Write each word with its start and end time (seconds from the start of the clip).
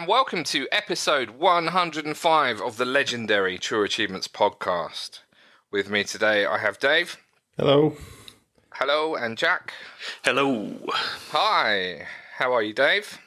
Hello 0.00 0.04
and 0.04 0.08
welcome 0.08 0.44
to 0.44 0.66
episode 0.72 1.30
105 1.30 2.62
of 2.62 2.78
the 2.78 2.86
legendary 2.86 3.58
True 3.58 3.84
Achievements 3.84 4.28
podcast. 4.28 5.18
With 5.70 5.90
me 5.90 6.04
today, 6.04 6.46
I 6.46 6.56
have 6.56 6.78
Dave. 6.78 7.18
Hello. 7.58 7.96
Hello, 8.72 9.14
and 9.14 9.36
Jack. 9.36 9.74
Hello. 10.24 10.74
Hi. 11.32 12.06
How 12.38 12.54
are 12.54 12.62
you, 12.62 12.72
Dave? 12.72 13.18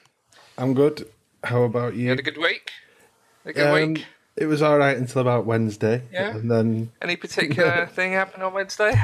I'm 0.58 0.74
good. 0.74 1.08
How 1.44 1.62
about 1.62 1.94
you? 1.94 2.06
You 2.06 2.10
had 2.10 2.20
a 2.20 2.24
good 2.24 2.40
week? 2.40 2.72
A 3.46 3.54
good 3.54 3.68
Um, 3.68 3.94
week? 3.94 4.06
It 4.36 4.48
was 4.48 4.64
all 4.64 4.80
right 4.80 4.98
until 4.98 5.22
about 5.22 5.46
Wednesday. 5.46 6.02
Yeah? 6.12 6.30
And 6.36 6.50
then 6.50 6.92
Any 7.04 7.16
particular 7.18 7.86
thing 7.94 8.14
happened 8.14 8.42
on 8.42 8.52
Wednesday? 8.54 8.96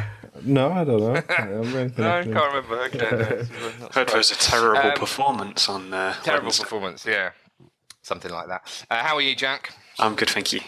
no, 0.41 0.72
I 0.72 0.84
don't 0.86 1.02
know. 1.02 1.22
Can't 1.27 1.52
No, 1.98 2.18
I 2.18 2.24
can't 2.24 2.36
remember. 2.36 2.80
Okay, 2.86 2.98
no, 2.98 3.18
it's 3.20 3.96
Heard 3.96 4.08
there 4.08 4.18
was 4.18 4.32
a 4.32 4.36
terrible 4.40 4.90
Um, 4.90 4.98
performance 4.98 5.70
on 5.70 5.94
uh, 5.94 6.16
Terrible 6.24 6.46
Wednesday. 6.46 6.63
performance, 6.63 7.05
yeah. 7.05 7.30
Something 8.09 8.31
like 8.31 8.48
that. 8.48 8.86
Uh, 8.90 9.04
how 9.04 9.18
are 9.18 9.22
you, 9.22 9.36
Jack? 9.36 9.72
I'm 9.99 10.16
good, 10.16 10.31
thank 10.31 10.52
you. 10.52 10.62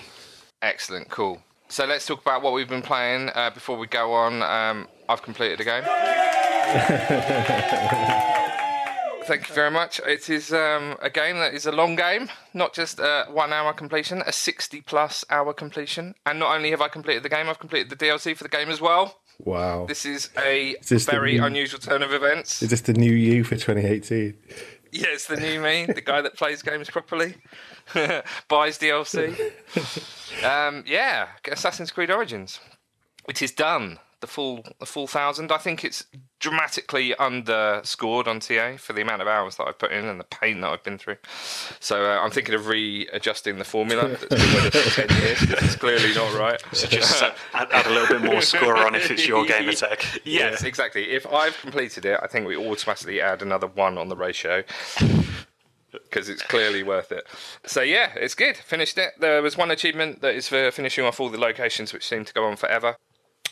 Excellent, 0.61 1.09
cool. 1.09 1.41
So 1.69 1.87
let's 1.87 2.05
talk 2.05 2.21
about 2.21 2.43
what 2.43 2.53
we've 2.53 2.69
been 2.69 2.83
playing 2.83 3.31
uh, 3.33 3.49
before 3.49 3.79
we 3.79 3.87
go 3.87 4.13
on. 4.13 4.43
Um, 4.43 4.87
I've 5.09 5.23
completed 5.23 5.57
the 5.57 5.63
game. 5.63 5.83
Thank 9.25 9.49
you 9.49 9.55
very 9.55 9.71
much. 9.71 9.99
It 10.05 10.29
is 10.29 10.53
um, 10.53 10.97
a 11.01 11.09
game 11.09 11.37
that 11.37 11.55
is 11.55 11.65
a 11.65 11.71
long 11.71 11.95
game, 11.95 12.29
not 12.53 12.75
just 12.75 12.99
a 12.99 13.25
one 13.31 13.51
hour 13.53 13.73
completion, 13.73 14.21
a 14.23 14.31
60 14.31 14.81
plus 14.81 15.25
hour 15.31 15.51
completion. 15.51 16.13
And 16.27 16.37
not 16.37 16.55
only 16.55 16.69
have 16.69 16.81
I 16.81 16.89
completed 16.89 17.23
the 17.23 17.29
game, 17.29 17.49
I've 17.49 17.57
completed 17.59 17.89
the 17.89 17.95
DLC 17.95 18.37
for 18.37 18.43
the 18.43 18.49
game 18.49 18.69
as 18.69 18.81
well. 18.81 19.19
Wow. 19.39 19.87
This 19.87 20.05
is 20.05 20.29
a 20.37 20.75
this 20.87 21.05
the 21.05 21.11
very 21.11 21.39
new- 21.39 21.45
unusual 21.45 21.79
turn 21.79 22.03
of 22.03 22.13
events. 22.13 22.61
Is 22.61 22.69
this 22.69 22.81
the 22.81 22.93
new 22.93 23.11
you 23.11 23.43
for 23.43 23.55
2018? 23.55 24.35
Yeah, 24.91 25.07
it's 25.09 25.25
the 25.27 25.37
new 25.37 25.61
me, 25.61 25.85
the 25.85 26.01
guy 26.01 26.21
that 26.21 26.35
plays 26.35 26.61
games 26.61 26.89
properly, 26.89 27.35
buys 28.49 28.77
DLC. 28.77 29.39
Um, 30.43 30.83
yeah, 30.85 31.29
Assassin's 31.49 31.91
Creed 31.91 32.11
Origins. 32.11 32.59
It 33.27 33.41
is 33.41 33.51
done. 33.51 33.99
The 34.19 34.27
full, 34.27 34.63
the 34.79 34.85
full 34.85 35.07
thousand. 35.07 35.51
I 35.51 35.57
think 35.57 35.83
it's 35.85 36.05
dramatically 36.41 37.15
underscored 37.17 38.27
on 38.27 38.39
TA 38.41 38.75
for 38.77 38.91
the 38.93 39.01
amount 39.01 39.21
of 39.21 39.27
hours 39.29 39.55
that 39.55 39.67
I've 39.67 39.77
put 39.77 39.91
in 39.91 40.05
and 40.05 40.19
the 40.19 40.23
pain 40.25 40.59
that 40.61 40.69
I've 40.71 40.83
been 40.83 40.97
through. 40.97 41.17
So 41.79 42.03
uh, 42.03 42.19
I'm 42.19 42.31
thinking 42.31 42.55
of 42.55 42.67
readjusting 42.67 43.57
the 43.59 43.63
formula 43.63 44.09
that's 44.09 44.25
been 44.25 44.39
with 44.55 44.65
it 44.65 44.77
for 44.77 45.01
ten 45.07 45.21
years. 45.21 45.37
'cause 45.39 45.63
It's 45.63 45.75
clearly 45.75 46.13
not 46.13 46.33
right. 46.37 46.61
So 46.73 46.87
just 46.87 47.23
uh, 47.23 47.31
add, 47.53 47.69
add 47.71 47.85
a 47.85 47.91
little 47.91 48.07
bit 48.19 48.25
more 48.29 48.41
score 48.41 48.75
on 48.75 48.95
if 48.95 49.09
it's 49.11 49.25
your 49.27 49.45
game 49.45 49.69
attack. 49.69 50.03
Yes, 50.25 50.63
exactly. 50.63 51.11
If 51.11 51.25
I've 51.27 51.57
completed 51.61 52.05
it, 52.05 52.19
I 52.21 52.27
think 52.27 52.47
we 52.47 52.57
automatically 52.57 53.21
add 53.21 53.41
another 53.41 53.67
one 53.67 53.97
on 53.97 54.09
the 54.09 54.15
ratio 54.15 54.63
because 55.91 56.29
it's 56.29 56.41
clearly 56.41 56.83
worth 56.83 57.11
it. 57.11 57.25
So 57.65 57.81
yeah, 57.81 58.13
it's 58.15 58.33
good. 58.35 58.57
Finished 58.57 58.97
it. 58.97 59.11
There 59.19 59.41
was 59.41 59.57
one 59.57 59.71
achievement 59.71 60.21
that 60.21 60.33
is 60.35 60.47
for 60.47 60.71
finishing 60.71 61.05
off 61.05 61.19
all 61.19 61.29
the 61.29 61.37
locations, 61.37 61.93
which 61.93 62.07
seem 62.07 62.25
to 62.25 62.33
go 62.33 62.45
on 62.45 62.55
forever. 62.55 62.95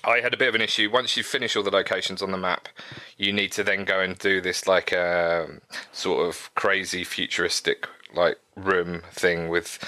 I 0.03 0.21
had 0.21 0.33
a 0.33 0.37
bit 0.37 0.47
of 0.49 0.55
an 0.55 0.61
issue. 0.61 0.89
Once 0.91 1.17
you 1.17 1.23
finish 1.23 1.55
all 1.55 1.63
the 1.63 1.71
locations 1.71 2.21
on 2.21 2.31
the 2.31 2.37
map, 2.37 2.69
you 3.17 3.33
need 3.33 3.51
to 3.53 3.63
then 3.63 3.83
go 3.85 3.99
and 3.99 4.17
do 4.17 4.39
this 4.41 4.67
like 4.67 4.93
um, 4.93 5.61
sort 5.91 6.27
of 6.27 6.49
crazy 6.55 7.03
futuristic 7.03 7.87
like 8.13 8.37
room 8.55 9.01
thing 9.11 9.49
with. 9.49 9.79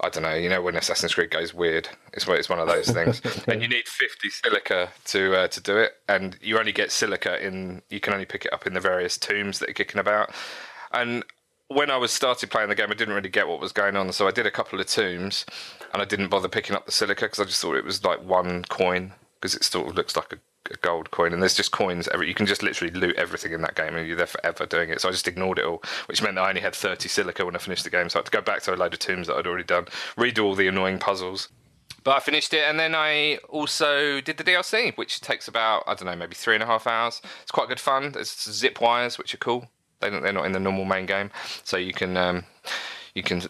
I 0.00 0.10
don't 0.10 0.22
know. 0.24 0.34
You 0.34 0.50
know 0.50 0.60
when 0.60 0.76
Assassin's 0.76 1.14
Creed 1.14 1.30
goes 1.30 1.54
weird, 1.54 1.88
it's 2.12 2.26
one- 2.26 2.36
it's 2.36 2.48
one 2.48 2.58
of 2.58 2.68
those 2.68 2.90
things, 2.90 3.22
and 3.48 3.62
you 3.62 3.68
need 3.68 3.88
fifty 3.88 4.28
silica 4.28 4.90
to 5.06 5.34
uh, 5.34 5.48
to 5.48 5.60
do 5.60 5.78
it, 5.78 5.92
and 6.08 6.36
you 6.42 6.58
only 6.58 6.72
get 6.72 6.92
silica 6.92 7.42
in. 7.44 7.80
You 7.88 8.00
can 8.00 8.12
only 8.12 8.26
pick 8.26 8.44
it 8.44 8.52
up 8.52 8.66
in 8.66 8.74
the 8.74 8.80
various 8.80 9.16
tombs 9.16 9.60
that 9.60 9.70
are 9.70 9.74
kicking 9.74 10.00
about, 10.00 10.30
and 10.92 11.24
when 11.68 11.90
I 11.90 11.96
was 11.96 12.12
started 12.12 12.50
playing 12.50 12.68
the 12.68 12.74
game, 12.74 12.90
I 12.90 12.94
didn't 12.94 13.14
really 13.14 13.30
get 13.30 13.48
what 13.48 13.60
was 13.60 13.72
going 13.72 13.96
on, 13.96 14.12
so 14.12 14.28
I 14.28 14.30
did 14.30 14.46
a 14.46 14.50
couple 14.50 14.78
of 14.78 14.86
tombs, 14.86 15.46
and 15.94 16.02
I 16.02 16.04
didn't 16.04 16.28
bother 16.28 16.48
picking 16.48 16.76
up 16.76 16.84
the 16.84 16.92
silica 16.92 17.24
because 17.24 17.40
I 17.40 17.44
just 17.44 17.62
thought 17.62 17.76
it 17.76 17.84
was 17.84 18.04
like 18.04 18.22
one 18.22 18.64
coin 18.64 19.12
because 19.44 19.54
it 19.56 19.62
sort 19.62 19.86
of 19.86 19.94
looks 19.94 20.16
like 20.16 20.32
a, 20.32 20.72
a 20.72 20.76
gold 20.78 21.10
coin, 21.10 21.34
and 21.34 21.42
there's 21.42 21.52
just 21.52 21.70
coins. 21.70 22.08
Every 22.08 22.26
you 22.28 22.32
can 22.32 22.46
just 22.46 22.62
literally 22.62 22.94
loot 22.94 23.16
everything 23.16 23.52
in 23.52 23.60
that 23.60 23.74
game, 23.74 23.94
and 23.94 24.08
you're 24.08 24.16
there 24.16 24.24
forever 24.24 24.64
doing 24.64 24.88
it. 24.88 25.02
So 25.02 25.10
I 25.10 25.12
just 25.12 25.28
ignored 25.28 25.58
it 25.58 25.66
all, 25.66 25.82
which 26.06 26.22
meant 26.22 26.36
that 26.36 26.44
I 26.44 26.48
only 26.48 26.62
had 26.62 26.74
30 26.74 27.10
silica 27.10 27.44
when 27.44 27.54
I 27.54 27.58
finished 27.58 27.84
the 27.84 27.90
game, 27.90 28.08
so 28.08 28.18
I 28.18 28.20
had 28.20 28.24
to 28.24 28.30
go 28.30 28.40
back 28.40 28.62
to 28.62 28.74
a 28.74 28.76
load 28.76 28.94
of 28.94 29.00
tombs 29.00 29.26
that 29.26 29.36
I'd 29.36 29.46
already 29.46 29.64
done, 29.64 29.84
redo 30.16 30.44
all 30.44 30.54
the 30.54 30.66
annoying 30.66 30.98
puzzles. 30.98 31.50
But 32.04 32.16
I 32.16 32.20
finished 32.20 32.54
it, 32.54 32.64
and 32.66 32.80
then 32.80 32.94
I 32.94 33.36
also 33.50 34.22
did 34.22 34.38
the 34.38 34.44
DLC, 34.44 34.96
which 34.96 35.20
takes 35.20 35.46
about 35.46 35.84
I 35.86 35.92
don't 35.92 36.06
know, 36.06 36.16
maybe 36.16 36.34
three 36.34 36.54
and 36.54 36.62
a 36.62 36.66
half 36.66 36.86
hours. 36.86 37.20
It's 37.42 37.50
quite 37.50 37.68
good 37.68 37.80
fun. 37.80 38.12
There's 38.12 38.30
zip 38.30 38.80
wires, 38.80 39.18
which 39.18 39.34
are 39.34 39.38
cool. 39.38 39.68
They 40.00 40.08
they're 40.08 40.32
not 40.32 40.46
in 40.46 40.52
the 40.52 40.58
normal 40.60 40.86
main 40.86 41.04
game, 41.04 41.30
so 41.64 41.76
you 41.76 41.92
can 41.92 42.16
um, 42.16 42.46
you 43.14 43.22
can 43.22 43.42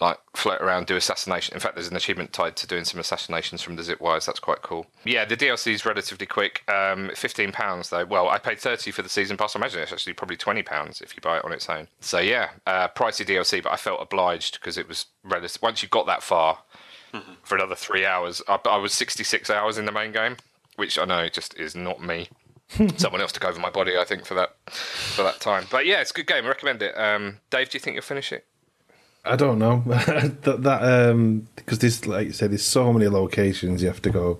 like 0.00 0.18
float 0.34 0.60
around, 0.60 0.86
do 0.86 0.96
assassination. 0.96 1.54
In 1.54 1.60
fact, 1.60 1.74
there's 1.74 1.88
an 1.88 1.96
achievement 1.96 2.32
tied 2.32 2.56
to 2.56 2.66
doing 2.66 2.84
some 2.84 2.98
assassinations 2.98 3.60
from 3.62 3.76
the 3.76 3.82
zip 3.82 4.00
wires. 4.00 4.26
That's 4.26 4.40
quite 4.40 4.62
cool. 4.62 4.86
Yeah, 5.04 5.24
the 5.24 5.36
DLC 5.36 5.72
is 5.72 5.84
relatively 5.84 6.26
quick. 6.26 6.62
Um, 6.68 7.10
Fifteen 7.14 7.52
pounds 7.52 7.90
though. 7.90 8.04
Well, 8.04 8.28
I 8.28 8.38
paid 8.38 8.58
thirty 8.58 8.90
for 8.90 9.02
the 9.02 9.08
season 9.08 9.36
pass. 9.36 9.54
I 9.54 9.58
imagine 9.58 9.80
it's 9.80 9.92
actually 9.92 10.14
probably 10.14 10.36
twenty 10.36 10.62
pounds 10.62 11.00
if 11.00 11.14
you 11.14 11.20
buy 11.20 11.38
it 11.38 11.44
on 11.44 11.52
its 11.52 11.68
own. 11.68 11.88
So 12.00 12.18
yeah, 12.18 12.50
uh, 12.66 12.88
pricey 12.88 13.26
DLC, 13.26 13.62
but 13.62 13.72
I 13.72 13.76
felt 13.76 14.00
obliged 14.02 14.60
because 14.60 14.78
it 14.78 14.88
was 14.88 15.06
relative. 15.24 15.62
Once 15.62 15.82
you 15.82 15.88
got 15.88 16.06
that 16.06 16.22
far, 16.22 16.58
for 17.42 17.56
another 17.56 17.74
three 17.74 18.06
hours. 18.06 18.42
I, 18.48 18.58
I 18.64 18.76
was 18.76 18.92
66 18.92 19.50
hours 19.50 19.78
in 19.78 19.84
the 19.84 19.92
main 19.92 20.12
game, 20.12 20.36
which 20.76 20.98
I 20.98 21.04
know 21.04 21.28
just 21.28 21.54
is 21.58 21.74
not 21.74 22.02
me. 22.02 22.28
Someone 22.96 23.20
else 23.20 23.32
took 23.32 23.44
over 23.44 23.60
my 23.60 23.70
body, 23.70 23.98
I 23.98 24.04
think, 24.04 24.24
for 24.24 24.34
that 24.34 24.56
for 24.70 25.22
that 25.22 25.40
time. 25.40 25.66
But 25.70 25.84
yeah, 25.86 26.00
it's 26.00 26.10
a 26.10 26.14
good 26.14 26.26
game. 26.26 26.44
I 26.44 26.48
recommend 26.48 26.82
it. 26.82 26.96
Um, 26.96 27.38
Dave, 27.50 27.68
do 27.68 27.76
you 27.76 27.80
think 27.80 27.94
you'll 27.94 28.02
finish 28.02 28.32
it? 28.32 28.46
I 29.24 29.36
don't 29.36 29.58
know. 29.58 29.82
that 29.86 30.62
that 30.62 30.82
um 31.10 31.48
because 31.56 31.78
there's 31.78 32.06
like 32.06 32.26
you 32.26 32.32
said, 32.32 32.50
there's 32.50 32.64
so 32.64 32.92
many 32.92 33.08
locations 33.08 33.82
you 33.82 33.88
have 33.88 34.02
to 34.02 34.10
go 34.10 34.38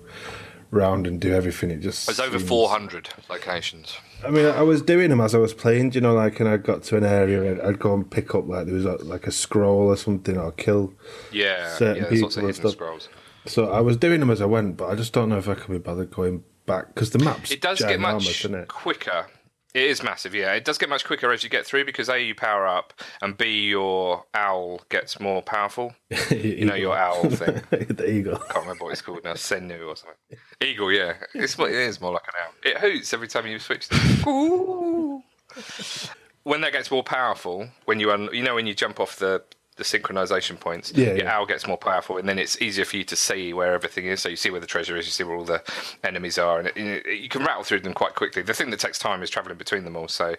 round 0.71 1.05
and 1.07 1.21
do 1.21 1.33
everything. 1.33 1.69
It 1.71 1.79
just 1.81 2.07
There's 2.07 2.19
over 2.19 2.37
seems- 2.39 2.49
400 2.49 3.09
locations. 3.29 3.95
I 4.25 4.29
mean, 4.31 4.45
I 4.45 4.61
was 4.61 4.81
doing 4.81 5.09
them 5.09 5.21
as 5.21 5.35
I 5.35 5.37
was 5.37 5.53
playing. 5.53 5.91
do 5.91 5.97
You 5.97 6.01
know, 6.01 6.13
like, 6.13 6.39
and 6.39 6.47
I 6.49 6.55
got 6.57 6.81
to 6.83 6.97
an 6.97 7.03
area, 7.03 7.51
and 7.51 7.61
I'd 7.61 7.77
go 7.77 7.93
and 7.93 8.09
pick 8.09 8.33
up 8.33 8.47
like 8.47 8.65
there 8.65 8.73
was 8.75 8.85
a, 8.85 8.95
like 9.03 9.27
a 9.27 9.31
scroll 9.31 9.87
or 9.89 9.97
something, 9.97 10.37
or 10.37 10.51
kill. 10.53 10.93
Yeah, 11.31 11.75
Certain 11.75 12.03
yeah. 12.03 12.09
There's 12.09 12.21
lots 12.21 12.35
of 12.37 12.41
people 12.41 12.47
and 12.47 12.55
stuff. 12.55 12.71
scrolls. 12.71 13.09
So 13.45 13.69
I 13.71 13.81
was 13.81 13.97
doing 13.97 14.21
them 14.21 14.29
as 14.29 14.41
I 14.41 14.45
went, 14.45 14.77
but 14.77 14.89
I 14.89 14.95
just 14.95 15.11
don't 15.13 15.27
know 15.29 15.37
if 15.37 15.49
I 15.49 15.55
can 15.55 15.73
be 15.73 15.77
bothered 15.79 16.09
going 16.11 16.43
back 16.65 16.87
because 16.93 17.09
the 17.11 17.19
maps. 17.19 17.51
It 17.51 17.61
does 17.61 17.79
get 17.79 17.99
much 17.99 18.45
it? 18.45 18.67
quicker. 18.69 19.27
It 19.73 19.83
is 19.89 20.03
massive, 20.03 20.35
yeah. 20.35 20.53
It 20.53 20.65
does 20.65 20.77
get 20.77 20.87
much 20.87 21.03
quicker 21.03 21.31
as 21.31 21.43
you 21.43 21.49
get 21.49 21.65
through 21.65 21.85
because 21.85 22.07
A, 22.07 22.21
you 22.21 22.35
power 22.35 22.67
up, 22.67 22.93
and 23.23 23.35
B, 23.35 23.67
your 23.69 24.23
owl 24.35 24.81
gets 24.89 25.19
more 25.19 25.41
powerful. 25.41 25.93
You 26.29 26.65
know, 26.65 26.75
your 26.75 26.95
owl 26.95 27.29
thing. 27.29 27.61
the 27.69 28.09
eagle. 28.09 28.35
I 28.35 28.53
can't 28.53 28.65
remember 28.65 28.85
what 28.85 28.91
it's 28.91 29.01
called 29.01 29.23
now, 29.23 29.33
Senu 29.33 29.87
or 29.87 29.95
something. 29.95 30.15
Eagle, 30.61 30.91
yeah. 30.91 31.13
It's 31.33 31.57
more, 31.57 31.69
it 31.69 31.75
is 31.75 31.99
more 32.01 32.13
like 32.13 32.23
an 32.27 32.33
owl. 32.43 32.53
It 32.63 32.77
hoots 32.77 33.13
every 33.13 33.27
time 33.27 33.47
you 33.47 33.59
switch. 33.59 33.87
When 36.43 36.59
that 36.61 36.73
gets 36.73 36.91
more 36.91 37.03
powerful, 37.03 37.69
when 37.85 38.01
you 38.01 38.11
un- 38.11 38.29
you 38.33 38.43
know 38.43 38.55
when 38.55 38.67
you 38.67 38.73
jump 38.73 38.99
off 38.99 39.15
the 39.15 39.43
the 39.75 39.83
synchronization 39.83 40.59
points, 40.59 40.91
Yeah, 40.95 41.07
your 41.13 41.17
yeah. 41.25 41.33
owl 41.35 41.45
gets 41.45 41.67
more 41.67 41.77
powerful, 41.77 42.17
and 42.17 42.27
then 42.29 42.37
it's 42.39 42.61
easier 42.61 42.85
for 42.85 42.97
you 42.97 43.03
to 43.05 43.15
see 43.15 43.53
where 43.53 43.73
everything 43.73 44.05
is. 44.05 44.21
So 44.21 44.29
you 44.29 44.35
see 44.35 44.49
where 44.49 44.61
the 44.61 44.67
treasure 44.67 44.95
is, 44.97 45.05
you 45.05 45.11
see 45.11 45.23
where 45.23 45.35
all 45.35 45.45
the 45.45 45.63
enemies 46.03 46.37
are, 46.37 46.59
and 46.59 46.67
it, 46.67 46.77
it- 46.77 47.19
you 47.19 47.29
can 47.29 47.43
rattle 47.43 47.63
through 47.63 47.81
them 47.81 47.93
quite 47.93 48.15
quickly. 48.15 48.41
The 48.41 48.53
thing 48.53 48.69
that 48.71 48.79
takes 48.79 48.99
time 48.99 49.23
is 49.23 49.29
traveling 49.29 49.57
between 49.57 49.83
them 49.85 49.95
all. 49.95 50.07
So 50.07 50.35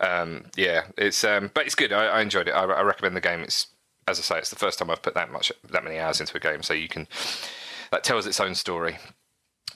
um, 0.00 0.44
yeah, 0.56 0.82
it's 0.96 1.24
um, 1.24 1.50
but 1.54 1.66
it's 1.66 1.74
good. 1.74 1.92
I, 1.92 2.06
I 2.06 2.20
enjoyed 2.20 2.48
it. 2.48 2.52
I, 2.52 2.64
I 2.64 2.82
recommend 2.82 3.16
the 3.16 3.20
game. 3.20 3.40
It's 3.40 3.68
as 4.06 4.18
I 4.18 4.22
say, 4.22 4.38
it's 4.38 4.50
the 4.50 4.56
first 4.56 4.78
time 4.78 4.90
I've 4.90 5.02
put 5.02 5.14
that 5.14 5.30
much 5.30 5.52
that 5.70 5.84
many 5.84 5.98
hours 5.98 6.20
into 6.20 6.36
a 6.36 6.40
game, 6.40 6.62
so 6.62 6.72
you 6.74 6.88
can 6.88 7.06
that 7.90 8.04
tells 8.04 8.26
its 8.26 8.40
own 8.40 8.54
story. 8.54 8.98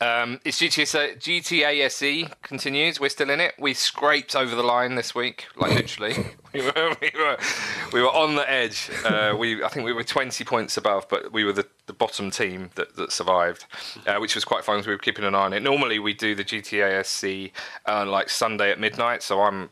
Um, 0.03 0.41
it's 0.45 0.61
GTA, 0.61 1.17
GTA 1.17 1.85
SE 1.85 2.23
E 2.23 2.29
continues. 2.43 2.99
We're 2.99 3.09
still 3.09 3.31
in 3.31 3.39
it. 3.39 3.55
We 3.57 3.73
scraped 3.73 4.35
over 4.35 4.57
the 4.57 4.65
line 4.65 4.97
this 4.97 5.15
week, 5.15 5.47
like 5.57 5.77
literally. 5.77 6.15
we, 6.53 6.61
were, 6.61 6.97
we, 7.01 7.13
were, 7.15 7.39
we 7.93 8.03
were 8.03 8.09
on 8.09 8.35
the 8.35 8.51
edge. 8.51 8.91
Uh, 9.05 9.37
we 9.39 9.63
I 9.63 9.69
think 9.69 9.87
we 9.87 9.93
were 9.93 10.03
20 10.03 10.43
points 10.43 10.77
above, 10.77 11.09
but 11.09 11.33
we 11.33 11.45
were 11.45 11.53
the, 11.53 11.69
the 11.87 11.93
bottom 11.93 12.33
team 12.33 12.71
that, 12.75 12.97
that 12.97 13.13
survived, 13.13 13.67
uh, 14.05 14.17
which 14.17 14.35
was 14.35 14.45
quite 14.45 14.65
fun 14.65 14.79
because 14.79 14.89
we 14.89 14.95
were 14.95 14.99
keeping 14.99 15.25
an 15.25 15.37
eye 15.37 15.45
on 15.45 15.53
it. 15.53 15.63
Normally 15.63 16.01
we 16.01 16.15
do 16.15 16.35
the 16.35 16.45
GTA 16.45 16.99
SE 17.05 17.53
uh, 17.87 18.05
like 18.05 18.29
Sunday 18.29 18.73
at 18.73 18.81
midnight, 18.81 19.23
so 19.23 19.43
I'm 19.43 19.71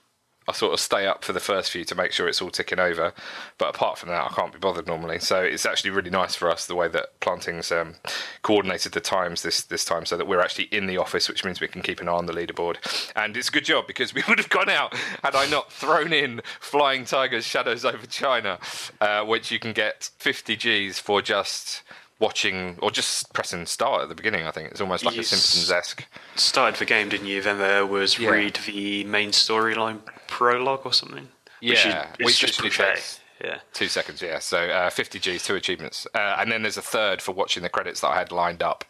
I 0.51 0.53
sort 0.53 0.73
of 0.73 0.81
stay 0.81 1.07
up 1.07 1.25
for 1.25 1.33
the 1.33 1.39
first 1.39 1.71
few 1.71 1.85
to 1.85 1.95
make 1.95 2.11
sure 2.11 2.29
it's 2.29 2.43
all 2.43 2.51
ticking 2.51 2.81
over. 2.81 3.15
But 3.57 3.73
apart 3.73 3.99
from 3.99 4.09
that, 4.09 4.25
I 4.25 4.35
can't 4.35 4.53
be 4.53 4.59
bothered 4.59 4.89
normally. 4.89 5.21
So 5.21 5.41
it's 5.41 5.65
actually 5.65 5.91
really 5.91 6.11
nice 6.11 6.35
for 6.35 6.51
us 6.51 6.67
the 6.67 6.75
way 6.75 6.89
that 6.89 7.19
Planting's 7.21 7.71
um, 7.71 7.95
coordinated 8.43 8.91
the 8.91 9.01
times 9.01 9.43
this 9.43 9.63
this 9.63 9.85
time, 9.85 10.05
so 10.07 10.17
that 10.17 10.27
we're 10.27 10.41
actually 10.41 10.65
in 10.65 10.89
the 10.89 10.97
office, 10.97 11.29
which 11.29 11.45
means 11.45 11.61
we 11.61 11.69
can 11.69 11.83
keep 11.83 12.01
an 12.01 12.09
eye 12.09 12.13
on 12.13 12.27
the 12.27 12.33
leaderboard. 12.33 12.79
And 13.15 13.37
it's 13.37 13.49
a 13.49 13.53
good 13.53 13.65
job 13.65 13.87
because 13.87 14.13
we 14.13 14.25
would 14.29 14.39
have 14.39 14.49
gone 14.49 14.69
out 14.69 14.95
had 15.23 15.37
I 15.37 15.47
not 15.47 15.73
thrown 15.73 16.13
in 16.13 16.43
Flying 16.59 17.05
Tigers 17.05 17.45
Shadows 17.45 17.85
over 17.85 18.07
China, 18.07 18.59
uh, 19.01 19.25
which 19.25 19.53
you 19.53 19.61
can 19.61 19.73
get 19.73 20.11
50 20.19 20.57
Gs 20.57 20.99
for 20.99 21.23
just 21.23 21.83
watching 22.21 22.79
or 22.81 22.91
just 22.91 23.33
pressing 23.33 23.67
start 23.67 24.03
at 24.03 24.09
the 24.09 24.15
beginning. 24.15 24.47
I 24.47 24.51
think 24.53 24.71
it's 24.71 24.81
almost 24.81 25.05
like 25.05 25.17
a 25.17 25.25
Simpsons 25.25 25.71
esque. 25.71 26.05
Started 26.37 26.79
the 26.79 26.85
game, 26.85 27.09
didn't 27.09 27.27
you? 27.27 27.43
Then 27.43 27.59
there 27.59 27.85
was 27.85 28.19
Yeah. 28.19 28.31
read 28.31 28.61
the 28.67 29.03
main 29.05 29.31
storyline 29.31 30.01
prologue 30.29 30.83
or 30.85 30.93
something. 30.93 31.29
Yeah, 31.61 31.71
which 31.73 31.87
is, 32.21 32.27
which 32.27 32.39
just 32.39 32.63
literally 32.63 32.71
buffet. 32.71 32.95
takes 32.95 33.21
Yeah. 33.43 33.59
Two 33.73 33.89
seconds, 33.89 34.21
yeah. 34.23 34.39
So 34.39 34.59
uh, 34.69 34.91
50 34.91 35.19
Gs, 35.19 35.43
two 35.45 35.55
achievements. 35.57 36.07
Uh, 36.15 36.37
and 36.39 36.53
then 36.53 36.63
there's 36.63 36.77
a 36.77 36.83
third 36.83 37.21
for 37.23 37.33
watching 37.33 37.63
the 37.63 37.69
credits 37.71 38.01
that 38.03 38.09
I 38.09 38.19
had 38.19 38.31
lined 38.33 38.63
up. 38.63 38.85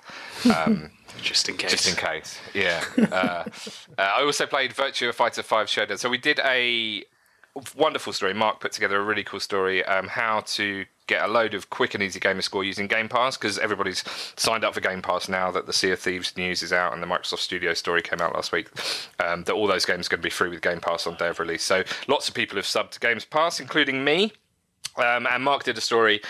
Um, 0.54 0.90
Just 1.22 1.48
in 1.48 1.56
case. 1.56 1.72
just 1.72 1.88
in 1.88 1.96
case, 1.96 2.38
yeah. 2.54 2.84
Uh, 2.96 3.04
uh, 3.98 4.02
I 4.18 4.22
also 4.22 4.46
played 4.46 4.72
Virtua 4.72 5.12
Fighter 5.12 5.42
5 5.42 5.68
Showdown. 5.68 5.98
So 5.98 6.08
we 6.08 6.18
did 6.18 6.38
a 6.44 7.04
wonderful 7.76 8.12
story. 8.12 8.34
Mark 8.34 8.60
put 8.60 8.72
together 8.72 9.00
a 9.00 9.04
really 9.04 9.24
cool 9.24 9.40
story 9.40 9.84
um, 9.84 10.08
how 10.08 10.40
to 10.40 10.84
get 11.06 11.24
a 11.24 11.26
load 11.26 11.54
of 11.54 11.70
quick 11.70 11.94
and 11.94 12.02
easy 12.02 12.20
gamer 12.20 12.40
score 12.40 12.62
using 12.62 12.86
Game 12.86 13.08
Pass 13.08 13.36
because 13.36 13.58
everybody's 13.58 14.04
signed 14.36 14.62
up 14.62 14.74
for 14.74 14.80
Game 14.80 15.02
Pass 15.02 15.28
now 15.28 15.50
that 15.50 15.66
the 15.66 15.72
Sea 15.72 15.90
of 15.90 15.98
Thieves 15.98 16.36
news 16.36 16.62
is 16.62 16.72
out 16.72 16.92
and 16.92 17.02
the 17.02 17.06
Microsoft 17.06 17.40
Studio 17.40 17.74
story 17.74 18.00
came 18.00 18.20
out 18.20 18.34
last 18.34 18.52
week. 18.52 18.68
Um, 19.18 19.42
that 19.44 19.54
all 19.54 19.66
those 19.66 19.84
games 19.84 20.06
are 20.06 20.10
going 20.10 20.20
to 20.20 20.26
be 20.26 20.30
free 20.30 20.48
with 20.48 20.62
Game 20.62 20.80
Pass 20.80 21.06
on 21.06 21.16
day 21.16 21.28
of 21.28 21.40
release. 21.40 21.64
So 21.64 21.82
lots 22.06 22.28
of 22.28 22.34
people 22.34 22.56
have 22.56 22.64
subbed 22.64 22.90
to 22.92 23.00
Games 23.00 23.24
Pass, 23.24 23.58
including 23.58 24.04
me. 24.04 24.32
Um, 24.96 25.26
and 25.26 25.42
Mark 25.42 25.64
did 25.64 25.76
a 25.76 25.80
story 25.80 26.20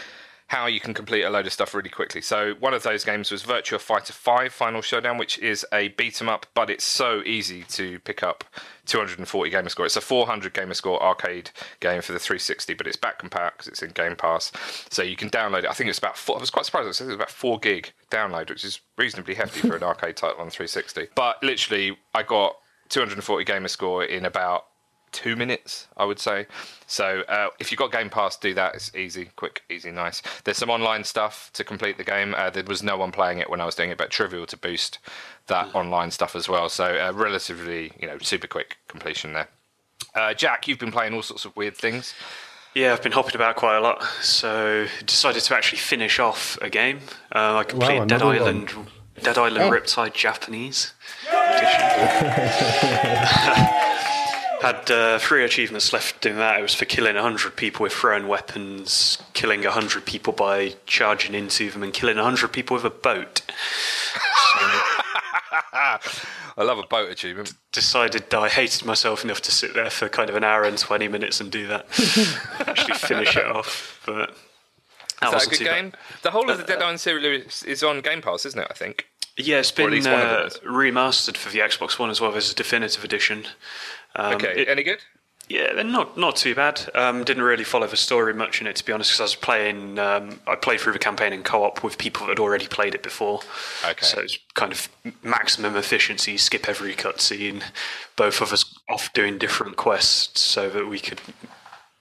how 0.51 0.67
you 0.67 0.81
can 0.81 0.93
complete 0.93 1.23
a 1.23 1.31
load 1.31 1.47
of 1.47 1.53
stuff 1.53 1.75
really 1.75 1.89
quickly. 1.89 2.21
So 2.21 2.55
one 2.59 2.75
of 2.75 2.83
those 2.83 3.05
games 3.05 3.31
was 3.31 3.45
Virtua 3.45 3.79
Fighter 3.79 4.13
5 4.13 4.53
Final 4.53 4.83
Showdown, 4.83 5.17
which 5.17 5.39
is 5.39 5.65
a 5.73 5.89
beat 5.91 6.21
'em 6.21 6.29
up, 6.29 6.45
but 6.55 6.69
it's 6.69 6.83
so 6.83 7.23
easy 7.25 7.63
to 7.69 8.01
pick 8.01 8.25
up 8.25 8.43
240 8.87 9.49
gamer 9.49 9.69
score. 9.69 9.87
It's 9.87 9.95
a 9.95 10.01
400 10.01 10.53
gamer 10.53 10.75
score 10.75 11.01
arcade 11.01 11.53
game 11.79 12.03
for 12.03 12.13
the 12.13 12.19
360, 12.19 12.75
but 12.75 12.89
it's 12.89 12.97
back 12.97 13.23
compat 13.23 13.53
because 13.53 13.69
it's 13.69 13.81
in 13.81 13.91
Game 13.91 14.17
Pass. 14.17 14.51
So 14.91 15.05
you 15.05 15.15
can 15.15 15.31
download 15.31 15.61
it. 15.61 15.71
I 15.71 15.73
think 15.73 15.89
it's 15.89 16.01
about 16.01 16.19
four, 16.19 16.37
I 16.37 16.41
was 16.41 16.51
quite 16.51 16.67
surprised. 16.67 16.89
It 16.89 16.95
says 16.95 17.07
it's 17.07 17.15
about 17.15 17.31
four 17.31 17.61
gig 17.61 17.93
download, 18.11 18.51
which 18.51 18.65
is 18.65 18.81
reasonably 18.99 19.37
hefty 19.37 19.61
for 19.61 19.77
an 19.77 19.83
arcade 19.85 20.17
title 20.17 20.41
on 20.41 20.51
360. 20.51 21.11
But 21.15 21.41
literally, 21.45 21.97
I 22.13 22.25
got 22.25 22.57
240 22.89 23.45
gamer 23.45 23.69
score 23.69 24.03
in 24.03 24.25
about 24.25 24.65
two 25.13 25.37
minutes, 25.37 25.89
I 25.97 26.05
would 26.05 26.19
say. 26.19 26.47
So 26.87 27.23
uh, 27.29 27.49
if 27.59 27.71
you've 27.71 27.79
got 27.79 27.93
Game 27.93 28.11
Pass, 28.11 28.37
do 28.37 28.55
that. 28.55 28.75
It's 28.75 28.95
easy, 28.95 29.31
quick, 29.37 29.63
easy, 29.71 29.91
nice. 29.91 30.23
There's 30.45 30.57
some 30.59 30.71
online 30.71 31.05
stuff 31.05 31.51
to 31.55 31.65
complete 31.65 31.97
the 31.99 32.05
game. 32.05 32.35
Uh, 32.37 32.51
there 32.51 32.65
was 32.65 32.83
no 32.83 32.97
one 32.97 33.13
playing 33.13 33.39
it 33.39 33.49
when 33.51 33.61
I 33.61 33.65
was 33.67 33.75
doing 33.75 33.91
it, 33.91 33.99
but 33.99 34.11
trivial 34.11 34.47
to 34.47 34.57
boost 34.57 34.99
that 35.47 35.75
online 35.75 36.11
stuff 36.11 36.35
as 36.37 36.49
well. 36.49 36.69
So 36.69 36.85
uh, 36.85 37.13
relatively, 37.15 37.93
you 38.01 38.07
know, 38.07 38.19
super 38.19 38.47
quick 38.47 38.77
completion 38.89 39.33
there. 39.33 39.49
Uh, 40.15 40.35
Jack, 40.35 40.67
you've 40.69 40.79
been 40.79 40.93
playing 40.93 41.15
all 41.15 41.23
sorts 41.23 41.45
of 41.45 41.55
weird 41.57 41.77
things. 41.77 42.15
Yeah, 42.75 42.93
I've 42.93 43.03
been 43.03 43.13
hopping 43.13 43.35
about 43.35 43.57
quite 43.57 43.77
a 43.77 43.81
lot, 43.81 44.03
so 44.23 44.87
decided 45.05 45.43
to 45.43 45.57
actually 45.57 45.79
finish 45.79 46.21
off 46.21 46.57
a 46.63 46.71
game. 46.71 47.01
Uh, 47.35 47.57
I 47.57 47.65
completed 47.65 48.07
Dead 48.07 48.23
another 48.23 48.41
Island, 48.41 48.73
Dead 49.21 49.37
Island 49.37 49.65
Oh. 49.65 49.71
Riptide 49.71 50.15
Japanese 50.15 50.95
edition. 51.29 51.81
Had 54.61 54.91
uh, 54.91 55.19
three 55.19 55.45
achievements 55.45 55.93
left 55.93 56.27
in 56.27 56.37
that. 56.37 56.59
It 56.59 56.63
was 56.63 56.75
for 56.75 56.85
killing 56.85 57.15
100 57.15 57.57
people 57.57 57.83
with 57.85 57.93
thrown 57.93 58.29
weapons, 58.29 59.23
killing 59.33 59.63
100 59.63 60.05
people 60.05 60.33
by 60.35 60.75
charging 60.87 61.35
into 61.35 61.71
them, 61.71 61.83
and 61.83 61.93
killing 61.95 62.17
100 62.17 62.49
people 62.49 62.75
with 62.75 62.85
a 62.85 62.91
boat. 62.91 63.41
I 65.73 65.99
love 66.63 66.79
a 66.79 66.83
boat 66.83 67.11
achievement. 67.11 67.55
decided 67.73 68.29
that 68.31 68.39
I 68.39 68.49
hated 68.49 68.85
myself 68.85 69.25
enough 69.25 69.41
to 69.43 69.51
sit 69.51 69.73
there 69.75 69.89
for 69.91 70.09
kind 70.09 70.29
of 70.29 70.37
an 70.37 70.45
hour 70.45 70.65
and 70.65 70.77
20 70.77 71.09
minutes 71.09 71.41
and 71.41 71.51
do 71.51 71.67
that. 71.69 71.87
Actually 72.67 72.95
finish 72.95 73.37
it 73.37 73.47
off. 73.47 74.03
But 74.05 74.35
that 75.21 75.27
Is 75.27 75.33
that 75.33 75.47
a 75.47 75.51
good 75.51 75.59
too 75.59 75.65
bad. 75.65 75.75
game? 75.83 75.93
The 76.23 76.31
whole 76.33 76.51
of 76.51 76.59
the 76.59 76.65
Dead 76.65 76.83
Island 76.83 77.01
series 77.01 77.63
is 77.63 77.83
on 77.83 78.01
Game 78.01 78.21
Pass, 78.21 78.45
isn't 78.47 78.61
it? 78.61 78.67
I 78.71 78.75
think. 78.75 79.07
Yeah, 79.37 79.59
it's 79.61 79.71
been 79.71 79.91
least 79.91 80.09
one 80.09 80.21
of 80.21 80.29
uh, 80.29 80.49
remastered 80.67 81.37
for 81.37 81.51
the 81.51 81.61
Xbox 81.61 81.99
One 81.99 82.11
as 82.11 82.21
well 82.21 82.35
as 82.35 82.53
a 82.53 82.55
definitive 82.55 83.05
edition. 83.05 83.47
Um, 84.21 84.35
Okay, 84.35 84.63
it- 84.63 84.69
any 84.69 84.83
good? 84.83 84.99
yeah, 85.49 85.83
not 85.83 86.17
not 86.17 86.37
too 86.37 86.55
bad. 86.55 86.89
Um, 86.95 87.25
didn't 87.25 87.43
really 87.43 87.65
follow 87.65 87.87
the 87.87 87.97
story 87.97 88.33
much 88.35 88.61
in 88.61 88.67
it, 88.67 88.77
to 88.77 88.85
be 88.85 88.93
honest, 88.93 89.11
because 89.11 89.21
I 89.21 89.25
was 89.25 89.35
playing. 89.35 89.99
Um, 89.99 90.41
I 90.47 90.55
played 90.55 90.81
through 90.81 90.93
the 90.93 90.99
campaign 91.01 91.33
in 91.33 91.43
co-op 91.43 91.83
with 91.83 91.99
people 91.99 92.27
that 92.27 92.33
had 92.33 92.39
already 92.39 92.67
played 92.69 92.95
it 92.95 93.03
before. 93.03 93.41
Okay. 93.85 94.05
So 94.07 94.21
it's 94.21 94.39
kind 94.55 94.73
of 94.73 94.89
maximum 95.23 95.75
efficiency. 95.77 96.37
Skip 96.37 96.69
every 96.69 96.95
cutscene. 96.95 97.63
Both 98.17 98.41
of 98.41 98.53
us 98.53 98.65
off 98.89 99.13
doing 99.13 99.39
different 99.39 99.77
quests 99.77 100.41
so 100.41 100.69
that 100.71 100.87
we 100.87 101.01
could 101.01 101.21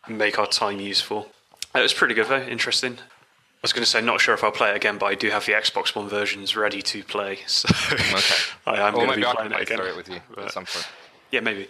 make 0.07 0.37
our 0.37 0.47
time 0.47 0.79
useful. 0.79 1.29
It 1.73 1.81
was 1.81 1.93
pretty 1.93 2.13
good 2.15 2.27
though. 2.27 2.41
Interesting. 2.41 2.97
I 2.99 3.61
was 3.63 3.73
going 3.73 3.83
to 3.83 3.89
say, 3.89 3.99
not 4.01 4.21
sure 4.21 4.33
if 4.33 4.41
I'll 4.43 4.51
play 4.53 4.69
it 4.69 4.75
again, 4.77 4.97
but 4.97 5.07
I 5.07 5.15
do 5.15 5.29
have 5.31 5.45
the 5.45 5.51
Xbox 5.51 5.93
One 5.93 6.07
versions 6.07 6.55
ready 6.55 6.81
to 6.81 7.03
play, 7.03 7.39
so 7.47 7.67
Okay. 7.91 8.35
I 8.65 8.87
am 8.87 8.95
Or 8.95 9.05
going 9.05 9.09
to 9.09 9.15
be 9.17 9.33
playing 9.35 9.51
it 9.51 9.61
again. 9.61 9.79
it 9.81 9.95
with 9.97 10.07
you 10.09 10.21
at 10.37 10.51
some 10.53 10.65
point. 10.65 10.87
Yeah, 11.31 11.41
maybe. 11.41 11.67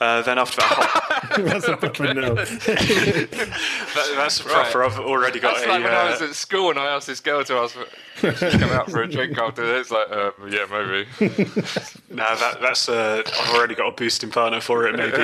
Uh, 0.00 0.22
then 0.22 0.38
after 0.38 0.60
that, 0.60 0.70
hop, 0.70 1.36
That's 1.44 1.66
a 1.66 1.76
proper 1.76 2.14
no. 2.14 2.34
that, 2.34 4.12
that's 4.14 4.40
proper. 4.40 4.84
I've 4.84 4.98
already 5.00 5.40
got 5.40 5.54
That's 5.56 5.66
a. 5.66 5.70
like 5.70 5.82
when 5.82 5.92
I 5.92 6.10
was 6.10 6.22
uh, 6.22 6.26
at 6.26 6.34
school 6.34 6.70
and 6.70 6.78
I 6.78 6.86
asked 6.86 7.08
this 7.08 7.18
girl 7.20 7.42
to 7.44 7.54
ask 7.54 7.74
for, 7.74 8.30
to 8.32 8.58
come 8.58 8.70
out 8.70 8.90
for 8.90 9.02
a 9.02 9.08
drink 9.08 9.36
after 9.38 9.66
this. 9.66 9.90
It's 9.90 9.90
like, 9.90 10.10
uh, 10.10 10.30
yeah, 10.48 10.66
maybe. 10.70 11.08
no, 12.14 12.36
that, 12.36 12.58
that's. 12.60 12.88
Uh, 12.88 13.22
I've 13.26 13.54
already 13.54 13.74
got 13.74 13.88
a 13.88 13.92
boosting 13.92 14.30
partner 14.30 14.60
for 14.60 14.86
it, 14.86 14.94
maybe. 14.96 15.16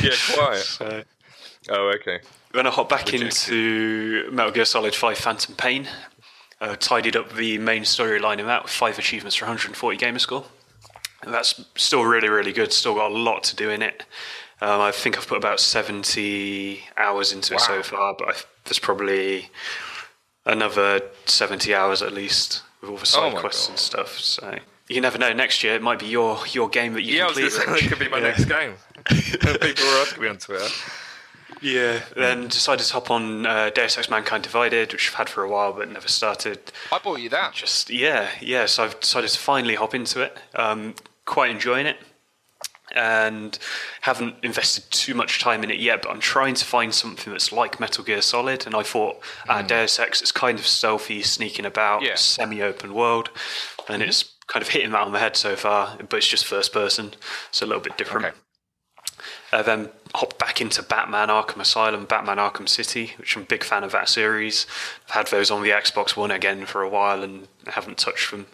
yeah, 0.00 0.12
quiet. 0.34 0.58
so, 0.62 1.02
Oh, 1.70 1.92
okay. 1.94 2.20
then 2.52 2.66
I 2.66 2.70
hop 2.70 2.88
back 2.88 3.04
Rejected. 3.06 3.22
into 3.52 4.30
Metal 4.32 4.50
Gear 4.52 4.64
Solid 4.64 4.94
5 4.94 5.18
Phantom 5.18 5.54
Pain. 5.54 5.86
Uh, 6.60 6.76
tidied 6.76 7.16
up 7.16 7.32
the 7.34 7.58
main 7.58 7.82
storyline 7.82 8.38
in 8.38 8.46
that 8.46 8.62
with 8.62 8.72
five 8.72 8.98
achievements 8.98 9.34
for 9.36 9.44
140 9.46 9.96
gamer 9.96 10.18
score. 10.18 10.44
That's 11.26 11.64
still 11.76 12.04
really, 12.04 12.28
really 12.28 12.52
good. 12.52 12.72
Still 12.72 12.94
got 12.94 13.10
a 13.10 13.14
lot 13.14 13.44
to 13.44 13.56
do 13.56 13.70
in 13.70 13.82
it. 13.82 14.04
Um, 14.60 14.80
I 14.80 14.92
think 14.92 15.16
I've 15.18 15.26
put 15.26 15.38
about 15.38 15.58
70 15.60 16.80
hours 16.96 17.32
into 17.32 17.54
it 17.54 17.60
so 17.60 17.82
far, 17.82 18.14
but 18.18 18.28
I, 18.28 18.32
there's 18.64 18.78
probably 18.78 19.50
another 20.44 21.00
70 21.26 21.74
hours 21.74 22.02
at 22.02 22.12
least 22.12 22.62
with 22.80 22.90
all 22.90 22.96
the 22.96 23.06
side 23.06 23.34
Oh 23.34 23.40
quests 23.40 23.66
God. 23.66 23.70
and 23.72 23.78
stuff. 23.78 24.18
So 24.18 24.58
you 24.88 25.00
never 25.00 25.18
know. 25.18 25.32
Next 25.32 25.62
year 25.64 25.74
it 25.74 25.82
might 25.82 25.98
be 25.98 26.06
your 26.06 26.38
your 26.48 26.68
game 26.68 26.92
that 26.94 27.02
you 27.02 27.16
Yeah, 27.16 27.26
complete. 27.26 27.44
Rich. 27.44 27.66
that 27.66 27.88
could 27.88 27.98
be 27.98 28.08
my 28.08 28.18
Yeah. 28.18 28.22
next 28.24 28.44
game. 28.44 28.74
People 29.60 29.84
were 29.86 30.00
asking 30.02 30.22
me 30.22 30.28
on 30.28 30.38
Twitter. 30.38 30.68
Yeah, 31.60 32.00
then 32.16 32.48
decided 32.48 32.84
to 32.86 32.92
hop 32.92 33.10
on 33.10 33.46
uh, 33.46 33.70
Deus 33.70 33.96
Ex 33.96 34.10
Mankind 34.10 34.42
Divided, 34.42 34.92
which 34.92 35.08
I've 35.10 35.14
had 35.14 35.28
for 35.28 35.44
a 35.44 35.48
while 35.48 35.72
but 35.72 35.88
never 35.88 36.08
started. 36.08 36.58
I 36.90 36.98
bought 36.98 37.20
you 37.20 37.28
that. 37.28 37.52
Just 37.52 37.88
yeah, 37.90 38.30
yeah. 38.40 38.66
So 38.66 38.84
I've 38.84 38.98
decided 38.98 39.30
to 39.30 39.38
finally 39.38 39.76
hop 39.76 39.94
into 39.94 40.22
it. 40.22 40.36
Um, 40.56 40.94
quite 41.24 41.50
enjoying 41.50 41.86
it, 41.86 41.96
and 42.94 43.58
haven't 44.02 44.34
invested 44.42 44.84
too 44.90 45.14
much 45.14 45.40
time 45.40 45.64
in 45.64 45.70
it 45.70 45.78
yet. 45.78 46.02
But 46.02 46.10
I'm 46.10 46.20
trying 46.20 46.54
to 46.54 46.64
find 46.64 46.94
something 46.94 47.32
that's 47.32 47.52
like 47.52 47.80
Metal 47.80 48.04
Gear 48.04 48.20
Solid, 48.22 48.66
and 48.66 48.74
I 48.74 48.82
thought 48.82 49.16
uh, 49.48 49.62
Deus 49.62 49.98
Ex 49.98 50.20
is 50.22 50.32
kind 50.32 50.58
of 50.58 50.66
stealthy, 50.66 51.22
sneaking 51.22 51.64
about, 51.66 52.02
Yeah. 52.02 52.16
semi-open 52.16 52.92
world, 52.94 53.30
and 53.88 54.02
it's 54.02 54.24
kind 54.46 54.62
of 54.62 54.68
hitting 54.68 54.90
that 54.90 55.00
on 55.00 55.12
the 55.12 55.18
head 55.18 55.36
so 55.36 55.56
far. 55.56 55.96
But 56.08 56.16
it's 56.16 56.28
just 56.28 56.44
first 56.44 56.72
person, 56.72 57.14
so 57.50 57.64
a 57.64 57.68
little 57.68 57.82
bit 57.82 57.96
different. 57.96 58.26
Okay. 58.26 58.36
Uh, 59.52 59.62
then 59.62 59.90
hop 60.14 60.38
back 60.38 60.60
into 60.60 60.82
Batman 60.82 61.28
Arkham 61.28 61.60
Asylum, 61.60 62.04
Batman 62.06 62.38
Arkham 62.38 62.68
City, 62.68 63.12
which 63.18 63.36
I'm 63.36 63.42
a 63.42 63.46
big 63.46 63.62
fan 63.62 63.84
of 63.84 63.92
that 63.92 64.08
series. 64.08 64.66
I've 65.06 65.14
had 65.14 65.26
those 65.28 65.50
on 65.50 65.62
the 65.62 65.70
Xbox 65.70 66.16
One 66.16 66.30
again 66.30 66.64
for 66.66 66.82
a 66.82 66.88
while 66.88 67.22
and 67.22 67.48
haven't 67.66 67.98
touched 67.98 68.30
them. 68.30 68.46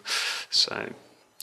So, 0.49 0.93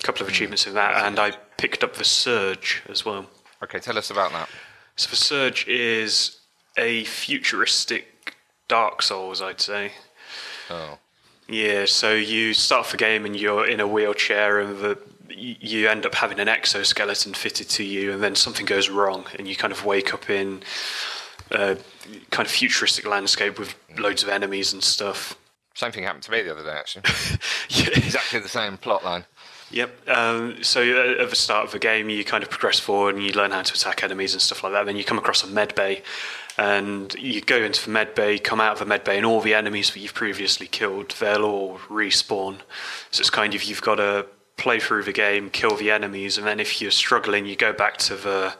a 0.00 0.02
couple 0.02 0.22
of 0.22 0.28
hmm. 0.28 0.34
achievements 0.34 0.66
in 0.66 0.74
that. 0.74 1.06
And 1.06 1.18
I 1.18 1.32
picked 1.56 1.84
up 1.84 1.94
The 1.94 2.04
Surge 2.04 2.82
as 2.88 3.04
well. 3.04 3.26
Okay, 3.62 3.78
tell 3.78 3.98
us 3.98 4.10
about 4.10 4.32
that. 4.32 4.48
So, 4.96 5.10
The 5.10 5.16
Surge 5.16 5.66
is 5.66 6.38
a 6.76 7.04
futuristic 7.04 8.36
Dark 8.68 9.02
Souls, 9.02 9.40
I'd 9.40 9.60
say. 9.60 9.92
Oh. 10.70 10.98
Yeah, 11.48 11.84
so 11.86 12.12
you 12.12 12.54
start 12.54 12.80
off 12.80 12.90
the 12.90 12.96
game 12.96 13.24
and 13.24 13.36
you're 13.36 13.66
in 13.66 13.78
a 13.80 13.86
wheelchair, 13.86 14.58
and 14.58 14.78
the, 14.78 14.98
you 15.28 15.54
you 15.60 15.88
end 15.88 16.04
up 16.04 16.14
having 16.14 16.40
an 16.40 16.48
exoskeleton 16.48 17.34
fitted 17.34 17.68
to 17.70 17.84
you, 17.84 18.12
and 18.12 18.22
then 18.22 18.34
something 18.34 18.66
goes 18.66 18.88
wrong, 18.88 19.26
and 19.38 19.46
you 19.46 19.54
kind 19.54 19.72
of 19.72 19.84
wake 19.84 20.12
up 20.12 20.28
in 20.28 20.62
a 21.52 21.78
kind 22.30 22.46
of 22.46 22.52
futuristic 22.52 23.06
landscape 23.06 23.58
with 23.58 23.72
hmm. 23.92 24.02
loads 24.02 24.22
of 24.22 24.28
enemies 24.28 24.72
and 24.72 24.82
stuff. 24.82 25.38
Same 25.74 25.92
thing 25.92 26.04
happened 26.04 26.22
to 26.24 26.32
me 26.32 26.42
the 26.42 26.52
other 26.52 26.64
day, 26.64 26.70
actually. 26.70 27.04
Yeah. 27.68 27.88
exactly 27.96 28.40
the 28.40 28.48
same 28.48 28.78
plot 28.78 29.04
line. 29.04 29.24
Yep. 29.70 30.08
Um, 30.08 30.62
so 30.62 30.80
uh, 30.80 31.22
at 31.22 31.30
the 31.30 31.36
start 31.36 31.66
of 31.66 31.72
the 31.72 31.78
game, 31.78 32.08
you 32.08 32.24
kind 32.24 32.44
of 32.44 32.50
progress 32.50 32.78
forward 32.78 33.16
and 33.16 33.24
you 33.24 33.32
learn 33.32 33.50
how 33.50 33.62
to 33.62 33.74
attack 33.74 34.04
enemies 34.04 34.32
and 34.32 34.40
stuff 34.40 34.62
like 34.62 34.72
that. 34.72 34.86
Then 34.86 34.96
you 34.96 35.04
come 35.04 35.18
across 35.18 35.42
a 35.42 35.48
med 35.48 35.74
bay, 35.74 36.02
and 36.56 37.12
you 37.14 37.40
go 37.40 37.56
into 37.56 37.84
the 37.84 37.90
med 37.90 38.14
bay, 38.14 38.38
come 38.38 38.60
out 38.60 38.74
of 38.74 38.78
the 38.78 38.86
med 38.86 39.04
bay, 39.04 39.16
and 39.16 39.26
all 39.26 39.40
the 39.40 39.54
enemies 39.54 39.90
that 39.90 40.00
you've 40.00 40.14
previously 40.14 40.66
killed, 40.66 41.10
they'll 41.18 41.44
all 41.44 41.78
respawn. 41.88 42.58
So 43.10 43.20
it's 43.20 43.30
kind 43.30 43.54
of 43.54 43.64
you've 43.64 43.82
got 43.82 43.96
to 43.96 44.26
play 44.56 44.78
through 44.78 45.02
the 45.02 45.12
game, 45.12 45.50
kill 45.50 45.76
the 45.76 45.90
enemies, 45.90 46.38
and 46.38 46.46
then 46.46 46.60
if 46.60 46.80
you're 46.80 46.90
struggling, 46.90 47.44
you 47.44 47.56
go 47.56 47.72
back 47.72 47.96
to 47.98 48.14
the 48.14 48.54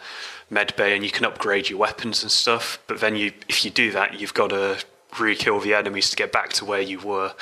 med 0.51 0.75
bay 0.77 0.95
and 0.95 1.05
you 1.05 1.11
can 1.11 1.25
upgrade 1.25 1.71
your 1.71 1.79
weapons 1.79 2.23
and 2.23 2.31
stuff. 2.31 2.79
But 2.87 3.01
then 3.01 3.17
you, 3.17 3.33
if 3.49 3.65
you 3.65 3.71
do 3.71 3.93
that, 3.93 4.21
you've 4.21 4.35
got 4.35 4.51
to 4.51 4.79
re-kill 5.19 5.61
the 5.61 5.75
enemies 5.75 6.11
to 6.11 6.17
get 6.17 6.33
back 6.33 6.53
to 6.55 6.65
where 6.65 6.81
you 6.81 6.99
were. 7.01 7.33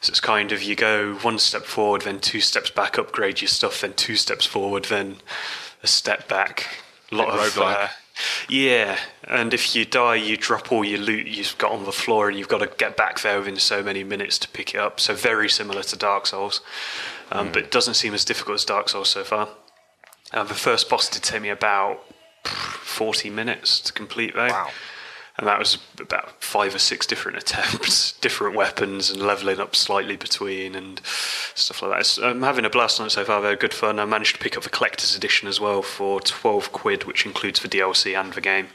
So 0.00 0.10
it's 0.10 0.20
kind 0.20 0.52
of 0.52 0.62
you 0.62 0.76
go 0.76 1.14
one 1.16 1.38
step 1.38 1.62
forward, 1.64 2.02
then 2.02 2.20
two 2.20 2.40
steps 2.40 2.70
back, 2.70 2.98
upgrade 2.98 3.40
your 3.40 3.48
stuff, 3.48 3.80
then 3.80 3.94
two 3.94 4.16
steps 4.16 4.44
forward, 4.46 4.86
then 4.86 5.16
a 5.82 5.86
step 5.86 6.28
back. 6.28 6.78
A 7.10 7.14
lot 7.14 7.28
of 7.28 7.58
uh, 7.58 7.88
Yeah, 8.48 8.98
and 9.24 9.54
if 9.54 9.74
you 9.74 9.84
die, 9.84 10.16
you 10.16 10.36
drop 10.36 10.70
all 10.72 10.84
your 10.84 10.98
loot 10.98 11.26
you've 11.26 11.56
got 11.58 11.72
on 11.72 11.84
the 11.84 11.92
floor, 11.92 12.28
and 12.28 12.38
you've 12.38 12.48
got 12.48 12.58
to 12.58 12.70
get 12.76 12.96
back 12.96 13.20
there 13.20 13.38
within 13.38 13.56
so 13.56 13.82
many 13.82 14.04
minutes 14.04 14.38
to 14.40 14.48
pick 14.48 14.74
it 14.74 14.78
up. 14.78 15.00
So 15.00 15.14
very 15.14 15.48
similar 15.48 15.82
to 15.82 15.96
Dark 15.96 16.26
Souls, 16.26 16.60
um, 17.30 17.52
but 17.52 17.64
it 17.64 17.70
doesn't 17.70 17.94
seem 17.94 18.14
as 18.14 18.24
difficult 18.24 18.56
as 18.56 18.64
Dark 18.64 18.88
Souls 18.88 19.08
so 19.08 19.24
far. 19.24 19.48
Uh, 20.32 20.44
the 20.44 20.54
first 20.54 20.88
boss 20.88 21.08
did 21.08 21.22
take 21.22 21.42
me 21.42 21.48
about 21.48 22.02
forty 22.44 23.30
minutes 23.30 23.80
to 23.80 23.92
complete, 23.92 24.34
though. 24.34 24.48
Wow. 24.48 24.70
And 25.38 25.46
that 25.46 25.58
was 25.58 25.78
about 25.98 26.42
five 26.44 26.74
or 26.74 26.78
six 26.78 27.06
different 27.06 27.38
attempts, 27.38 28.12
different 28.20 28.54
weapons, 28.54 29.08
and 29.10 29.22
leveling 29.22 29.60
up 29.60 29.74
slightly 29.74 30.14
between 30.16 30.74
and 30.74 31.00
stuff 31.54 31.80
like 31.80 31.90
that. 31.92 32.00
It's- 32.00 32.18
I'm 32.18 32.42
having 32.42 32.66
a 32.66 32.70
blast 32.70 33.00
on 33.00 33.06
it 33.06 33.10
so 33.10 33.24
far. 33.24 33.40
They're 33.40 33.56
good 33.56 33.72
fun. 33.72 33.98
I 33.98 34.04
managed 34.04 34.36
to 34.36 34.42
pick 34.42 34.58
up 34.58 34.62
the 34.62 34.68
collector's 34.68 35.16
edition 35.16 35.48
as 35.48 35.58
well 35.58 35.80
for 35.82 36.20
12 36.20 36.70
quid, 36.72 37.04
which 37.04 37.24
includes 37.24 37.60
the 37.60 37.68
DLC 37.68 38.14
and 38.18 38.34
the 38.34 38.42
game, 38.42 38.68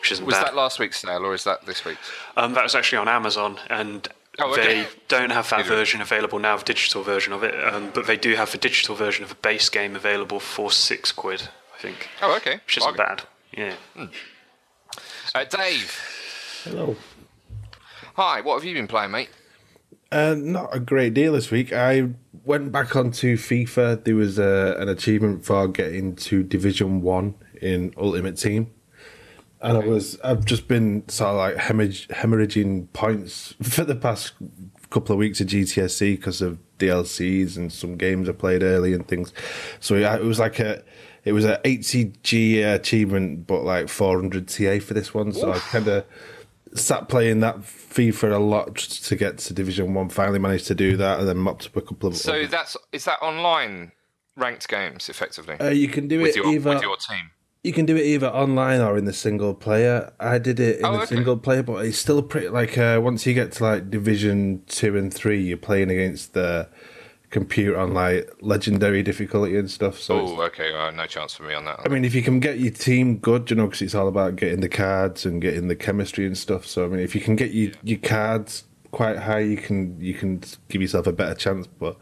which 0.00 0.12
isn't 0.12 0.24
Was 0.24 0.36
bad. 0.36 0.46
that 0.46 0.54
last 0.54 0.78
week's 0.78 1.00
sale 1.00 1.26
or 1.26 1.34
is 1.34 1.42
that 1.42 1.66
this 1.66 1.84
week's? 1.84 1.98
Um, 2.36 2.52
that 2.54 2.62
was 2.62 2.76
actually 2.76 2.98
on 2.98 3.08
Amazon, 3.08 3.58
and 3.68 4.06
Oh, 4.38 4.52
okay. 4.52 4.82
they 4.82 4.88
don't 5.08 5.30
have 5.30 5.48
that 5.50 5.66
version 5.66 6.00
available 6.00 6.38
now, 6.38 6.56
the 6.56 6.64
digital 6.64 7.02
version 7.02 7.32
of 7.32 7.42
it. 7.42 7.54
Um, 7.74 7.90
but 7.92 8.06
they 8.06 8.16
do 8.16 8.36
have 8.36 8.52
the 8.52 8.58
digital 8.58 8.94
version 8.94 9.24
of 9.24 9.30
the 9.30 9.34
base 9.36 9.68
game 9.70 9.96
available 9.96 10.38
for 10.38 10.70
six 10.70 11.10
quid, 11.10 11.48
I 11.76 11.80
think, 11.80 12.08
Oh, 12.22 12.36
okay. 12.36 12.60
which 12.64 12.76
isn't 12.76 12.96
Bargain. 12.96 13.26
bad. 13.54 13.76
Yeah. 13.96 14.06
Uh, 15.34 15.44
Dave, 15.44 16.00
Hello. 16.64 16.96
hi. 18.14 18.40
What 18.40 18.54
have 18.54 18.64
you 18.64 18.74
been 18.74 18.86
playing, 18.86 19.10
mate? 19.10 19.28
Uh, 20.12 20.34
not 20.38 20.74
a 20.74 20.78
great 20.80 21.14
deal 21.14 21.32
this 21.32 21.50
week. 21.50 21.72
I 21.72 22.10
went 22.44 22.70
back 22.70 22.94
onto 22.94 23.36
FIFA. 23.36 24.04
There 24.04 24.14
was 24.14 24.38
uh, 24.38 24.76
an 24.78 24.88
achievement 24.88 25.44
for 25.44 25.68
getting 25.68 26.14
to 26.16 26.42
Division 26.42 27.02
One 27.02 27.34
in 27.60 27.92
Ultimate 27.96 28.36
Team, 28.36 28.70
and 29.60 29.76
I 29.76 29.80
was 29.80 30.18
I've 30.22 30.44
just 30.44 30.68
been 30.68 31.08
sort 31.08 31.30
of 31.30 31.36
like 31.36 31.56
hemorrhaging 31.56 32.92
points 32.92 33.54
for 33.62 33.84
the 33.84 33.96
past 33.96 34.32
couple 34.90 35.12
of 35.12 35.18
weeks 35.18 35.40
of 35.40 35.48
GTSC 35.48 36.16
because 36.16 36.40
of 36.40 36.58
DLCs 36.78 37.56
and 37.56 37.72
some 37.72 37.96
games 37.96 38.28
I 38.28 38.32
played 38.32 38.62
early 38.62 38.92
and 38.92 39.06
things. 39.08 39.32
So 39.80 39.96
yeah, 39.96 40.14
it 40.14 40.22
was 40.22 40.38
like 40.38 40.60
a 40.60 40.82
it 41.26 41.32
was 41.32 41.44
an 41.44 41.58
80G 41.64 42.64
achievement, 42.74 43.46
but 43.46 43.64
like 43.64 43.88
400 43.88 44.48
TA 44.48 44.78
for 44.78 44.94
this 44.94 45.12
one. 45.12 45.32
So 45.32 45.52
I 45.52 45.58
kind 45.58 45.88
of 45.88 46.04
sat 46.74 47.08
playing 47.08 47.40
that 47.40 47.58
FIFA 47.58 48.32
a 48.36 48.38
lot 48.38 48.76
to 48.76 49.16
get 49.16 49.38
to 49.38 49.52
Division 49.52 49.92
One. 49.92 50.08
Finally 50.08 50.38
managed 50.38 50.66
to 50.68 50.74
do 50.74 50.96
that, 50.96 51.18
and 51.18 51.28
then 51.28 51.36
mopped 51.36 51.66
up 51.66 51.76
a 51.76 51.80
couple 51.82 52.08
of. 52.08 52.16
So 52.16 52.46
that's 52.46 52.76
is 52.92 53.04
that 53.04 53.20
online 53.20 53.92
ranked 54.38 54.68
games 54.68 55.08
effectively 55.08 55.58
uh, 55.58 55.70
you 55.70 55.88
can 55.88 56.06
do 56.08 56.20
with 56.20 56.28
it 56.30 56.36
your 56.36 56.46
either 56.52 56.74
with 56.74 56.82
your 56.82 56.96
team? 56.98 57.30
you 57.64 57.72
can 57.72 57.86
do 57.86 57.96
it 57.96 58.04
either 58.04 58.28
online 58.28 58.82
or 58.82 58.98
in 58.98 59.06
the 59.06 59.12
single 59.12 59.54
player. 59.54 60.12
I 60.20 60.38
did 60.38 60.60
it 60.60 60.78
in 60.78 60.84
Oh, 60.84 60.92
the 60.92 60.98
okay. 60.98 61.16
single 61.16 61.36
player, 61.38 61.62
but 61.64 61.84
it's 61.86 61.98
still 61.98 62.22
pretty 62.22 62.48
like 62.50 62.78
uh, 62.78 63.00
once 63.02 63.26
you 63.26 63.34
get 63.34 63.50
to 63.52 63.64
like 63.64 63.90
Division 63.90 64.62
Two 64.66 64.96
and 64.96 65.12
Three, 65.12 65.40
you're 65.42 65.56
playing 65.56 65.90
against 65.90 66.34
the 66.34 66.68
computer 67.30 67.76
on 67.78 67.92
like 67.92 68.30
legendary 68.40 69.02
difficulty 69.02 69.56
and 69.56 69.70
stuff. 69.70 69.98
So 69.98 70.20
Oh, 70.20 70.42
okay. 70.42 70.72
Well, 70.72 70.92
no 70.92 71.06
chance 71.06 71.34
for 71.34 71.42
me 71.42 71.54
on 71.54 71.64
that. 71.64 71.80
I 71.84 71.88
mean, 71.88 72.04
if 72.04 72.14
you 72.14 72.22
can 72.22 72.40
get 72.40 72.58
your 72.58 72.72
team 72.72 73.18
good, 73.18 73.50
you 73.50 73.56
know, 73.56 73.66
because 73.66 73.82
it's 73.82 73.94
all 73.94 74.08
about 74.08 74.36
getting 74.36 74.60
the 74.60 74.68
cards 74.68 75.26
and 75.26 75.42
getting 75.42 75.68
the 75.68 75.76
chemistry 75.76 76.26
and 76.26 76.36
stuff. 76.36 76.66
So 76.66 76.84
I 76.84 76.88
mean, 76.88 77.00
if 77.00 77.14
you 77.14 77.20
can 77.20 77.36
get 77.36 77.52
your, 77.52 77.72
your 77.82 77.98
cards 77.98 78.64
quite 78.90 79.18
high, 79.18 79.40
you 79.40 79.56
can 79.56 80.00
you 80.00 80.14
can 80.14 80.42
give 80.68 80.80
yourself 80.80 81.06
a 81.06 81.12
better 81.12 81.34
chance. 81.34 81.66
But 81.66 81.96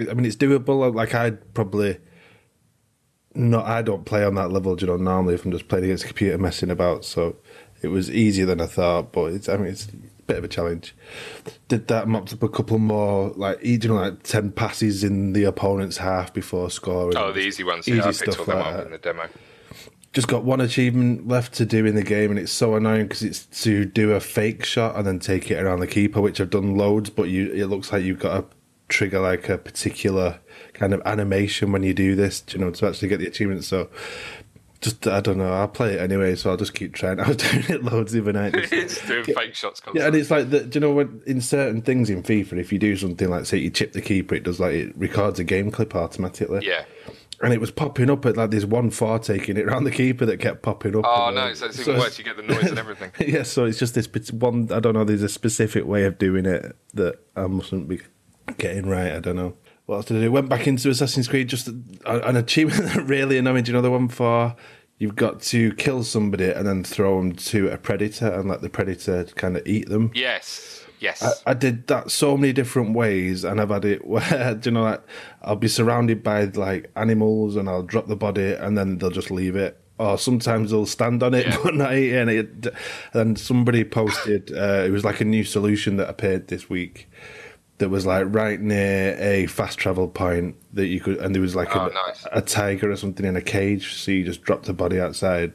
I 0.00 0.14
mean, 0.14 0.24
it's 0.24 0.36
doable. 0.36 0.94
Like 0.94 1.14
I'd 1.14 1.54
probably 1.54 1.98
no, 3.34 3.60
I 3.60 3.82
don't 3.82 4.04
play 4.04 4.24
on 4.24 4.34
that 4.36 4.52
level. 4.52 4.76
You 4.78 4.86
know, 4.86 4.96
normally 4.96 5.34
if 5.34 5.44
I'm 5.44 5.52
just 5.52 5.68
playing 5.68 5.84
against 5.84 6.04
a 6.04 6.08
computer 6.08 6.38
messing 6.38 6.70
about, 6.70 7.04
so 7.04 7.36
it 7.82 7.88
was 7.88 8.10
easier 8.10 8.46
than 8.46 8.60
I 8.60 8.66
thought. 8.66 9.12
But 9.12 9.32
it's 9.32 9.48
I 9.48 9.56
mean, 9.56 9.66
it's 9.66 9.88
bit 10.26 10.38
of 10.38 10.44
a 10.44 10.48
challenge. 10.48 10.94
Did 11.68 11.88
that 11.88 12.08
mopped 12.08 12.32
up 12.32 12.42
a 12.42 12.48
couple 12.48 12.78
more 12.78 13.30
like 13.30 13.58
you 13.62 13.78
know 13.78 13.94
like 13.94 14.22
ten 14.22 14.52
passes 14.52 15.04
in 15.04 15.32
the 15.32 15.44
opponent's 15.44 15.98
half 15.98 16.32
before 16.32 16.70
scoring. 16.70 17.16
oh, 17.16 17.32
the 17.32 17.40
easy 17.40 17.64
ones. 17.64 17.88
easy 17.88 17.98
Yeah, 17.98 18.08
I 18.08 18.12
picked 18.12 18.38
all 18.38 18.44
them 18.44 18.58
like 18.58 18.66
up 18.66 18.86
in 18.86 18.92
the 18.92 18.98
demo. 18.98 19.28
just 20.12 20.28
got 20.28 20.44
one 20.44 20.60
achievement 20.60 21.26
left 21.28 21.54
to 21.54 21.66
do 21.66 21.86
in 21.86 21.94
the 21.94 22.02
game, 22.02 22.30
and 22.30 22.38
it's 22.38 22.52
so 22.52 22.74
annoying 22.74 23.08
because 23.08 23.22
it's 23.22 23.46
to 23.62 23.84
do 23.84 24.12
a 24.12 24.20
fake 24.20 24.64
shot 24.64 24.96
and 24.96 25.06
then 25.06 25.18
take 25.18 25.50
it 25.50 25.62
around 25.62 25.80
the 25.80 25.86
keeper, 25.86 26.20
which 26.20 26.40
I've 26.40 26.50
done 26.50 26.76
loads. 26.76 27.10
But 27.10 27.28
you, 27.28 27.50
it 27.52 27.66
looks 27.66 27.92
like 27.92 28.04
you've 28.04 28.18
got 28.18 28.36
to 28.36 28.56
trigger 28.88 29.20
like 29.20 29.48
a 29.48 29.58
particular 29.58 30.40
kind 30.72 30.92
of 30.92 31.00
animation 31.04 31.72
when 31.72 31.82
you 31.82 31.94
do 31.94 32.14
this, 32.14 32.44
you 32.50 32.58
know, 32.58 32.70
to 32.70 32.86
actually 32.86 33.08
get 33.08 33.18
the 33.18 33.26
achievement. 33.26 33.64
So, 33.64 33.88
just 34.84 35.06
I 35.06 35.20
don't 35.20 35.38
know. 35.38 35.52
I'll 35.52 35.66
play 35.66 35.94
it 35.94 36.00
anyway, 36.00 36.34
so 36.36 36.50
I'll 36.50 36.56
just 36.58 36.74
keep 36.74 36.92
trying. 36.92 37.18
I 37.18 37.28
was 37.28 37.38
doing 37.38 37.64
it 37.68 37.82
loads 37.82 38.12
the 38.12 38.20
other 38.20 38.32
night. 38.34 38.52
just- 38.70 38.72
it's 38.72 39.06
doing 39.06 39.24
fake 39.24 39.54
shots 39.54 39.80
constantly. 39.80 40.00
yeah, 40.02 40.06
and 40.06 40.16
it's 40.16 40.30
like 40.30 40.50
the, 40.50 40.60
do 40.60 40.76
you 40.76 40.80
know 40.80 40.92
when 40.92 41.22
in 41.26 41.40
certain 41.40 41.80
things 41.80 42.10
in 42.10 42.22
FIFA, 42.22 42.58
if 42.58 42.72
you 42.72 42.78
do 42.78 42.94
something 42.96 43.28
like 43.30 43.46
say 43.46 43.56
you 43.56 43.70
chip 43.70 43.94
the 43.94 44.02
keeper, 44.02 44.34
it 44.34 44.42
does 44.44 44.60
like 44.60 44.74
it 44.74 44.96
records 44.96 45.40
a 45.40 45.44
game 45.44 45.70
clip 45.70 45.94
automatically. 45.94 46.66
yeah. 46.66 46.84
And 47.42 47.52
it 47.52 47.60
was 47.60 47.72
popping 47.72 48.10
up 48.10 48.24
at 48.26 48.36
like 48.36 48.50
this 48.52 48.64
one 48.64 48.90
far 48.90 49.18
taking 49.18 49.56
it 49.56 49.66
around 49.66 49.84
the 49.84 49.90
keeper 49.90 50.24
that 50.24 50.38
kept 50.38 50.62
popping 50.62 50.96
up. 50.96 51.04
Oh 51.04 51.26
uh, 51.26 51.30
no, 51.30 51.52
so 51.52 51.66
it's 51.66 51.80
even 51.80 51.98
worse. 51.98 52.16
You 52.16 52.24
get 52.24 52.36
the 52.36 52.42
noise 52.42 52.70
and 52.70 52.78
everything. 52.78 53.10
yeah, 53.26 53.42
so 53.42 53.64
it's 53.64 53.78
just 53.78 53.94
this 53.94 54.30
one. 54.30 54.70
I 54.70 54.78
don't 54.80 54.94
know. 54.94 55.04
There's 55.04 55.22
a 55.22 55.28
specific 55.28 55.84
way 55.84 56.04
of 56.04 56.16
doing 56.16 56.46
it 56.46 56.76
that 56.94 57.16
I 57.34 57.46
mustn't 57.48 57.88
be 57.88 58.00
getting 58.56 58.86
right. 58.88 59.12
I 59.12 59.18
don't 59.18 59.36
know 59.36 59.56
what 59.86 59.96
else 59.96 60.04
to 60.06 60.20
do. 60.20 60.32
Went 60.32 60.48
back 60.48 60.66
into 60.66 60.88
Assassin's 60.88 61.28
Creed. 61.28 61.48
Just 61.48 61.68
an 61.68 62.36
achievement 62.36 62.84
that 62.94 63.04
really 63.04 63.36
annoying. 63.36 63.64
Do 63.64 63.72
you 63.72 63.76
know 63.76 63.82
the 63.82 63.90
one 63.90 64.08
for 64.08 64.54
you've 64.98 65.16
got 65.16 65.40
to 65.42 65.72
kill 65.74 66.04
somebody 66.04 66.50
and 66.50 66.66
then 66.66 66.84
throw 66.84 67.18
them 67.18 67.32
to 67.34 67.68
a 67.68 67.76
predator 67.78 68.28
and 68.28 68.48
let 68.48 68.62
the 68.62 68.70
predator 68.70 69.24
kind 69.34 69.56
of 69.56 69.66
eat 69.66 69.88
them. 69.88 70.10
Yes. 70.14 70.84
Yes. 71.00 71.22
I, 71.22 71.50
I 71.50 71.54
did 71.54 71.86
that 71.88 72.10
so 72.10 72.36
many 72.36 72.52
different 72.52 72.94
ways, 72.94 73.44
and 73.44 73.60
I've 73.60 73.70
had 73.70 73.84
it 73.84 74.06
where 74.06 74.54
do 74.54 74.70
you 74.70 74.74
know, 74.74 74.82
like 74.82 75.02
I'll 75.42 75.56
be 75.56 75.68
surrounded 75.68 76.22
by 76.22 76.44
like 76.44 76.90
animals, 76.96 77.56
and 77.56 77.68
I'll 77.68 77.82
drop 77.82 78.06
the 78.06 78.16
body, 78.16 78.52
and 78.52 78.78
then 78.78 78.98
they'll 78.98 79.10
just 79.10 79.30
leave 79.30 79.56
it. 79.56 79.78
Or 79.98 80.18
sometimes 80.18 80.70
they'll 80.72 80.86
stand 80.86 81.22
on 81.22 81.34
it 81.34 81.46
Yeah. 81.48 81.58
but 81.62 81.74
not 81.76 81.94
eat 81.94 82.12
it. 82.12 82.28
And, 82.28 82.30
it, 82.30 82.74
and 83.12 83.38
somebody 83.38 83.84
posted 83.84 84.50
uh, 84.52 84.84
it 84.86 84.90
was 84.90 85.04
like 85.04 85.20
a 85.20 85.24
new 85.24 85.44
solution 85.44 85.98
that 85.98 86.08
appeared 86.08 86.48
this 86.48 86.68
week. 86.68 87.08
That 87.84 87.90
was 87.90 88.06
like 88.06 88.24
right 88.30 88.58
near 88.58 89.14
a 89.20 89.44
fast 89.44 89.76
travel 89.78 90.08
point 90.08 90.56
that 90.72 90.86
you 90.86 91.00
could, 91.00 91.18
and 91.18 91.34
there 91.34 91.42
was 91.42 91.54
like 91.54 91.76
Oh, 91.76 91.88
a, 91.88 91.92
nice. 91.92 92.26
a 92.32 92.40
tiger 92.40 92.90
or 92.90 92.96
something 92.96 93.26
in 93.26 93.36
a 93.36 93.42
cage. 93.42 93.92
So 93.92 94.10
you 94.10 94.24
just 94.24 94.40
dropped 94.40 94.64
the 94.64 94.72
body 94.72 94.98
outside, 94.98 95.52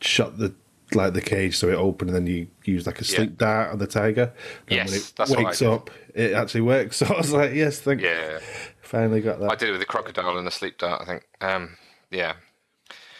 shut 0.00 0.38
the 0.38 0.54
like 0.94 1.12
the 1.12 1.20
cage 1.20 1.58
so 1.58 1.68
it 1.68 1.74
opened, 1.74 2.08
and 2.08 2.16
then 2.16 2.26
you 2.26 2.46
use 2.64 2.86
like 2.86 3.02
a 3.02 3.04
Yeah. 3.04 3.16
sleep 3.16 3.36
dart 3.36 3.72
on 3.72 3.78
the 3.80 3.86
tiger. 3.86 4.32
And 4.68 4.76
Yes, 4.76 4.88
when 4.90 4.96
it 4.98 5.12
that's 5.14 5.30
wakes 5.36 5.60
up, 5.60 5.90
it 6.14 6.32
actually 6.32 6.62
works. 6.62 6.96
So 7.00 7.06
I 7.06 7.18
was 7.18 7.32
like, 7.32 7.52
yes, 7.52 7.80
thank 7.80 8.00
you. 8.00 8.06
yeah. 8.08 8.38
Finally 8.80 9.20
got 9.20 9.40
that. 9.40 9.50
I 9.50 9.56
did 9.56 9.68
it 9.68 9.72
with 9.72 9.80
the 9.82 9.86
crocodile 9.86 10.38
and 10.38 10.46
the 10.46 10.50
sleep 10.50 10.78
dart. 10.78 11.02
I 11.02 11.04
think. 11.04 11.28
Um. 11.42 11.76
Yeah. 12.10 12.32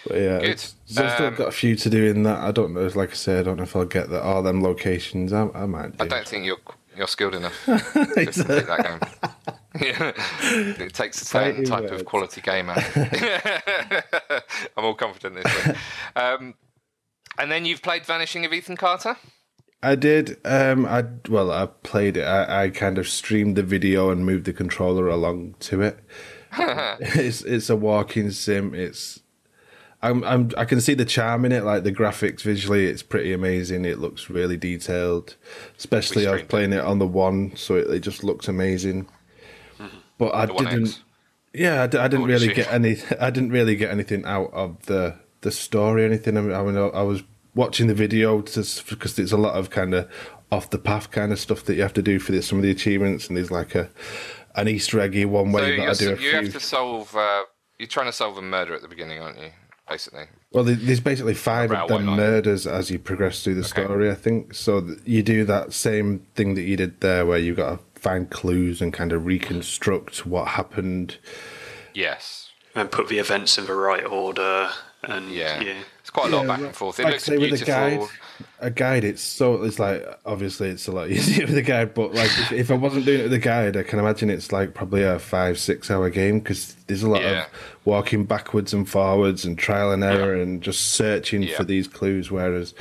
But 0.07 0.17
yeah, 0.17 0.39
Good. 0.41 0.45
it's- 0.45 0.75
so 0.87 1.05
I've 1.05 1.13
still 1.13 1.27
Um, 1.27 1.35
got 1.35 1.49
a 1.49 1.53
few 1.53 1.77
to 1.77 1.91
do 1.91 2.05
in 2.07 2.23
that. 2.23 2.39
I 2.39 2.51
don't 2.51 2.73
know. 2.73 2.87
Like 2.95 3.11
I 3.11 3.15
said, 3.15 3.41
I 3.41 3.43
don't 3.43 3.59
know 3.59 3.63
if 3.65 3.77
I'll 3.77 3.85
get 3.85 4.09
that 4.09 4.23
all 4.23 4.43
them 4.43 4.63
locations. 4.63 5.35
I, 5.35 5.49
I 5.55 5.67
might. 5.67 5.99
Do. 5.99 6.05
I 6.05 6.07
don't 6.09 6.27
think 6.27 6.47
you're 6.47 6.59
you're 6.97 7.07
skilled 7.07 7.35
enough 7.35 7.65
to 7.65 7.79
complete 7.79 8.35
that 8.67 8.83
game. 8.83 9.35
Yeah. 9.81 10.13
it 10.85 10.95
takes 10.95 11.21
a 11.21 11.25
certain 11.25 11.65
type 11.65 11.91
words. 11.91 12.01
of 12.01 12.05
quality 12.07 12.41
gamer. 12.41 12.75
I'm 14.77 14.85
all 14.85 14.95
confident 14.95 15.43
this 15.43 15.67
week. 15.67 15.77
Um, 16.17 16.55
and 17.39 17.51
then 17.51 17.65
you've 17.65 17.83
played 17.83 18.07
Vanishing 18.07 18.45
of 18.45 18.53
Ethan 18.53 18.77
Carter. 18.77 19.17
I 19.83 19.97
did. 19.97 20.39
Um, 20.45 20.87
I 20.87 21.05
well, 21.29 21.51
I 21.51 21.67
played 21.67 22.17
it. 22.17 22.23
I, 22.23 22.65
I 22.65 22.71
kind 22.71 22.97
of 22.97 23.09
streamed 23.09 23.57
the 23.57 23.63
video 23.63 24.11
and 24.11 24.25
moved 24.25 24.47
the 24.47 24.53
controller 24.53 25.09
along 25.09 25.57
to 25.61 25.83
it. 25.83 25.99
it's 26.57 27.43
it's 27.43 27.69
a 27.69 27.77
walking 27.77 28.31
sim. 28.31 28.75
It's 28.75 29.21
I'm, 30.11 30.25
I'm 30.25 30.51
I 30.57 30.65
can 30.65 30.81
see 30.81 30.95
the 30.95 31.05
charm 31.05 31.45
in 31.45 31.53
it. 31.53 31.65
Like 31.65 31.83
the 31.85 31.93
graphics 31.93 32.43
visually, 32.43 32.87
it's 32.87 33.03
pretty 33.03 33.33
amazing. 33.33 33.85
It 33.85 33.99
looks 33.99 34.31
really 34.31 34.57
detailed. 34.57 35.37
Especially 35.79 36.27
I 36.27 36.33
was 36.33 36.43
playing 36.43 36.73
it 36.73 36.81
on 36.81 36.99
the 36.99 37.07
one, 37.07 37.55
so 37.57 37.77
it, 37.77 37.89
it 37.91 38.01
just 38.01 38.23
looks 38.25 38.49
amazing. 38.49 39.09
But 40.19 40.35
I 40.35 40.47
The 40.47 40.53
didn't. 40.55 41.03
Yeah, 41.53 41.85
I, 41.85 41.87
d- 41.87 41.99
I 41.99 42.09
didn't 42.09 42.27
really 42.27 42.49
shit. 42.49 42.57
get 42.57 42.73
any. 42.73 42.97
I 43.21 43.31
didn't 43.31 43.51
really 43.51 43.77
get 43.77 43.91
anything 43.91 44.25
out 44.25 44.53
of 44.53 44.85
the 44.87 45.17
the 45.43 45.51
story 45.51 46.03
or 46.03 46.07
anything. 46.07 46.37
I 46.37 46.41
mean, 46.41 46.53
I, 46.55 46.63
mean, 46.63 46.77
I 46.77 47.03
was 47.03 47.23
watching 47.55 47.87
the 47.87 47.95
video 47.95 48.41
to, 48.43 48.65
because 48.91 49.15
there's 49.17 49.33
a 49.33 49.37
lot 49.37 49.55
of 49.55 49.71
kind 49.71 49.95
of 49.95 50.11
off 50.51 50.71
the 50.71 50.79
path 50.79 51.11
kind 51.11 51.33
of 51.33 51.39
stuff 51.39 51.65
that 51.65 51.75
you 51.75 51.83
have 51.83 51.93
to 51.95 52.03
do 52.03 52.19
for 52.19 52.33
this, 52.33 52.47
some 52.49 52.59
of 52.59 52.63
the 52.65 52.71
achievements, 52.71 53.29
and 53.29 53.37
there's 53.37 53.51
like 53.51 53.75
a 53.75 53.89
an 54.57 54.69
Easter 54.69 55.01
eggy 55.01 55.25
one 55.25 55.53
So 55.53 55.57
way 55.57 55.77
you're, 55.77 55.87
got 55.87 55.95
to 55.97 56.05
do 56.05 56.09
a 56.09 56.11
you 56.13 56.17
few. 56.17 56.31
have 56.33 56.53
to 56.53 56.61
solve. 56.61 57.15
Uh, 57.17 57.45
you're 57.79 57.89
trying 57.89 58.07
to 58.07 58.13
solve 58.13 58.39
a 58.39 58.43
murder 58.43 58.75
at 58.75 58.83
the 58.83 58.89
beginning, 58.89 59.21
aren't 59.21 59.39
you? 59.41 59.51
Basically. 59.89 60.25
Well, 60.53 60.65
there's 60.65 61.01
basically 61.01 61.35
five 61.35 61.71
of 61.71 61.89
them 61.89 62.07
murders 62.07 62.67
as 62.67 62.91
you 62.91 62.99
progress 62.99 63.43
through 63.43 63.57
the 63.57 63.65
story. 63.65 64.11
I 64.11 64.15
think 64.15 64.55
so. 64.55 64.97
You 65.05 65.23
do 65.23 65.45
that 65.45 65.73
same 65.73 66.21
thing 66.35 66.55
that 66.55 66.63
you 66.63 66.77
did 66.77 67.01
there, 67.01 67.27
where 67.27 67.39
you've 67.39 67.57
got 67.59 67.79
to 67.95 68.01
find 68.01 68.31
clues 68.31 68.81
and 68.81 68.93
kind 68.93 69.13
of 69.13 69.27
reconstruct 69.27 70.25
what 70.27 70.49
happened. 70.49 71.19
Yes. 71.93 72.51
and 72.77 72.91
put 72.91 73.07
the 73.09 73.19
events 73.19 73.57
in 73.57 73.67
the 73.67 73.75
right 73.75 74.05
order. 74.05 74.69
And 75.05 75.31
Yeah. 75.31 75.61
yeah, 75.61 75.71
It's 75.73 75.94
quite 76.15 76.33
a 76.33 76.37
lot 76.37 76.43
of 76.43 76.49
back 76.49 76.61
and 76.61 76.75
forth. 76.75 76.99
It 76.99 77.03
like 77.05 77.13
looks 77.13 77.25
say, 77.25 77.37
with 77.37 77.51
beautiful. 77.51 77.75
a 77.75 77.77
guide, 77.77 78.09
a 78.61 78.71
guide, 78.71 79.05
it's 79.05 79.21
so 79.21 79.63
it's 79.65 79.79
like 79.79 80.03
obviously 80.25 80.71
it's 80.71 80.87
a 80.89 80.93
lot 80.93 81.11
easier 81.11 81.45
with 81.47 81.57
a 81.59 81.63
guide, 81.63 81.93
but 81.93 82.15
like 82.15 82.31
if, 82.39 82.53
if 82.53 82.71
I 82.71 82.75
wasn't 82.75 83.05
doing 83.05 83.21
it 83.21 83.25
with 83.25 83.33
a 83.35 83.39
guide, 83.39 83.77
I 83.77 83.83
can 83.83 83.99
imagine 83.99 84.31
it's 84.31 84.51
like 84.53 84.73
probably 84.73 85.03
a 85.03 85.19
five 85.19 85.59
six 85.59 85.91
hour 85.91 86.09
game 86.09 86.39
because 86.39 86.75
there's 86.87 87.03
a 87.03 87.11
lot 87.11 87.21
Yeah. 87.23 87.45
of 87.45 87.51
walking 87.85 88.25
backwards 88.25 88.73
and 88.73 88.89
forwards 88.89 89.45
and 89.45 89.59
trial 89.59 89.93
and 89.93 90.03
error 90.03 90.35
and 90.41 90.63
just 90.63 90.93
searching 90.95 91.43
Yeah. 91.43 91.57
for 91.57 91.65
these 91.65 91.87
clues. 91.89 92.31
Whereas 92.31 92.73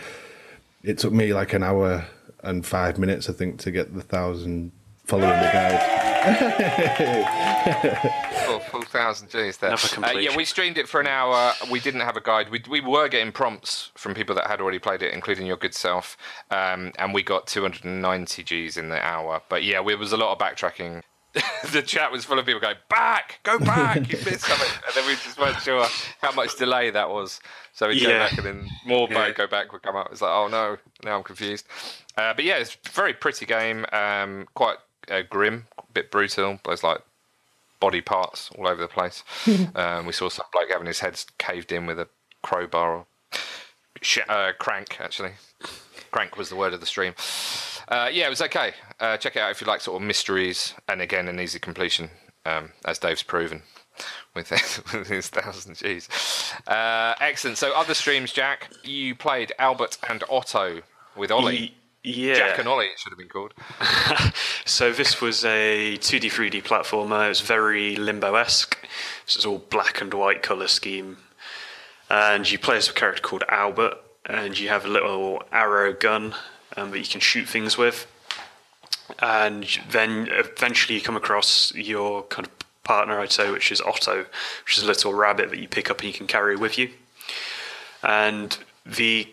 it 0.83 0.99
took 0.99 1.11
me 1.11 1.33
like 1.33 1.51
an 1.53 1.63
hour 1.63 2.05
and 2.43 2.65
five 2.65 2.97
minutes, 2.99 3.29
I 3.29 3.33
think, 3.33 3.59
to 3.61 3.71
get 3.71 3.93
the 3.95 4.01
thousand 4.01 4.71
following 5.05 5.29
the 5.39 5.49
guide. 5.51 5.99
Full, 8.73 8.81
full 8.81 8.89
thousand 8.89 9.29
G's 9.29 9.57
there. 9.57 9.71
Uh, 9.71 10.11
yeah, 10.11 10.35
we 10.35 10.45
streamed 10.45 10.77
it 10.77 10.89
for 10.89 10.99
an 10.99 11.07
hour. 11.07 11.53
We 11.71 11.79
didn't 11.79 12.01
have 12.01 12.17
a 12.17 12.21
guide. 12.21 12.49
We, 12.49 12.61
we 12.69 12.81
were 12.81 13.07
getting 13.07 13.31
prompts 13.31 13.91
from 13.95 14.13
people 14.13 14.35
that 14.35 14.47
had 14.47 14.59
already 14.59 14.79
played 14.79 15.01
it, 15.01 15.13
including 15.13 15.45
your 15.45 15.57
good 15.57 15.73
self. 15.73 16.17
Um, 16.51 16.91
and 16.99 17.13
we 17.13 17.23
got 17.23 17.47
290 17.47 18.43
Gs 18.43 18.77
in 18.77 18.89
the 18.89 18.99
hour. 18.99 19.41
But 19.47 19.63
yeah, 19.63 19.81
there 19.83 19.97
was 19.97 20.11
a 20.11 20.17
lot 20.17 20.31
of 20.33 20.39
backtracking. 20.39 21.03
the 21.71 21.81
chat 21.81 22.11
was 22.11 22.25
full 22.25 22.37
of 22.37 22.45
people 22.45 22.61
going, 22.61 22.75
back, 22.89 23.39
go 23.41 23.57
back, 23.57 23.97
you 24.11 24.19
missed 24.19 24.41
something. 24.45 24.69
And 24.85 24.95
then 24.95 25.07
we 25.07 25.13
just 25.13 25.39
weren't 25.39 25.59
sure 25.61 25.87
how 26.21 26.31
much 26.33 26.57
delay 26.57 26.91
that 26.91 27.09
was. 27.09 27.39
So 27.73 27.87
we 27.87 27.99
go 27.99 28.09
back 28.09 28.37
and 28.37 28.45
then 28.45 28.69
more 28.85 29.07
Yeah. 29.09 29.15
back, 29.27 29.35
go 29.35 29.47
back 29.47 29.73
would 29.73 29.81
come 29.81 29.95
up. 29.95 30.09
It's 30.11 30.21
like, 30.21 30.31
oh 30.31 30.47
no, 30.47 30.77
now 31.03 31.17
I'm 31.17 31.23
confused. 31.23 31.65
Uh, 32.15 32.35
but 32.35 32.45
yeah, 32.45 32.57
it's 32.57 32.77
a 32.85 32.89
very 32.91 33.13
pretty 33.13 33.47
game. 33.47 33.85
Um, 33.91 34.47
quite 34.53 34.77
uh, 35.09 35.23
grim, 35.27 35.65
a 35.79 35.83
bit 35.91 36.11
brutal. 36.11 36.59
There's 36.65 36.83
like 36.83 37.01
body 37.83 37.99
parts 37.99 38.49
all 38.57 38.65
over 38.65 38.81
the 38.81 38.87
place. 38.87 39.25
um, 39.75 40.05
we 40.05 40.13
saw 40.13 40.29
some 40.29 40.45
bloke 40.53 40.69
having 40.71 40.87
his 40.87 41.01
head 41.01 41.21
caved 41.37 41.69
in 41.69 41.85
with 41.85 41.99
a 41.99 42.07
crowbar 42.41 42.95
or 42.95 43.05
sh- 44.01 44.19
uh, 44.29 44.53
crank, 44.57 45.01
actually. 45.01 45.31
Crank 46.09 46.37
was 46.37 46.47
the 46.47 46.55
word 46.55 46.73
of 46.73 46.79
the 46.79 46.85
stream. 46.85 47.13
Uh, 47.89 48.09
yeah, 48.09 48.25
it 48.25 48.29
was 48.29 48.41
okay. 48.41 48.71
Uh, 49.01 49.17
check 49.17 49.35
it 49.35 49.39
out 49.39 49.51
if 49.51 49.59
you 49.59 49.67
like 49.67 49.81
sort 49.81 50.01
of 50.01 50.07
mysteries 50.07 50.73
and 50.87 51.01
again 51.01 51.27
an 51.27 51.41
easy 51.41 51.59
completion, 51.59 52.09
um, 52.45 52.71
as 52.85 52.99
Dave's 52.99 53.21
proven 53.21 53.63
with 54.33 54.47
his, 54.47 54.81
with 54.93 55.07
his 55.07 55.27
thousand 55.27 55.75
G's. 55.75 56.07
Uh, 56.65 57.15
excellent. 57.19 57.57
So 57.57 57.73
other 57.75 57.93
streams, 57.93 58.31
Jack. 58.31 58.71
You 58.85 59.13
played 59.13 59.51
Albert 59.59 59.97
and 60.07 60.23
Otto 60.29 60.83
with 61.17 61.31
Ollie. 61.31 61.75
Yeah. 62.03 62.35
Jack 62.35 62.59
and 62.59 62.67
Ollie, 62.67 62.87
it 62.87 62.99
should 62.99 63.11
have 63.11 63.19
been 63.19 63.29
called. 63.29 63.53
So 64.65 64.93
this 64.93 65.19
was 65.19 65.43
a 65.43 65.97
2D 65.97 66.31
3D 66.31 66.63
platformer. 66.63 67.25
It 67.25 67.29
was 67.29 67.41
very 67.41 67.97
limbo-esque. 67.97 68.77
This 69.25 69.35
is 69.35 69.45
all 69.45 69.57
black 69.57 69.99
and 69.99 70.13
white 70.13 70.41
color 70.41 70.67
scheme, 70.67 71.17
and 72.09 72.49
you 72.49 72.57
play 72.57 72.77
as 72.77 72.87
a 72.87 72.93
character 72.93 73.21
called 73.21 73.43
Albert, 73.49 73.97
and 74.25 74.57
you 74.57 74.69
have 74.69 74.85
a 74.85 74.87
little 74.87 75.43
arrow 75.51 75.91
gun 75.91 76.33
um, 76.77 76.91
that 76.91 76.99
you 76.99 77.05
can 77.05 77.19
shoot 77.19 77.47
things 77.47 77.77
with. 77.77 78.07
And 79.19 79.67
then 79.89 80.29
eventually 80.31 80.95
you 80.95 81.01
come 81.01 81.17
across 81.17 81.73
your 81.75 82.23
kind 82.23 82.47
of 82.47 82.53
partner, 82.83 83.19
I'd 83.19 83.31
say, 83.31 83.51
which 83.51 83.71
is 83.71 83.81
Otto, 83.81 84.25
which 84.65 84.77
is 84.77 84.83
a 84.83 84.87
little 84.87 85.13
rabbit 85.13 85.49
that 85.49 85.59
you 85.59 85.67
pick 85.67 85.91
up 85.91 85.99
and 85.99 86.07
you 86.07 86.13
can 86.13 86.27
carry 86.27 86.55
with 86.55 86.77
you. 86.77 86.89
And 88.01 88.57
the 88.85 89.27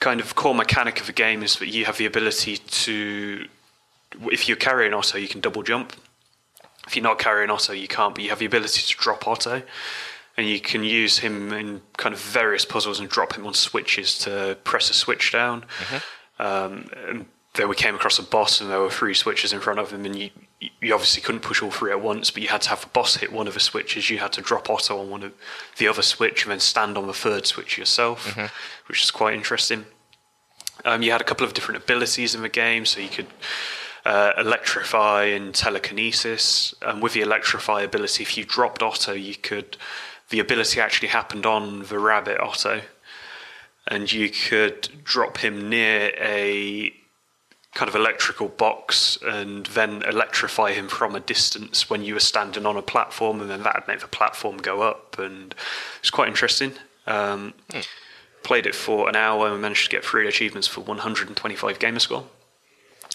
kind 0.00 0.20
of 0.20 0.34
core 0.34 0.54
mechanic 0.54 1.00
of 1.00 1.06
the 1.06 1.12
game 1.12 1.42
is 1.42 1.56
that 1.58 1.68
you 1.68 1.84
have 1.84 1.98
the 1.98 2.06
ability 2.06 2.56
to 2.56 3.46
if 4.30 4.48
you're 4.48 4.56
carrying 4.56 4.92
Otto, 4.92 5.18
you 5.18 5.28
can 5.28 5.40
double 5.40 5.62
jump. 5.62 5.92
If 6.86 6.96
you're 6.96 7.02
not 7.02 7.18
carrying 7.18 7.50
Otto, 7.50 7.72
you 7.72 7.86
can't, 7.86 8.14
but 8.14 8.24
you 8.24 8.30
have 8.30 8.40
the 8.40 8.46
ability 8.46 8.82
to 8.82 8.96
drop 8.96 9.28
Otto. 9.28 9.62
And 10.36 10.48
you 10.48 10.60
can 10.60 10.82
use 10.84 11.18
him 11.18 11.52
in 11.52 11.82
kind 11.96 12.14
of 12.14 12.20
various 12.20 12.64
puzzles 12.64 12.98
and 12.98 13.08
drop 13.08 13.34
him 13.36 13.46
on 13.46 13.54
switches 13.54 14.18
to 14.20 14.56
press 14.64 14.90
a 14.90 14.94
switch 14.94 15.32
down. 15.32 15.64
Um, 16.38 16.88
and 17.06 17.26
then 17.54 17.68
we 17.68 17.74
came 17.74 17.96
across 17.96 18.18
a 18.18 18.22
boss, 18.22 18.60
and 18.60 18.70
there 18.70 18.80
were 18.80 18.90
three 18.90 19.14
switches 19.14 19.52
in 19.52 19.60
front 19.60 19.80
of 19.80 19.90
him, 19.90 20.04
and 20.04 20.16
you, 20.16 20.30
you 20.80 20.94
obviously 20.94 21.20
couldn't 21.20 21.40
push 21.40 21.62
all 21.62 21.70
three 21.70 21.90
at 21.90 22.00
once, 22.00 22.30
but 22.30 22.42
you 22.42 22.48
had 22.48 22.62
to 22.62 22.68
have 22.70 22.80
the 22.82 22.86
boss 22.88 23.16
hit 23.16 23.32
one 23.32 23.48
of 23.48 23.54
the 23.54 23.60
switches. 23.60 24.08
You 24.08 24.18
had 24.18 24.32
to 24.34 24.40
drop 24.40 24.70
Otto 24.70 25.00
on 25.00 25.10
one 25.10 25.22
of 25.24 25.32
the 25.78 25.88
other 25.88 26.02
switch, 26.02 26.44
and 26.44 26.52
then 26.52 26.60
stand 26.60 26.96
on 26.96 27.06
the 27.06 27.12
third 27.12 27.46
switch 27.46 27.76
yourself, 27.76 28.36
which 28.86 29.02
is 29.02 29.10
quite 29.10 29.34
interesting. 29.34 29.84
Um, 30.84 31.02
you 31.02 31.10
had 31.10 31.20
a 31.20 31.24
couple 31.24 31.44
of 31.44 31.52
different 31.52 31.82
abilities 31.82 32.34
in 32.34 32.42
the 32.42 32.48
game, 32.48 32.86
so 32.86 33.00
you 33.00 33.08
could 33.08 33.26
uh, 34.04 34.32
electrify 34.38 35.24
and 35.24 35.54
telekinesis. 35.54 36.72
And 36.82 37.02
with 37.02 37.14
the 37.14 37.20
electrify 37.20 37.82
ability, 37.82 38.22
if 38.22 38.38
you 38.38 38.44
dropped 38.44 38.82
Otto, 38.82 39.12
you 39.12 39.34
could. 39.34 39.76
The 40.30 40.38
ability 40.38 40.80
actually 40.80 41.08
happened 41.08 41.44
on 41.44 41.80
the 41.86 41.98
rabbit 41.98 42.38
Otto, 42.38 42.82
and 43.88 44.10
you 44.10 44.30
could 44.30 44.88
drop 45.02 45.38
him 45.38 45.68
near 45.68 46.12
a 46.16 46.94
kind 47.74 47.88
of 47.88 47.94
electrical 47.94 48.48
box 48.48 49.16
and 49.22 49.66
then 49.66 50.02
electrify 50.02 50.72
him 50.72 50.88
from 50.88 51.14
a 51.14 51.20
distance 51.20 51.88
when 51.88 52.02
you 52.02 52.14
were 52.14 52.20
standing 52.20 52.66
on 52.66 52.76
a 52.76 52.82
platform, 52.82 53.40
and 53.40 53.48
then 53.50 53.62
that 53.62 53.74
would 53.76 53.88
make 53.88 54.00
the 54.00 54.08
platform 54.08 54.56
go 54.58 54.82
up. 54.82 55.18
And 55.18 55.54
it's 56.00 56.10
quite 56.10 56.28
interesting. 56.28 56.72
Um, 57.06 57.54
Played 58.42 58.66
it 58.66 58.74
for 58.74 59.06
an 59.08 59.16
hour 59.16 59.48
and 59.48 59.60
managed 59.60 59.84
to 59.84 59.90
get 59.90 60.02
three 60.04 60.26
achievements 60.26 60.66
for 60.66 60.80
125 60.80 61.78
gamer 61.78 61.98
score, 61.98 62.24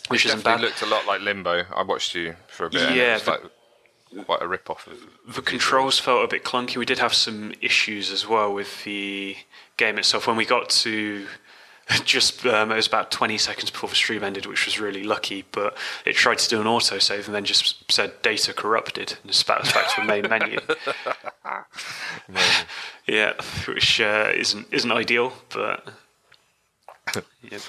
which 0.07 0.23
isn't 0.25 0.43
bad. 0.43 0.61
looked 0.61 0.83
a 0.83 0.85
lot 0.85 1.07
like 1.07 1.19
Limbo. 1.21 1.63
I 1.75 1.81
watched 1.81 2.13
you 2.13 2.35
for 2.47 2.67
a 2.67 2.69
bit. 2.69 2.81
and 2.83 2.91
it 2.95 2.97
Yeah, 2.97 3.13
was 3.15 3.23
the- 3.23 3.31
like 3.31 4.25
quite 4.27 4.41
a 4.43 4.47
rip 4.47 4.69
off 4.69 4.85
of. 4.87 4.99
The 5.27 5.41
controls 5.41 5.97
felt 5.99 6.23
a 6.23 6.27
bit 6.27 6.43
clunky. 6.43 6.77
We 6.77 6.85
did 6.85 6.99
have 6.99 7.13
some 7.13 7.53
issues 7.59 8.11
as 8.11 8.27
well 8.27 8.53
with 8.53 8.83
the 8.83 9.35
game 9.77 9.97
itself. 9.97 10.27
When 10.27 10.35
we 10.37 10.45
got 10.45 10.69
to 10.69 11.25
just, 12.05 12.45
um, 12.45 12.71
it 12.71 12.75
was 12.75 12.87
about 12.87 13.11
20 13.11 13.37
seconds 13.37 13.69
before 13.69 13.89
the 13.89 13.95
stream 13.95 14.23
ended, 14.23 14.45
which 14.45 14.65
was 14.65 14.79
really 14.79 15.03
lucky. 15.03 15.45
But 15.51 15.77
it 16.05 16.15
tried 16.15 16.39
to 16.39 16.49
do 16.49 16.59
an 16.59 16.67
autosave 16.67 17.25
and 17.25 17.35
then 17.35 17.45
just 17.45 17.91
said 17.91 18.21
data 18.21 18.53
corrupted 18.53 19.17
and 19.23 19.33
spat 19.33 19.61
us 19.61 19.73
back 19.73 19.93
to 19.95 20.01
the 20.01 20.07
main 20.07 20.27
menu. 20.29 20.59
yeah, 23.07 23.33
which 23.67 24.01
uh, 24.01 24.31
isn't 24.35 24.67
isn't 24.71 24.91
ideal, 24.91 25.33
but 25.53 25.87
yeah. 27.41 27.59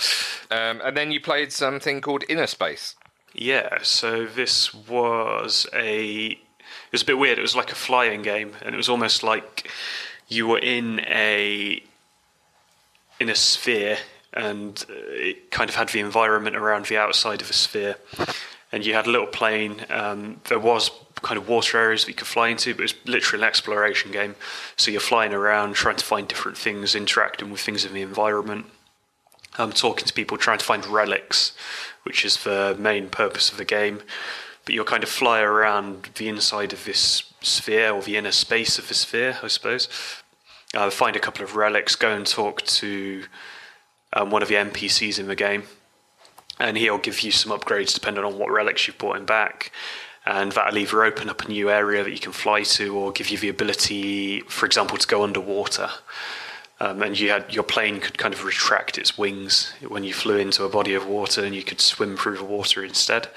Um, 0.51 0.81
and 0.83 0.97
then 0.97 1.11
you 1.11 1.21
played 1.21 1.53
something 1.53 2.01
called 2.01 2.25
Inner 2.29 2.47
Space. 2.47 2.95
Yeah, 3.35 3.79
so 3.83 4.25
this 4.27 4.73
was 4.73 5.67
a 5.75 6.29
it 6.29 6.93
was 6.93 7.03
a 7.03 7.07
bit 7.07 7.19
weird. 7.19 7.39
It 7.39 7.43
was 7.43 7.57
like 7.57 7.71
a 7.71 7.77
flying 7.77 8.23
game, 8.23 8.53
and 8.63 8.75
it 8.75 8.79
was 8.79 8.89
almost 8.89 9.23
like 9.23 9.71
you 10.29 10.47
were 10.47 10.59
in 10.59 11.01
a 11.01 11.83
in 13.21 13.29
a 13.29 13.35
sphere, 13.35 13.99
and 14.33 14.85
uh, 14.89 14.95
it 14.95 15.51
kind 15.51 15.71
of 15.71 15.77
had 15.77 15.89
the 15.91 16.01
environment 16.01 16.57
around 16.57 16.87
the 16.87 16.97
outside 16.97 17.41
of 17.41 17.51
a 17.51 17.55
sphere, 17.55 17.97
and 18.73 18.85
you 18.85 18.95
had 18.95 19.07
a 19.07 19.11
little 19.11 19.27
plane. 19.27 19.85
Um, 19.91 20.41
there 20.49 20.59
was 20.59 20.91
kind 21.23 21.39
of 21.39 21.49
water 21.49 21.79
areas 21.79 22.05
that 22.05 22.11
you 22.11 22.15
could 22.15 22.27
fly 22.27 22.49
into, 22.49 22.75
but 22.75 22.81
it 22.81 22.83
was 22.83 22.95
literally 23.07 23.43
an 23.43 23.49
exploration 23.49 24.11
game. 24.13 24.35
So 24.77 24.91
you're 24.91 25.01
flying 25.01 25.33
around, 25.33 25.75
trying 25.75 25.97
to 25.97 26.05
find 26.05 26.29
different 26.29 26.59
things, 26.59 26.95
interacting 26.95 27.51
with 27.51 27.61
things 27.61 27.85
in 27.85 27.95
the 27.95 28.03
environment 28.03 28.67
um, 29.59 29.73
talking 29.73 30.07
to 30.07 30.13
people, 30.13 30.37
trying 30.37 30.59
to 30.59 30.65
find 30.65 30.85
relics, 30.87 31.53
which 32.03 32.25
is 32.25 32.45
the 32.45 32.77
main 32.79 33.09
purpose 33.09 33.51
of 33.51 33.59
the 33.59 33.65
game. 33.65 34.03
But 34.65 34.75
you'll 34.75 34.85
kind 34.85 35.03
of 35.03 35.09
fly 35.09 35.41
around 35.41 36.11
the 36.17 36.29
inside 36.29 36.73
of 36.73 36.85
this 36.85 37.23
sphere, 37.41 37.93
or 37.93 38.03
the 38.03 38.17
inner 38.17 38.33
space 38.33 38.79
of 38.79 38.89
the 38.89 38.95
sphere, 38.95 39.39
I 39.43 39.49
suppose. 39.49 39.89
Uh, 40.77 40.91
find 40.91 41.17
a 41.17 41.21
couple 41.21 41.43
of 41.43 41.57
relics, 41.57 41.97
go 41.97 42.13
and 42.13 42.27
talk 42.27 42.61
to 42.63 43.25
um, 44.13 44.31
one 44.31 44.43
of 44.43 44.49
the 44.49 44.55
NPCs 44.57 45.19
in 45.19 45.27
the 45.27 45.35
game, 45.35 45.63
and 46.61 46.77
he'll 46.77 46.99
give 46.99 47.23
you 47.23 47.31
some 47.31 47.51
upgrades 47.59 47.95
depending 47.95 48.23
on 48.23 48.39
what 48.39 48.51
relics 48.51 48.87
you've 48.87 48.99
brought 48.99 49.17
him 49.17 49.25
back. 49.25 49.73
And 50.27 50.53
that'll 50.53 50.77
either 50.77 51.03
open 51.03 51.31
up 51.31 51.43
a 51.43 51.49
new 51.49 51.71
area 51.71 52.05
that 52.05 52.11
you 52.11 52.19
can 52.19 52.33
fly 52.33 52.63
to, 52.63 52.95
or 52.95 53.11
give 53.11 53.31
you 53.31 53.39
the 53.39 53.49
ability, 53.49 54.41
for 54.43 54.67
example, 54.67 54.99
to 54.99 55.07
go 55.07 55.23
underwater. 55.23 55.89
Um, 56.79 57.03
and 57.03 57.19
you 57.19 57.31
had 57.31 57.55
your 57.55 57.65
plane 57.65 58.01
could 58.01 58.19
kind 58.19 58.35
of 58.35 58.45
retract 58.45 58.99
its 58.99 59.17
wings 59.17 59.73
when 59.89 60.05
you 60.05 60.13
flew 60.13 60.37
into 60.37 60.65
a 60.65 60.69
body 60.69 60.93
of 60.93 61.07
water, 61.07 61.43
and 61.43 61.55
you 61.55 61.63
could 61.63 61.81
swim 61.81 62.19
through 62.19 62.37
the 62.37 62.45
water 62.45 62.85
instead. 62.85 63.29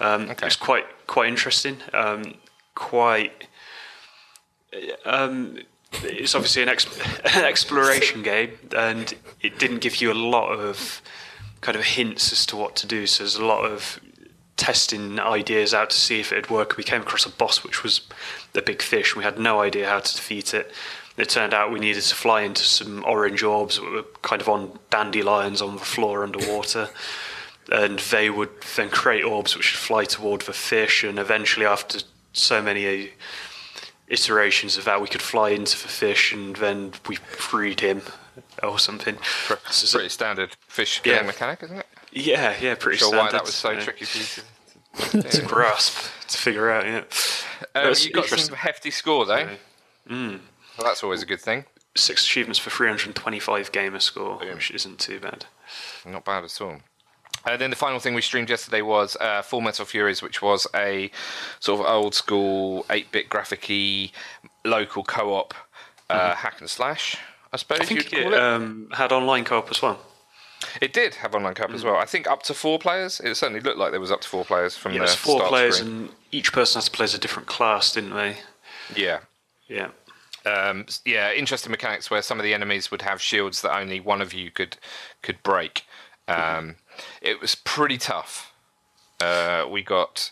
Um, 0.00 0.30
It 0.30 0.42
was 0.42 0.56
quite 0.56 0.86
quite 1.06 1.28
interesting. 1.28 1.76
Um, 1.92 2.34
quite. 2.74 3.46
It's 5.92 6.34
obviously 6.34 6.62
an, 6.62 6.68
an 7.34 7.44
exploration 7.44 8.22
game, 8.22 8.58
and 8.76 9.14
it 9.40 9.58
didn't 9.58 9.78
give 9.78 10.00
you 10.00 10.12
a 10.12 10.14
lot 10.14 10.50
of 10.50 11.00
kind 11.60 11.76
of 11.76 11.84
hints 11.84 12.32
as 12.32 12.46
to 12.46 12.56
what 12.56 12.76
to 12.76 12.86
do. 12.86 13.06
So 13.06 13.24
there's 13.24 13.36
a 13.36 13.44
lot 13.44 13.64
of 13.64 14.00
testing 14.56 15.18
ideas 15.20 15.74
out 15.74 15.90
to 15.90 15.96
see 15.96 16.20
if 16.20 16.32
it'd 16.32 16.50
work. 16.50 16.76
We 16.76 16.84
came 16.84 17.02
across 17.02 17.26
a 17.26 17.30
boss 17.30 17.62
which 17.62 17.82
was 17.82 18.00
a 18.54 18.62
big 18.62 18.82
fish. 18.82 19.12
and 19.12 19.18
We 19.18 19.24
had 19.24 19.38
no 19.38 19.60
idea 19.60 19.88
how 19.88 20.00
to 20.00 20.14
defeat 20.14 20.54
it. 20.54 20.72
It 21.16 21.28
turned 21.28 21.54
out 21.54 21.72
we 21.72 21.80
needed 21.80 22.02
to 22.02 22.14
fly 22.14 22.42
into 22.42 22.62
some 22.62 23.04
orange 23.04 23.42
orbs 23.42 23.76
that 23.76 23.90
were 23.90 24.04
kind 24.22 24.42
of 24.42 24.48
on 24.48 24.78
dandelions 24.90 25.62
on 25.62 25.74
the 25.76 25.84
floor 25.84 26.22
underwater. 26.22 26.88
And 27.70 27.98
they 27.98 28.30
would 28.30 28.50
then 28.76 28.90
create 28.90 29.24
orbs 29.24 29.56
which 29.56 29.72
would 29.72 29.78
fly 29.78 30.04
toward 30.04 30.42
the 30.42 30.52
fish. 30.52 31.04
And 31.04 31.18
eventually, 31.18 31.66
after 31.66 32.00
so 32.32 32.62
many 32.62 33.10
iterations 34.08 34.76
of 34.76 34.84
that. 34.84 35.00
We 35.00 35.08
could 35.08 35.22
fly 35.22 35.50
into 35.50 35.72
the 35.80 35.88
fish 35.88 36.32
and 36.32 36.56
then 36.56 36.92
we 37.08 37.16
freed 37.16 37.80
him 37.80 38.02
or 38.62 38.78
something. 38.78 39.16
A 39.16 39.54
pretty 39.56 40.08
standard 40.08 40.56
fish 40.68 41.00
Yeah. 41.04 41.22
mechanic, 41.22 41.62
isn't 41.62 41.78
it? 41.78 41.86
Yeah, 42.12 42.54
yeah, 42.60 42.74
pretty 42.74 42.98
Sure, 42.98 43.08
standard. 43.08 43.24
why 43.26 43.32
that 43.32 43.44
was 43.44 43.54
so 43.54 43.70
you 43.70 43.76
know, 43.78 43.82
tricky 43.84 44.04
for 44.04 44.18
you 44.18 44.24
to. 44.24 44.42
to 45.30 45.42
grasp 45.42 46.10
to 46.28 46.38
figure 46.38 46.70
out. 46.70 46.86
Yeah, 46.86 47.02
Um, 47.74 47.92
you 47.98 48.10
got 48.12 48.26
some 48.28 48.54
hefty 48.56 48.90
scores, 48.90 49.28
eh? 49.28 49.56
Well, 50.08 50.38
that's 50.78 51.02
always 51.04 51.22
a 51.22 51.26
good 51.26 51.40
thing. 51.40 51.66
Six 51.94 52.24
achievements 52.24 52.58
for 52.58 52.70
325 52.70 53.72
gamer 53.72 54.00
score, 54.00 54.38
which 54.38 54.70
isn't 54.70 54.98
too 54.98 55.18
bad. 55.20 55.46
Not 56.04 56.24
bad 56.24 56.44
at 56.44 56.60
all. 56.60 56.80
And 57.46 57.60
then 57.60 57.70
the 57.70 57.76
final 57.76 58.00
thing 58.00 58.14
we 58.14 58.22
streamed 58.22 58.50
yesterday 58.50 58.82
was 58.82 59.16
uh, 59.20 59.40
Full 59.42 59.60
Metal 59.60 59.84
Furies, 59.84 60.20
which 60.20 60.42
was 60.42 60.66
a 60.74 61.10
sort 61.60 61.80
of 61.80 61.86
old 61.86 62.14
school 62.14 62.84
8 62.90 63.12
bit 63.12 63.28
graphic 63.28 63.70
local 64.64 65.04
co 65.04 65.34
op 65.34 65.54
uh, 66.10 66.34
hack 66.34 66.60
and 66.60 66.68
slash, 66.68 67.16
I 67.52 67.56
suppose 67.56 67.80
I 67.80 67.94
you'd 67.94 68.04
think 68.06 68.24
call 68.24 68.32
it 68.34 68.38
um, 68.40 68.88
had 68.92 69.12
online 69.12 69.44
co-op 69.44 69.70
as 69.70 69.80
well. 69.82 69.98
it 70.80 70.92
did 70.92 71.14
have 71.16 71.34
online 71.34 71.54
co 71.54 71.64
op 71.64 71.70
as 71.70 71.84
well. 71.84 71.96
I 71.96 72.04
think 72.04 72.26
up 72.28 72.42
to 72.44 72.54
four 72.54 72.78
players. 72.78 73.20
It 73.20 73.34
certainly 73.36 73.60
looked 73.60 73.78
like 73.78 73.90
there 73.92 74.00
was 74.00 74.10
up 74.12 74.20
to 74.22 74.28
four 74.28 74.44
players 74.44 74.76
from 74.76 74.92
Yeah, 74.92 75.00
the 75.02 75.06
four 75.08 75.42
players, 75.46 75.78
screen. 75.78 75.92
and 75.92 76.08
each 76.32 76.52
person 76.52 76.78
has 76.78 76.86
to 76.86 76.90
play 76.90 77.04
as 77.04 77.14
a 77.14 77.18
different 77.18 77.46
class, 77.48 77.92
didn't 77.92 78.14
they? 78.14 78.36
Yeah. 78.94 79.20
Yeah. 79.68 79.88
um, 80.44 80.86
yeah, 81.04 81.32
interesting 81.32 81.72
mechanics 81.72 82.08
where 82.10 82.22
some 82.22 82.38
of 82.38 82.44
the 82.44 82.54
enemies 82.54 82.90
would 82.92 83.02
have 83.02 83.20
shields 83.20 83.62
that 83.62 83.76
only 83.76 83.98
one 84.00 84.20
of 84.20 84.32
you 84.32 84.50
could 84.52 84.76
could 85.22 85.42
break. 85.42 85.84
Um, 86.28 86.76
it 87.20 87.40
was 87.40 87.54
pretty 87.54 87.98
tough. 87.98 88.52
Uh, 89.20 89.66
we 89.70 89.82
got 89.82 90.30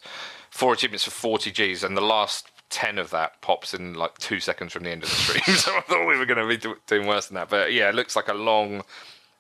four 0.50 0.72
achievements 0.72 1.04
for 1.04 1.10
40 1.10 1.50
Gs, 1.50 1.82
and 1.82 1.96
the 1.96 2.02
last 2.02 2.50
10 2.70 2.98
of 2.98 3.10
that 3.10 3.40
pops 3.40 3.74
in 3.74 3.94
like 3.94 4.18
two 4.18 4.40
seconds 4.40 4.72
from 4.72 4.84
the 4.84 4.90
end 4.90 5.02
of 5.02 5.08
the 5.10 5.14
stream. 5.14 5.56
so 5.56 5.76
I 5.76 5.80
thought 5.82 6.06
we 6.06 6.18
were 6.18 6.26
going 6.26 6.40
to 6.40 6.46
be 6.46 6.56
do- 6.56 6.76
doing 6.86 7.06
worse 7.06 7.28
than 7.28 7.36
that. 7.36 7.48
But 7.48 7.72
yeah, 7.72 7.88
it 7.88 7.94
looks 7.94 8.16
like 8.16 8.28
a 8.28 8.34
long 8.34 8.82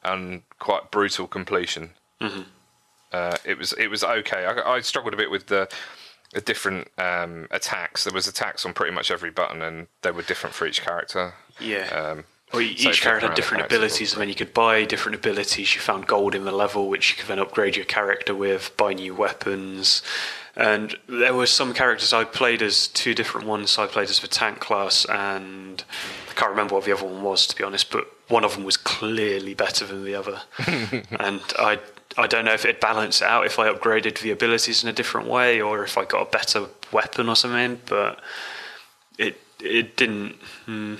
and 0.04 0.42
quite 0.58 0.90
brutal 0.90 1.26
completion. 1.26 1.90
Uh, 3.12 3.36
it 3.44 3.58
was 3.58 3.72
it 3.74 3.88
was 3.88 4.02
okay. 4.02 4.44
I, 4.44 4.74
I 4.74 4.80
struggled 4.80 5.14
a 5.14 5.16
bit 5.16 5.30
with 5.30 5.46
the 5.46 5.68
the 6.32 6.40
different 6.40 6.88
um, 6.98 7.46
attacks. 7.50 8.04
There 8.04 8.12
was 8.12 8.26
attacks 8.26 8.66
on 8.66 8.72
pretty 8.72 8.92
much 8.94 9.10
every 9.10 9.30
button, 9.30 9.62
and 9.62 9.86
they 10.02 10.10
were 10.10 10.22
different 10.22 10.54
for 10.54 10.66
each 10.66 10.82
character. 10.82 11.34
Yeah. 11.60 11.86
Um, 11.88 12.24
Well, 12.54 12.62
each 12.62 13.02
character 13.02 13.28
had 13.28 13.36
different 13.36 13.64
abilities, 13.64 14.12
and 14.12 14.20
then 14.20 14.28
you 14.28 14.34
could 14.34 14.54
buy 14.54 14.84
different 14.84 15.16
abilities. 15.16 15.74
You 15.74 15.80
found 15.80 16.06
gold 16.06 16.34
in 16.34 16.44
the 16.44 16.52
level, 16.52 16.88
which 16.88 17.10
you 17.10 17.16
could 17.16 17.26
then 17.26 17.38
upgrade 17.38 17.76
your 17.76 17.84
character 17.84 18.34
with, 18.34 18.76
buy 18.76 18.92
new 18.92 19.14
weapons. 19.14 20.02
And 20.56 20.96
there 21.08 21.34
were 21.34 21.46
some 21.46 21.74
characters 21.74 22.12
I 22.12 22.24
played 22.24 22.62
as 22.62 22.86
two 22.86 23.14
different 23.14 23.46
ones. 23.46 23.76
I 23.76 23.86
played 23.86 24.08
as 24.08 24.20
the 24.20 24.28
tank 24.28 24.60
class, 24.60 25.04
and 25.04 25.82
I 26.30 26.34
can't 26.34 26.50
remember 26.50 26.76
what 26.76 26.84
the 26.84 26.92
other 26.92 27.06
one 27.06 27.22
was, 27.22 27.46
to 27.48 27.56
be 27.56 27.64
honest, 27.64 27.90
but 27.90 28.06
one 28.28 28.44
of 28.44 28.54
them 28.54 28.64
was 28.64 28.76
clearly 28.76 29.54
better 29.54 29.84
than 29.84 30.04
the 30.04 30.14
other. 30.14 30.42
and 31.18 31.40
I, 31.58 31.80
I 32.16 32.26
don't 32.28 32.44
know 32.44 32.52
if 32.52 32.64
it'd 32.64 32.80
balance 32.80 33.20
it 33.20 33.26
out 33.26 33.46
if 33.46 33.58
I 33.58 33.72
upgraded 33.72 34.20
the 34.20 34.30
abilities 34.30 34.82
in 34.82 34.88
a 34.88 34.92
different 34.92 35.28
way 35.28 35.60
or 35.60 35.82
if 35.82 35.98
I 35.98 36.04
got 36.04 36.28
a 36.28 36.30
better 36.30 36.66
weapon 36.92 37.28
or 37.28 37.34
something, 37.34 37.80
but 37.86 38.20
it, 39.18 39.40
it 39.60 39.96
didn't. 39.96 40.36
Hmm. 40.66 40.96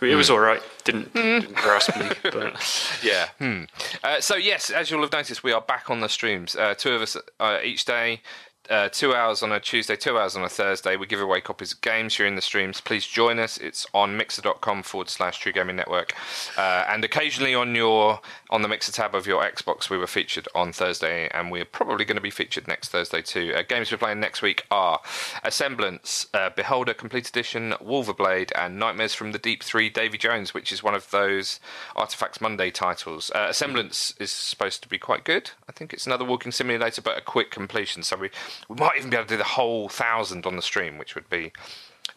It 0.00 0.14
was 0.14 0.30
all 0.30 0.38
right. 0.38 0.62
Didn't, 0.84 1.12
didn't 1.12 1.54
grasp 1.56 1.96
me, 1.96 2.08
but 2.22 2.98
Yeah. 3.02 3.28
Hmm. 3.38 3.64
Uh, 4.02 4.20
so 4.20 4.36
yes, 4.36 4.70
as 4.70 4.90
you'll 4.90 5.02
have 5.02 5.12
noticed, 5.12 5.42
we 5.42 5.52
are 5.52 5.60
back 5.60 5.90
on 5.90 6.00
the 6.00 6.08
streams. 6.08 6.54
Uh, 6.54 6.74
two 6.74 6.92
of 6.92 7.02
us 7.02 7.16
uh, 7.40 7.58
each 7.64 7.84
day. 7.84 8.20
Uh, 8.68 8.86
two 8.90 9.14
hours 9.14 9.42
on 9.42 9.50
a 9.50 9.58
Tuesday, 9.58 9.96
two 9.96 10.18
hours 10.18 10.36
on 10.36 10.44
a 10.44 10.48
Thursday. 10.48 10.94
We 10.94 11.06
give 11.06 11.22
away 11.22 11.40
copies 11.40 11.72
of 11.72 11.80
games 11.80 12.14
during 12.14 12.36
the 12.36 12.42
streams. 12.42 12.82
Please 12.82 13.06
join 13.06 13.38
us. 13.38 13.56
It's 13.56 13.86
on 13.94 14.16
mixer.com 14.16 14.82
forward 14.82 15.08
slash 15.08 15.38
True 15.38 15.52
Gaming 15.52 15.76
Network. 15.76 16.12
Uh, 16.56 16.84
and 16.86 17.02
occasionally 17.02 17.54
on 17.54 17.74
your 17.74 18.20
on 18.50 18.62
the 18.62 18.68
Mixer 18.68 18.92
tab 18.92 19.14
of 19.14 19.26
your 19.26 19.42
Xbox, 19.42 19.88
we 19.88 19.96
were 19.96 20.06
featured 20.06 20.48
on 20.54 20.72
Thursday, 20.72 21.28
and 21.32 21.50
we're 21.50 21.64
probably 21.64 22.04
going 22.04 22.16
to 22.16 22.22
be 22.22 22.30
featured 22.30 22.68
next 22.68 22.90
Thursday 22.90 23.22
too. 23.22 23.54
Uh, 23.56 23.62
games 23.62 23.90
we're 23.90 23.98
playing 23.98 24.20
next 24.20 24.42
week 24.42 24.64
are 24.70 25.00
Assemblance, 25.42 26.26
uh, 26.34 26.50
Beholder 26.50 26.92
Complete 26.94 27.28
Edition, 27.28 27.74
Wolverblade, 27.82 28.52
and 28.54 28.78
Nightmares 28.78 29.14
from 29.14 29.32
the 29.32 29.38
Deep 29.38 29.62
3 29.62 29.88
Davy 29.88 30.18
Jones, 30.18 30.52
which 30.52 30.72
is 30.72 30.82
one 30.82 30.94
of 30.94 31.10
those 31.10 31.58
Artifex 31.96 32.40
Mundi 32.40 32.70
titles. 32.70 33.30
Uh, 33.34 33.46
Assemblance 33.48 34.12
is 34.18 34.30
supposed 34.30 34.82
to 34.82 34.88
be 34.88 34.98
quite 34.98 35.24
good. 35.24 35.52
I 35.68 35.72
think 35.72 35.92
it's 35.94 36.06
another 36.06 36.24
walking 36.24 36.52
simulator, 36.52 37.00
but 37.00 37.16
a 37.16 37.22
quick 37.22 37.50
completion. 37.50 38.02
So 38.02 38.16
we, 38.16 38.30
we 38.68 38.76
might 38.76 38.96
even 38.98 39.10
be 39.10 39.16
able 39.16 39.26
to 39.26 39.34
do 39.34 39.38
the 39.38 39.44
whole 39.44 39.88
thousand 39.88 40.46
on 40.46 40.56
the 40.56 40.62
stream, 40.62 40.98
which 40.98 41.14
would 41.14 41.28
be 41.30 41.52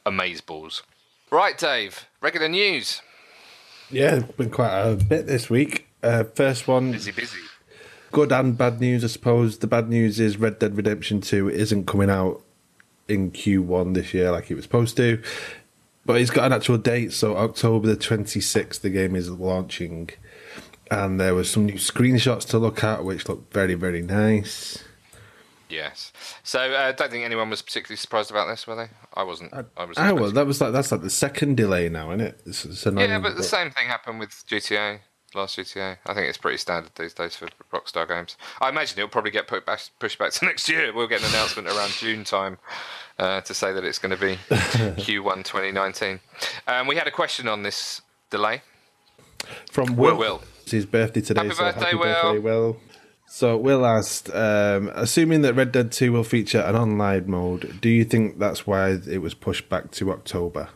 amazeballs. 0.05 0.81
Right, 1.29 1.57
Dave, 1.57 2.07
regular 2.21 2.49
news. 2.49 3.01
Yeah, 3.89 4.19
been 4.37 4.49
quite 4.49 4.77
a 4.79 4.95
bit 4.95 5.27
this 5.27 5.49
week. 5.49 5.87
Uh, 6.03 6.23
first 6.23 6.67
one, 6.67 6.91
Busy, 6.93 7.11
busy. 7.11 7.37
good 8.11 8.31
and 8.31 8.57
bad 8.57 8.79
news, 8.81 9.03
I 9.03 9.07
suppose. 9.07 9.57
The 9.59 9.67
bad 9.67 9.89
news 9.89 10.19
is 10.19 10.37
Red 10.37 10.59
Dead 10.59 10.75
Redemption 10.75 11.21
2 11.21 11.49
isn't 11.49 11.85
coming 11.87 12.09
out 12.09 12.41
in 13.07 13.31
Q1 13.31 13.93
this 13.93 14.13
year 14.13 14.31
like 14.31 14.49
it 14.49 14.55
was 14.55 14.63
supposed 14.63 14.95
to. 14.97 15.21
But 16.05 16.19
it's 16.19 16.31
got 16.31 16.45
an 16.45 16.53
actual 16.53 16.77
date, 16.79 17.13
so 17.13 17.37
October 17.37 17.87
the 17.87 17.95
26th, 17.97 18.81
the 18.81 18.89
game 18.89 19.15
is 19.15 19.29
launching. 19.29 20.09
And 20.89 21.19
there 21.19 21.35
was 21.35 21.49
some 21.49 21.65
new 21.65 21.75
screenshots 21.75 22.45
to 22.49 22.57
look 22.57 22.83
at, 22.83 23.05
which 23.05 23.29
look 23.29 23.51
very, 23.53 23.75
very 23.75 24.01
nice. 24.01 24.83
Yes. 25.71 26.11
So 26.43 26.59
I 26.59 26.89
uh, 26.89 26.91
don't 26.91 27.09
think 27.09 27.23
anyone 27.23 27.49
was 27.49 27.61
particularly 27.61 27.95
surprised 27.95 28.29
about 28.29 28.47
this, 28.47 28.67
were 28.67 28.75
they? 28.75 28.89
I 29.13 29.23
wasn't. 29.23 29.53
I 29.53 29.85
was. 29.85 29.97
Ah, 29.97 30.13
well, 30.13 30.29
that 30.31 30.45
was 30.45 30.59
like 30.59 30.73
that's 30.73 30.91
like 30.91 31.01
the 31.01 31.09
second 31.09 31.55
delay 31.55 31.87
now, 31.87 32.11
isn't 32.11 32.21
it? 32.21 32.41
It's, 32.45 32.65
it's 32.65 32.85
Yeah, 32.85 33.19
but 33.19 33.37
the 33.37 33.43
same 33.43 33.71
thing 33.71 33.87
happened 33.87 34.19
with 34.19 34.31
GTA, 34.47 34.99
last 35.33 35.57
GTA. 35.57 35.97
I 36.05 36.13
think 36.13 36.27
it's 36.27 36.37
pretty 36.37 36.57
standard 36.57 36.91
these 36.95 37.13
days 37.13 37.37
for 37.37 37.47
Rockstar 37.71 38.07
games. 38.07 38.35
I 38.59 38.67
imagine 38.67 38.99
it'll 38.99 39.09
probably 39.09 39.31
get 39.31 39.47
put 39.47 39.65
back, 39.65 39.81
pushed 39.99 40.19
back 40.19 40.33
to 40.33 40.45
next 40.51 40.67
year. 40.67 40.93
We'll 40.93 41.07
get 41.07 41.21
an 41.21 41.29
announcement 41.29 41.69
around 41.69 41.91
June 41.91 42.25
time 42.25 42.57
uh, 43.17 43.39
to 43.41 43.53
say 43.53 43.71
that 43.71 43.85
it's 43.85 43.99
going 43.99 44.15
to 44.15 44.21
be 44.21 44.35
Q1 44.49 45.45
2019. 45.45 46.19
Um, 46.67 46.87
we 46.87 46.97
had 46.97 47.07
a 47.07 47.11
question 47.11 47.47
on 47.47 47.63
this 47.63 48.01
delay. 48.29 48.61
From 49.71 49.95
Will. 49.95 50.17
Will. 50.17 50.41
It's 50.63 50.71
his 50.71 50.85
birthday 50.85 51.21
today. 51.21 51.43
Happy 51.43 51.55
so 51.55 51.63
birthday, 51.63 51.85
happy 51.85 51.95
Will. 51.95 52.13
birthday, 52.13 52.39
Will. 52.39 52.77
So 53.33 53.55
Will 53.55 53.85
asked, 53.85 54.29
um, 54.35 54.91
assuming 54.93 55.41
that 55.43 55.53
Red 55.53 55.71
Dead 55.71 55.93
2 55.93 56.11
will 56.11 56.25
feature 56.25 56.59
an 56.59 56.75
online 56.75 57.31
mode, 57.31 57.79
do 57.79 57.87
you 57.87 58.03
think 58.03 58.39
that's 58.39 58.67
why 58.67 58.89
it 58.89 59.21
was 59.21 59.33
pushed 59.33 59.69
back 59.69 59.89
to 59.91 60.11
October? 60.11 60.67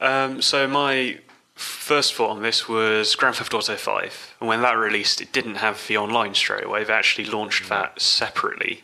Um, 0.00 0.42
so 0.42 0.66
my 0.66 1.20
first 1.54 2.14
thought 2.14 2.30
on 2.30 2.42
this 2.42 2.68
was 2.68 3.14
Grand 3.14 3.36
Theft 3.36 3.54
Auto 3.54 3.76
5, 3.76 4.34
and 4.40 4.48
when 4.48 4.60
that 4.62 4.72
released, 4.72 5.20
it 5.20 5.32
didn't 5.32 5.54
have 5.54 5.86
the 5.86 5.96
online 5.96 6.34
straight 6.34 6.64
away. 6.64 6.82
They 6.82 6.92
actually 6.92 7.26
launched 7.26 7.68
that 7.68 8.00
separately. 8.00 8.82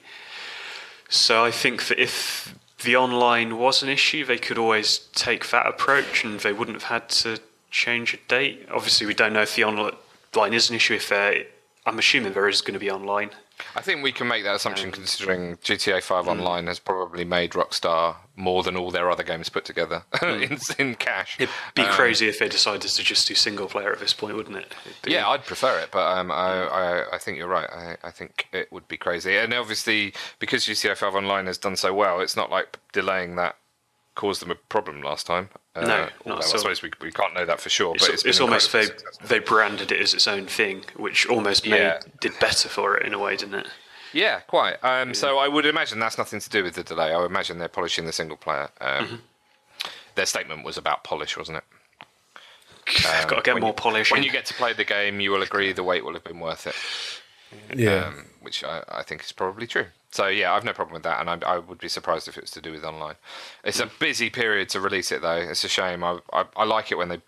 So 1.09 1.45
I 1.45 1.51
think 1.51 1.89
that 1.89 2.01
if 2.01 2.55
the 2.85 2.95
online 2.95 3.59
was 3.59 3.83
an 3.83 3.89
issue, 3.89 4.25
they 4.25 4.39
could 4.39 4.57
always 4.57 4.99
take 5.15 5.51
that 5.51 5.67
approach, 5.67 6.25
and 6.25 6.39
they 6.39 6.53
wouldn't 6.53 6.81
have 6.81 6.91
had 6.91 7.09
to 7.09 7.41
change 7.73 8.15
a 8.15 8.19
date. 8.29 8.69
Obviously, 8.71 9.05
we 9.09 9.15
don't 9.15 9.33
know 9.33 9.43
if 9.43 9.57
the 9.57 9.65
online 9.65 10.55
is 10.55 10.71
an 10.71 10.77
issue. 10.77 10.95
If 10.95 11.09
there, 11.09 11.47
I'm 11.87 11.99
assuming 11.99 12.33
there 12.35 12.49
is 12.49 12.61
going 12.61 12.75
to 12.75 12.81
be 12.81 12.91
online. 12.91 13.31
I 13.75 13.81
think 13.83 14.03
we 14.03 14.13
can 14.13 14.27
make 14.27 14.43
that 14.45 14.55
assumption 14.55 14.91
considering 14.91 15.57
GTA 15.57 16.03
5 16.03 16.25
Hmm. 16.25 16.31
Online 16.31 16.67
has 16.67 16.79
probably 16.79 17.25
made 17.25 17.53
Rockstar 17.53 18.17
more 18.37 18.63
than 18.63 18.75
all 18.77 18.91
their 18.91 19.11
other 19.11 19.23
games 19.23 19.49
put 19.51 19.65
together 19.67 20.05
in, 20.23 20.59
in 20.79 20.95
cash. 20.95 21.37
It'd 21.39 21.55
be 21.75 21.83
Um, 21.83 21.91
crazy 21.93 22.27
if 22.29 22.39
they 22.39 22.49
decided 22.49 22.83
to 22.83 23.03
just 23.03 23.29
do 23.29 23.35
single 23.35 23.67
player 23.67 23.93
at 23.93 24.01
this 24.01 24.15
point, 24.15 24.37
wouldn't 24.37 24.57
it? 24.57 24.75
Yeah, 25.07 25.29
I'd 25.29 25.45
prefer 25.45 25.79
it, 25.81 25.91
but 25.91 26.07
um, 26.19 26.31
I, 26.31 26.65
I, 26.65 27.15
I 27.15 27.19
think 27.19 27.37
you're 27.37 27.49
right. 27.49 27.69
I, 27.71 27.97
I 28.03 28.11
think 28.11 28.49
it 28.53 28.73
would 28.73 28.89
be 28.89 28.97
crazy. 28.97 29.37
And 29.37 29.53
obviously, 29.53 30.15
because 30.39 30.65
GTA 30.67 30.97
5 30.97 31.15
Online 31.15 31.47
has 31.47 31.59
done 31.59 31.77
so 31.77 31.93
well, 31.93 32.21
it's 32.21 32.37
not 32.37 32.51
like 32.51 32.79
delaying 32.93 33.37
that 33.37 33.57
caused 34.15 34.41
them 34.43 34.51
a 34.51 34.55
problem 34.55 35.03
last 35.03 35.27
time. 35.27 35.51
Uh, 35.77 35.81
No, 35.83 35.87
not 35.87 36.11
although 36.27 36.39
I 36.39 36.41
suppose 36.59 36.83
we, 36.83 36.91
we 37.01 37.13
can't 37.13 37.33
know 37.35 37.45
that 37.47 37.61
for 37.61 37.69
sure. 37.71 37.95
It's, 37.95 38.07
but 38.07 38.15
it's, 38.15 38.25
it's, 38.25 38.41
almost 38.41 38.73
they 38.73 38.85
successful. 38.87 39.29
they 39.29 39.39
branded 39.39 39.93
it 39.93 40.01
as 40.01 40.15
its 40.15 40.27
own 40.27 40.47
thing, 40.47 40.85
which 40.97 41.27
almost 41.27 41.65
made, 41.67 41.79
Yeah. 41.79 42.01
did 42.21 42.33
better 42.41 42.69
for 42.69 42.97
it 42.97 43.07
in 43.07 43.15
a 43.15 43.19
way, 43.19 43.37
didn't 43.37 43.55
it? 43.55 43.69
Yeah, 44.13 44.41
quite. 44.41 44.83
Um, 44.83 45.15
So 45.15 45.39
I 45.39 45.47
would 45.47 45.67
imagine 45.67 46.01
that's 46.01 46.19
nothing 46.19 46.41
to 46.41 46.51
do 46.51 46.65
with 46.65 46.75
the 46.75 46.83
delay. 46.83 47.13
I 47.13 47.19
would 47.19 47.31
imagine 47.31 47.59
they're 47.59 47.69
polishing 47.69 48.05
the 48.07 48.13
single 48.13 48.37
player. 48.37 48.71
Um, 48.81 49.05
Mm-hmm. 49.07 49.15
Their 50.17 50.27
statement 50.27 50.65
was 50.65 50.77
about 50.77 51.05
polish, 51.05 51.37
wasn't 51.37 51.59
it? 51.59 51.65
Got 53.05 53.29
to 53.37 53.43
get 53.43 53.55
when 53.55 53.61
more 53.63 53.71
you- 53.71 53.75
polish. 53.75 54.11
When 54.11 54.25
you 54.25 54.31
get 54.31 54.45
to 54.47 54.55
play 54.55 54.73
the 54.73 54.85
game, 54.85 55.21
you 55.21 55.31
will 55.31 55.43
agree 55.43 55.73
the 55.73 55.85
wait 55.85 56.05
will 56.05 56.15
have 56.15 56.25
been 56.25 56.41
worth 56.41 56.67
it. 56.67 56.75
Yeah. 57.79 58.07
um, 58.09 58.27
which 58.41 58.65
I, 58.65 58.83
I 58.89 59.03
think 59.05 59.23
is 59.23 59.31
probably 59.33 59.69
true. 59.69 59.87
So 60.11 60.27
yeah, 60.27 60.53
I've 60.53 60.65
no 60.65 60.73
problem 60.73 60.95
with 60.95 61.05
that, 61.05 61.21
and 61.21 61.45
I, 61.45 61.55
I 61.55 61.59
would 61.59 61.79
be 61.79 61.89
surprised 61.89 62.27
if 62.29 62.37
it 62.37 62.43
was 62.43 62.51
to 62.53 62.61
do 62.61 62.73
with 62.73 62.85
online. 62.85 63.15
It's 63.65 63.81
a 63.81 63.87
busy 63.99 64.29
period 64.31 64.69
to 64.71 64.81
release 64.81 65.13
it, 65.13 65.23
though. 65.23 65.37
It's 65.37 65.63
a 65.65 65.69
shame. 65.69 66.03
I, 66.03 66.19
I, 66.33 66.45
I 66.57 66.65
like 66.65 66.91
it 66.91 66.99
when 66.99 67.09
they 67.09 67.21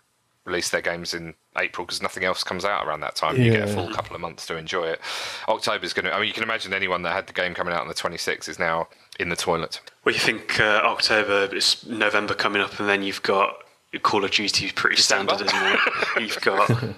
release 0.45 0.69
their 0.69 0.81
games 0.81 1.13
in 1.13 1.33
April 1.57 1.85
because 1.85 2.01
nothing 2.01 2.25
else 2.25 2.43
comes 2.43 2.65
out 2.65 2.85
around 2.85 2.99
that 2.99 3.15
time. 3.15 3.41
You 3.41 3.51
get 3.51 3.69
a 3.69 3.73
full 3.73 3.89
couple 3.93 4.15
of 4.15 4.21
months 4.21 4.45
to 4.47 4.57
enjoy 4.57 4.87
it. 4.87 4.99
October's 5.47 5.93
going 5.93 6.05
to. 6.05 6.13
I 6.13 6.19
mean, 6.19 6.27
you 6.27 6.33
can 6.33 6.43
imagine 6.43 6.73
anyone 6.73 7.03
that 7.03 7.13
had 7.13 7.27
the 7.27 7.33
game 7.33 7.53
coming 7.53 7.73
out 7.73 7.81
on 7.81 7.87
the 7.87 7.93
26th 7.93 8.49
is 8.49 8.59
now 8.59 8.89
in 9.19 9.29
the 9.29 9.37
toilet. 9.37 9.79
Well, 10.03 10.13
you 10.13 10.19
think 10.19 10.59
uh, 10.59 10.81
October 10.83 11.55
is 11.55 11.85
November 11.87 12.33
coming 12.33 12.61
up, 12.61 12.77
and 12.79 12.89
then 12.89 13.03
you've 13.03 13.23
got 13.23 13.63
Call 14.01 14.25
of 14.25 14.31
Duty, 14.31 14.71
pretty 14.71 14.97
December? 14.97 15.35
standard, 15.35 15.53
isn't 15.55 15.79
it? 16.17 16.21
You've 16.21 16.41
got 16.41 16.95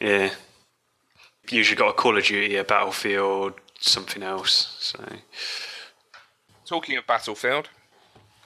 yeah, 0.00 0.30
usually 1.50 1.76
got 1.76 1.88
a 1.88 1.92
Call 1.94 2.16
of 2.18 2.24
Duty, 2.24 2.56
a 2.56 2.64
Battlefield, 2.64 3.54
something 3.84 4.22
else. 4.22 4.76
So, 4.80 5.04
Talking 6.66 6.96
of 6.96 7.06
Battlefield, 7.06 7.68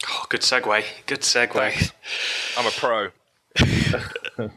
oh, 0.09 0.25
good 0.29 0.41
segue. 0.41 0.85
Good 1.07 1.21
segue. 1.21 1.53
Thanks. 1.53 1.93
I'm 2.59 2.67
a 2.67 2.71
pro. 2.71 3.09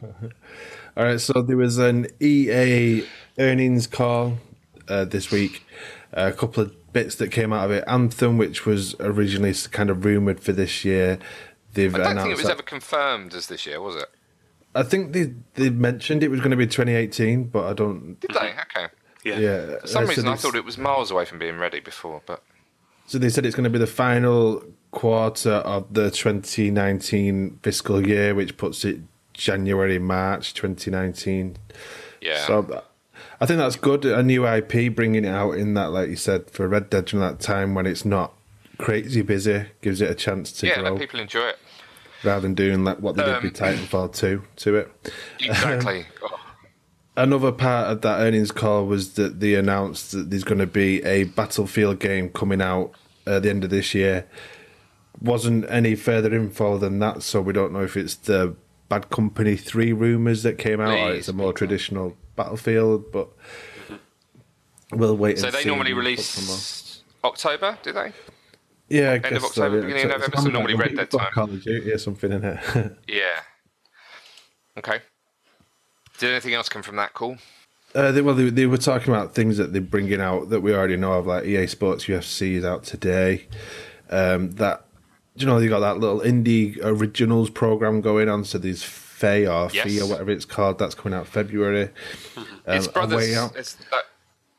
All 0.98 1.06
right, 1.06 1.20
so 1.22 1.42
there 1.42 1.58
was 1.58 1.78
an 1.78 2.08
EA 2.20 3.04
earnings 3.38 3.88
call 3.88 4.38
uh, 4.88 5.06
this 5.06 5.32
week. 5.32 5.64
a 6.12 6.32
couple 6.32 6.64
of 6.64 6.94
bits 6.94 7.16
that 7.16 7.30
came 7.32 7.54
out 7.54 7.66
of 7.66 7.72
it. 7.72 7.84
Anthem, 7.88 8.38
which 8.38 8.66
was 8.66 8.96
originally 9.00 9.54
kind 9.72 9.90
of 9.90 10.04
rumored 10.04 10.40
for 10.40 10.52
this 10.52 10.84
year, 10.84 11.20
they've 11.74 11.94
I 11.94 12.00
don't 12.00 12.08
announced. 12.12 12.24
think 12.24 12.34
it 12.34 12.38
was 12.38 12.46
that- 12.48 12.52
ever 12.54 12.64
confirmed 12.64 13.34
as 13.34 13.48
this 13.48 13.66
year, 13.66 13.80
was 13.82 13.96
it? 13.96 14.08
I 14.76 14.84
think 14.84 15.14
they 15.14 15.34
they 15.56 15.72
mentioned 15.72 16.22
it 16.22 16.30
was 16.30 16.40
going 16.42 16.52
to 16.52 16.58
be 16.58 16.68
2018, 16.68 17.46
but 17.46 17.66
I 17.66 17.74
don't. 17.74 18.20
Did 18.20 18.30
they? 18.32 18.52
Okay. 18.52 18.88
Yeah. 19.30 19.40
Yeah, 19.40 19.80
For 19.82 19.88
some 19.88 20.04
so 20.06 20.10
reason, 20.10 20.28
I 20.28 20.36
thought 20.36 20.56
it 20.56 20.66
was 20.66 20.78
miles 20.78 21.12
away 21.12 21.26
from 21.26 21.40
being 21.40 21.58
ready 21.58 21.80
before, 21.80 22.22
but 22.26 22.42
So 23.08 23.18
they 23.18 23.30
said 23.30 23.46
it's 23.46 23.56
going 23.56 23.64
to 23.66 23.70
be 23.70 23.80
the 23.80 23.88
final 23.88 24.64
quarter 24.92 25.52
of 25.54 25.94
the 25.94 26.10
2019 26.12 27.60
fiscal 27.64 28.06
year, 28.08 28.34
which 28.36 28.58
puts 28.58 28.84
it 28.86 29.00
January 29.34 30.00
March 30.00 30.54
2019. 30.54 31.58
yeah. 32.22 32.46
So 32.46 32.84
I 33.42 33.46
think 33.46 33.60
that's 33.60 33.76
good. 33.78 34.06
A 34.06 34.22
new 34.24 34.46
IP 34.48 34.94
bringing 34.94 35.24
it 35.26 35.30
out 35.30 35.52
in 35.54 35.74
that, 35.76 35.92
like 35.92 36.10
you 36.10 36.16
said, 36.18 36.50
for 36.52 36.68
Red 36.68 36.90
Dead 36.90 37.06
during 37.06 37.26
that 37.28 37.40
time 37.40 37.74
when 37.74 37.86
it's 37.86 38.04
not 38.06 38.34
crazy 38.78 39.22
busy, 39.22 39.66
gives 39.82 40.02
it 40.02 40.10
a 40.10 40.16
chance 40.16 40.52
to 40.54 40.68
yeah, 40.68 40.80
grow 40.82 40.92
let 40.92 41.00
people 41.00 41.20
enjoy 41.20 41.48
it. 41.48 41.60
rather 42.24 42.42
than 42.42 42.54
doing 42.54 42.84
like 42.84 43.00
what 43.00 43.16
they 43.16 43.24
did 43.24 43.36
Um, 43.36 43.44
with 43.44 43.54
Titanfall 43.58 44.14
2 44.16 44.42
to 44.58 44.76
it. 44.76 45.12
Exactly. 45.40 46.06
Oh, 46.24 46.40
Another 47.20 47.52
part 47.52 47.92
of 47.92 48.02
that 48.02 48.22
earnings 48.22 48.50
call 48.50 48.86
was 48.86 49.16
that 49.16 49.42
they 49.42 49.56
announced 49.56 50.14
that 50.14 50.30
there's 50.30 50.46
going 50.46 50.60
to 50.60 50.66
be 50.66 51.04
a 51.04 51.26
Battlefield 51.26 52.00
game 52.00 52.30
coming 52.30 52.62
out 52.62 52.94
at 53.28 53.44
the 53.44 53.50
end 53.50 53.66
of 53.66 53.70
this 53.70 53.94
year. 53.94 54.26
Wasn't 55.20 55.70
any 55.70 55.96
further 55.96 56.34
info 56.34 56.78
than 56.78 57.00
that, 57.00 57.22
so 57.22 57.42
we 57.42 57.52
don't 57.52 57.74
know 57.74 57.84
if 57.84 57.98
it's 57.98 58.16
the 58.16 58.56
Bad 58.88 59.10
Company 59.10 59.58
3 59.58 59.92
rumours 59.92 60.44
that 60.44 60.58
came 60.58 60.80
out 60.80 60.98
or 60.98 61.12
it's 61.12 61.28
a 61.28 61.34
more 61.34 61.52
traditional 61.52 62.16
Battlefield, 62.38 63.12
but 63.12 63.28
we'll 64.94 65.18
wait 65.18 65.40
so 65.40 65.52
they 65.52 65.66
normally 65.66 65.92
release 65.92 67.02
October, 67.26 67.78
do 67.84 67.92
they? 67.92 68.14
Yeah, 68.88 69.12
I 69.12 69.14
End 69.16 69.26
of 69.26 69.42
so, 69.42 69.48
October, 69.48 69.76
yeah. 69.76 69.82
beginning 69.82 70.06
of 70.06 70.12
November, 70.12 70.38
so 70.38 70.44
so 70.44 70.50
normally 70.52 70.76
Red 70.76 70.96
Dead 70.96 71.12
time. 71.12 71.32
Call 71.34 71.44
of 71.44 71.62
Duty 71.62 71.92
or 71.92 71.98
something 71.98 72.32
in 72.32 72.46
it. 72.46 72.60
Yeah. 73.10 73.42
Okay. 74.78 75.02
Did 76.20 76.32
anything 76.32 76.54
else 76.54 76.70
come 76.70 76.84
from 76.84 76.98
that 76.98 77.14
call? 77.14 77.38
Uh, 77.96 78.12
they, 78.12 78.22
well, 78.22 78.36
they, 78.36 78.50
they 78.50 78.68
were 78.68 78.78
talking 78.78 79.12
about 79.14 79.34
things 79.34 79.58
that 79.58 79.74
they're 79.74 79.82
bringing 79.82 80.22
out 80.22 80.50
that 80.50 80.62
we 80.62 80.74
already 80.76 80.96
know 80.96 81.14
of, 81.14 81.26
like 81.26 81.46
EA 81.46 81.66
Sports 81.66 82.06
UFC 82.06 82.54
is 82.54 82.64
out 82.64 82.84
today. 82.84 83.48
Um, 84.12 84.52
that 84.52 84.86
you 85.36 85.46
know 85.46 85.60
they 85.60 85.68
got 85.68 85.80
that 85.80 85.98
little 85.98 86.20
indie 86.20 86.78
originals 86.84 87.50
program 87.50 88.02
going 88.02 88.30
on? 88.30 88.44
So 88.44 88.58
there's 88.58 88.84
Faye 88.84 89.48
or 89.48 89.70
Yes. 89.74 89.86
Fee 89.86 90.02
or 90.02 90.08
whatever 90.08 90.32
it's 90.32 90.46
called. 90.46 90.78
That's 90.78 90.94
coming 90.94 91.18
out 91.18 91.28
February. 91.28 91.90
Um, 92.38 92.46
it's 92.68 92.88
Brothers. 92.88 93.36
Out. 93.36 93.56
It's 93.56 93.78
uh, 93.92 94.00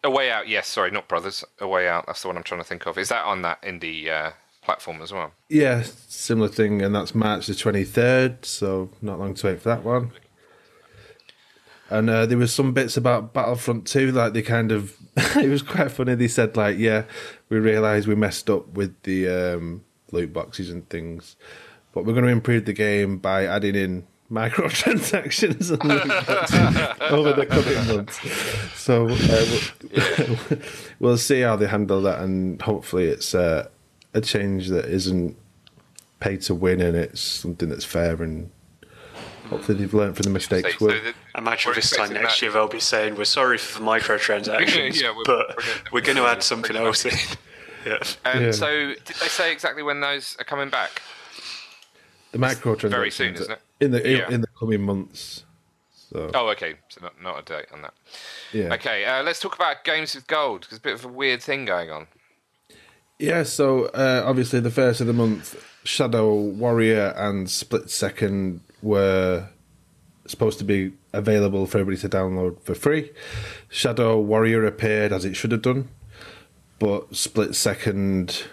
a 0.03 0.11
way 0.11 0.31
out. 0.31 0.49
Yes, 0.49 0.67
sorry, 0.67 0.91
not 0.91 1.07
Brothers. 1.07 1.45
A 1.61 1.69
way 1.69 1.89
out. 1.89 2.07
That's 2.07 2.23
the 2.23 2.29
one 2.29 2.37
I'm 2.37 2.43
trying 2.43 2.61
to 2.61 2.67
think 2.67 2.87
of. 2.87 2.99
Is 2.99 3.11
that 3.11 3.25
on 3.25 3.43
that 3.43 3.63
indie 3.63 4.09
uh, 4.09 4.33
platform 4.63 5.03
as 5.03 5.13
well? 5.13 5.33
Yeah, 5.49 5.83
similar 5.83 6.49
thing, 6.49 6.83
and 6.83 6.95
that's 6.95 7.15
March 7.15 7.47
the 7.47 7.53
23rd, 7.53 8.45
so 8.45 8.91
not 9.01 9.19
long 9.19 9.35
to 9.35 9.47
wait 9.47 9.61
for 9.61 9.69
that 9.69 9.85
one. 9.85 10.13
And 11.91 12.09
uh, 12.09 12.27
there 12.27 12.39
was 12.39 12.53
some 12.53 12.73
bits 12.73 12.97
about 12.97 13.33
Battlefront 13.33 13.87
2, 13.87 14.13
like 14.13 14.33
they 14.33 14.43
kind 14.43 14.71
of, 14.71 14.97
it 15.37 15.49
was 15.49 15.63
quite 15.63 15.91
funny. 15.91 16.15
They 16.15 16.29
said, 16.29 16.57
like, 16.57 16.79
yeah, 16.79 17.05
we 17.49 17.59
realised 17.59 18.07
we 18.07 18.15
messed 18.15 18.49
up 18.49 18.69
with 18.69 19.03
the 19.03 19.29
um, 19.29 19.85
loot 20.13 20.33
boxes 20.33 20.71
and 20.71 20.89
things, 20.89 21.37
but 21.93 22.05
we're 22.05 22.13
going 22.13 22.27
to 22.27 22.31
improve 22.31 22.65
the 22.65 22.73
game 22.73 23.19
by 23.19 23.45
adding 23.45 23.75
in 23.75 24.07
microtransactions 24.31 25.71
and 25.73 25.85
loot 25.85 26.07
boxes 26.27 27.01
over 27.11 27.33
the 27.33 27.47
coming 27.47 27.87
months. 27.89 28.21
So 28.79 29.09
uh, 29.09 30.39
we'll, 30.49 30.59
we'll 31.01 31.19
see 31.19 31.41
how 31.41 31.57
they 31.57 31.67
handle 31.67 32.01
that, 32.03 32.21
and 32.21 32.63
hopefully 32.63 33.09
it's 33.09 33.35
uh, 33.35 33.69
a 34.15 34.21
change 34.21 34.69
that 34.69 34.85
isn't 34.85 35.37
pay 36.21 36.37
to 36.37 36.55
win 36.55 36.81
and 36.81 36.97
it's 36.97 37.21
something 37.21 37.69
that's 37.69 37.85
fair 37.85 38.23
and 38.23 38.51
hopefully 39.51 39.79
they've 39.79 39.93
learned 39.93 40.17
from 40.17 40.25
the 40.25 40.31
mistakes. 40.31 40.73
So- 40.73 40.79
so 40.79 40.87
We're- 40.87 41.13
Imagine 41.37 41.73
this 41.75 41.91
time 41.91 42.13
next 42.13 42.35
that- 42.37 42.43
year 42.43 42.51
they'll 42.53 42.69
be 42.69 42.81
saying 42.81 43.17
we're 43.17 43.25
sorry 43.25 43.59
for 43.59 43.79
the 43.81 43.85
microtransactions, 43.85 44.95
Yeah, 45.03 45.11
we're- 45.11 45.25
but 45.27 45.49
we're 45.57 45.63
gonna- 45.63 45.81
we're 45.93 46.01
going 46.01 46.17
to 46.17 46.25
add 46.27 46.43
something 46.43 46.77
else 46.77 47.05
in. 47.05 47.13
yeah. 47.87 47.99
And 48.25 48.45
Yeah. 48.47 48.51
so, 48.53 48.71
did 49.05 49.17
they 49.21 49.29
say 49.29 49.53
exactly 49.53 49.83
when 49.83 50.01
those 50.01 50.37
are 50.41 50.45
coming 50.45 50.71
back? 50.71 51.03
the 52.33 52.39
microtransactions 52.39 52.91
very 52.91 53.11
soon, 53.11 53.35
isn't 53.35 53.51
it? 53.51 53.61
In 53.81 53.91
the 53.91 54.09
Yeah. 54.09 54.31
in 54.31 54.41
the 54.41 54.47
coming 54.59 54.83
months. 54.83 55.45
So 56.13 56.31
Oh, 56.35 56.49
okay. 56.51 56.75
So 56.89 57.01
not, 57.03 57.21
not 57.21 57.41
a 57.41 57.43
date 57.43 57.67
on 57.73 57.83
that. 57.83 57.95
yeah, 58.53 58.73
Okay, 58.75 59.05
uh, 59.05 59.23
let's 59.25 59.41
talk 59.41 59.55
about 59.57 59.83
games 59.85 60.15
with 60.15 60.27
gold 60.29 60.61
because 60.63 60.79
a 60.79 60.81
bit 60.81 60.95
of 60.95 61.05
a 61.05 61.09
weird 61.09 61.43
thing 61.43 61.65
going 61.65 61.91
on. 61.91 62.07
yeah. 63.19 63.43
So 63.43 63.87
uh, 63.87 64.23
obviously 64.25 64.61
the 64.61 64.71
first 64.71 65.01
of 65.01 65.07
the 65.09 65.13
month, 65.13 65.57
Shadow 65.85 66.33
Warrior 66.35 67.15
and 67.17 67.51
Split 67.51 67.91
Second 67.91 68.61
were 68.83 69.49
supposed 70.27 70.59
to 70.59 70.65
be 70.65 70.93
available 71.13 71.67
for 71.67 71.79
everybody 71.79 72.01
to 72.01 72.09
download 72.09 72.61
for 72.63 72.75
free. 72.75 73.11
Shadow 73.69 74.19
Warrior 74.21 74.65
appeared 74.65 75.13
as 75.13 75.25
it 75.25 75.35
should 75.35 75.53
have 75.53 75.63
done, 75.63 75.89
but 76.79 77.15
Split 77.15 77.55
Second 77.55 78.45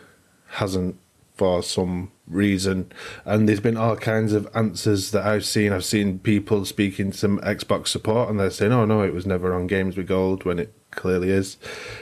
hasn't 0.48 0.98
for 1.36 1.62
some 1.62 2.12
reason. 2.28 2.92
And 3.24 3.48
there's 3.48 3.60
been 3.60 3.78
all 3.78 3.96
kinds 3.96 4.34
of 4.34 4.50
answers 4.56 5.12
that 5.12 5.26
I've 5.26 5.46
seen. 5.46 5.72
I've 5.72 5.86
seen 5.86 6.20
people 6.20 6.66
speaking 6.66 7.12
to 7.12 7.18
some 7.18 7.40
Xbox 7.40 7.90
support 7.90 8.30
and 8.30 8.40
they're 8.40 8.50
saying, 8.50 8.74
oh 8.74 8.86
no, 8.86 9.04
it 9.04 9.14
was 9.14 9.26
never 9.26 9.54
on 9.54 9.68
Games 9.68 9.96
with 9.96 10.08
Gold 10.08 10.44
when 10.44 10.60
it 10.60 10.74
clearly 10.92 11.30
is. 11.30 11.58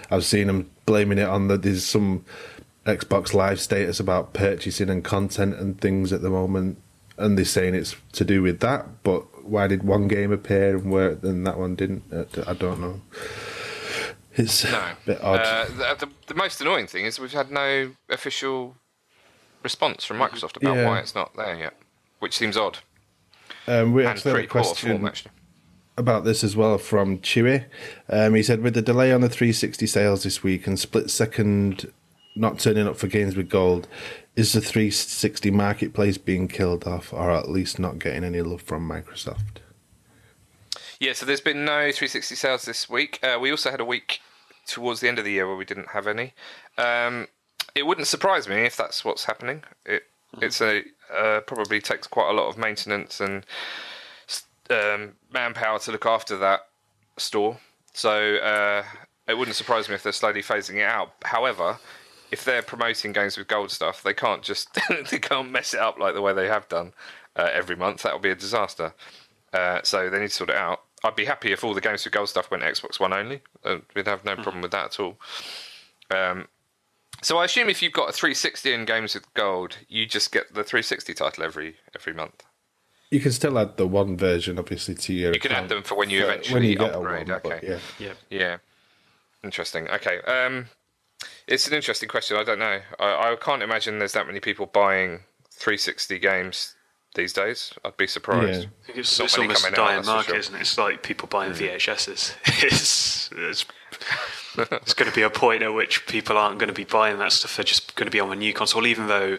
I've 0.09 0.25
seen 0.25 0.47
them 0.47 0.71
blaming 0.85 1.17
it 1.17 1.27
on 1.27 1.49
that 1.49 1.63
there's 1.63 1.85
some 1.85 2.23
Xbox 2.85 3.33
Live 3.33 3.59
status 3.59 3.99
about 3.99 4.33
purchasing 4.33 4.89
and 4.89 5.03
content 5.03 5.55
and 5.55 5.79
things 5.79 6.13
at 6.13 6.21
the 6.21 6.29
moment. 6.29 6.81
And 7.17 7.37
they're 7.37 7.45
saying 7.45 7.75
it's 7.75 7.95
to 8.13 8.25
do 8.25 8.41
with 8.41 8.59
that, 8.59 9.03
but 9.03 9.45
why 9.45 9.67
did 9.67 9.83
one 9.83 10.07
game 10.07 10.31
appear 10.31 10.75
and 10.75 10.91
where 10.91 11.11
and 11.21 11.45
that 11.47 11.57
one 11.57 11.75
didn't? 11.75 12.03
Uh, 12.11 12.25
I 12.45 12.53
don't 12.53 12.81
know. 12.81 13.01
It's 14.35 14.65
No. 14.65 14.71
a 14.77 14.97
bit 15.05 15.23
odd. 15.23 15.39
Uh, 15.39 15.65
the, 15.95 16.05
the, 16.05 16.11
the 16.27 16.33
most 16.35 16.59
annoying 16.59 16.87
thing 16.87 17.05
is 17.05 17.19
we've 17.19 17.31
had 17.31 17.51
no 17.51 17.91
official 18.09 18.75
response 19.63 20.03
from 20.03 20.17
Microsoft 20.17 20.57
about 20.57 20.75
Yeah. 20.75 20.87
why 20.87 20.99
it's 20.99 21.15
not 21.15 21.33
there 21.37 21.55
yet, 21.57 21.73
which 22.19 22.35
seems 22.37 22.57
odd 22.57 22.79
um, 23.67 23.93
we 23.93 24.05
actually 24.05 24.31
had 24.31 24.43
a 24.43 24.47
question. 24.47 24.91
form, 24.91 25.05
actually. 25.07 25.31
about 25.97 26.23
this 26.25 26.43
as 26.43 26.55
well 26.55 26.77
from 26.77 27.19
Chewy. 27.19 27.65
Um, 28.09 28.35
he 28.35 28.43
said, 28.43 28.61
with 28.61 28.73
the 28.75 28.81
delay 28.81 29.11
on 29.13 29.21
the 29.21 29.29
360 29.29 29.87
sales 29.87 30.23
this 30.23 30.43
week 30.43 30.67
and 30.67 30.77
split 30.77 31.09
second 31.09 31.91
not 32.35 32.59
turning 32.59 32.87
up 32.87 32.97
for 32.97 33.07
games 33.07 33.35
with 33.35 33.49
gold, 33.49 33.87
is 34.35 34.53
the 34.53 34.61
360 34.61 35.51
marketplace 35.51 36.17
being 36.17 36.47
killed 36.47 36.85
off, 36.85 37.13
or 37.13 37.31
at 37.31 37.49
least 37.49 37.79
not 37.79 37.99
getting 37.99 38.23
any 38.23 38.41
love 38.41 38.61
from 38.61 38.87
Microsoft? 38.87 39.57
Yeah, 40.99 41.13
so 41.13 41.25
there's 41.25 41.41
been 41.41 41.65
no 41.65 41.91
360 41.91 42.35
sales 42.35 42.65
this 42.65 42.89
week. 42.89 43.19
Uh, 43.23 43.37
we 43.39 43.51
also 43.51 43.71
had 43.71 43.79
a 43.79 43.85
week 43.85 44.21
towards 44.65 44.99
the 44.99 45.07
end 45.07 45.19
of 45.19 45.25
the 45.25 45.31
year 45.31 45.47
where 45.47 45.55
we 45.55 45.65
didn't 45.65 45.89
have 45.89 46.07
any. 46.07 46.33
Um, 46.77 47.27
it 47.73 47.85
wouldn't 47.85 48.07
surprise 48.07 48.47
me 48.47 48.63
if 48.63 48.77
that's 48.77 49.03
what's 49.03 49.25
happening. 49.25 49.63
It 49.85 50.03
it's 50.41 50.61
a 50.61 50.83
uh, 51.13 51.41
probably 51.41 51.79
takes 51.79 52.07
quite 52.07 52.29
a 52.29 52.33
lot 52.33 52.49
of 52.49 52.57
maintenance 52.57 53.21
and 53.21 53.45
um, 54.69 55.13
manpower 55.31 55.79
to 55.79 55.91
look 55.91 56.05
after 56.05 56.37
that 56.37 56.61
store. 57.17 57.57
So 57.93 58.35
uh, 58.35 58.83
it 59.27 59.37
wouldn't 59.37 59.55
surprise 59.55 59.87
me 59.87 59.95
if 59.95 60.03
they're 60.03 60.11
slowly 60.11 60.41
phasing 60.41 60.75
it 60.75 60.83
out. 60.83 61.13
However, 61.23 61.77
if 62.31 62.43
they're 62.43 62.61
promoting 62.61 63.11
games 63.11 63.37
with 63.37 63.47
gold 63.47 63.71
stuff, 63.71 64.03
they 64.03 64.13
can't 64.13 64.41
just 64.41 64.77
they 65.11 65.19
can't 65.19 65.51
mess 65.51 65.73
it 65.73 65.79
up 65.79 65.99
like 65.99 66.13
the 66.13 66.21
way 66.21 66.33
they 66.33 66.47
have 66.47 66.67
done 66.67 66.93
uh, 67.35 67.49
every 67.53 67.75
month. 67.75 68.03
That 68.03 68.13
would 68.13 68.21
be 68.21 68.31
a 68.31 68.35
disaster. 68.35 68.93
Uh, 69.53 69.79
so 69.83 70.09
they 70.09 70.19
need 70.19 70.29
to 70.29 70.33
sort 70.33 70.49
it 70.49 70.55
out. 70.55 70.81
I'd 71.03 71.15
be 71.15 71.25
happy 71.25 71.51
if 71.51 71.63
all 71.63 71.73
the 71.73 71.81
games 71.81 72.03
with 72.03 72.13
gold 72.13 72.29
stuff 72.29 72.49
went 72.49 72.63
Xbox 72.63 72.99
One 72.99 73.13
only. 73.13 73.41
Uh, 73.63 73.77
we'd 73.95 74.07
have 74.07 74.25
no 74.25 74.35
problem 74.35 74.61
with 74.61 74.71
that 74.71 74.85
at 74.85 74.99
all. 74.99 75.17
Um, 76.11 76.47
so 77.21 77.37
I 77.37 77.45
assume 77.45 77.69
if 77.69 77.81
you've 77.81 77.93
got 77.93 78.09
a 78.09 78.11
360 78.11 78.73
in 78.73 78.85
games 78.85 79.13
with 79.13 79.31
gold, 79.33 79.77
you 79.87 80.05
just 80.05 80.31
get 80.31 80.47
the 80.49 80.63
360 80.63 81.13
title 81.13 81.43
every 81.43 81.75
every 81.95 82.13
month. 82.13 82.43
You 83.11 83.19
can 83.19 83.31
still 83.31 83.57
add 83.59 83.77
the 83.77 83.87
one 83.87 84.17
version, 84.17 84.57
obviously, 84.59 84.95
to 84.95 85.13
your. 85.13 85.33
You 85.33 85.39
can 85.39 85.51
add 85.51 85.69
them 85.69 85.83
for 85.83 85.95
when 85.95 86.09
you 86.09 86.23
eventually 86.23 86.75
get 86.75 86.91
a 86.91 86.97
upgrade. 86.97 87.29
one, 87.29 87.37
okay. 87.37 87.59
yeah. 87.65 87.79
Yeah. 87.99 88.13
Yeah. 88.29 88.57
Interesting. 89.43 89.87
Okay. 89.89 90.21
Um, 90.21 90.65
it's 91.47 91.67
an 91.67 91.73
interesting 91.73 92.09
question. 92.09 92.37
I 92.37 92.43
don't 92.43 92.59
know. 92.59 92.79
I, 92.99 93.31
I 93.31 93.35
can't 93.39 93.61
imagine 93.63 93.99
there's 93.99 94.13
that 94.13 94.27
many 94.27 94.39
people 94.39 94.65
buying 94.65 95.21
360 95.51 96.19
games 96.19 96.75
these 97.15 97.33
days. 97.33 97.73
I'd 97.85 97.95
be 97.97 98.07
surprised. 98.07 98.63
Yeah. 98.63 98.67
I 98.83 98.85
think 98.87 98.97
it's, 98.99 99.19
Not 99.19 99.25
it's 99.25 99.37
almost 99.37 99.59
a 99.59 99.63
coming 99.71 99.79
out, 99.79 99.85
dying 99.85 99.95
that's 99.97 100.07
for 100.07 100.13
market, 100.13 100.29
sure. 100.31 100.37
isn't 100.39 100.55
it? 100.55 100.61
It's 100.61 100.77
like 100.77 101.03
people 101.03 101.27
buying 101.27 101.51
VHSs. 101.53 102.35
it's, 102.63 103.29
it's, 103.31 103.65
it's 104.57 104.93
going 104.93 105.09
to 105.09 105.15
be 105.15 105.21
a 105.21 105.29
point 105.29 105.63
at 105.63 105.73
which 105.73 106.05
people 106.07 106.37
aren't 106.37 106.59
going 106.59 106.67
to 106.67 106.73
be 106.73 106.83
buying 106.83 107.17
that 107.19 107.31
stuff. 107.31 107.55
They're 107.55 107.63
just 107.63 107.95
going 107.95 108.07
to 108.07 108.11
be 108.11 108.19
on 108.19 108.31
a 108.31 108.35
new 108.35 108.53
console, 108.53 108.85
even 108.85 109.07
though 109.07 109.37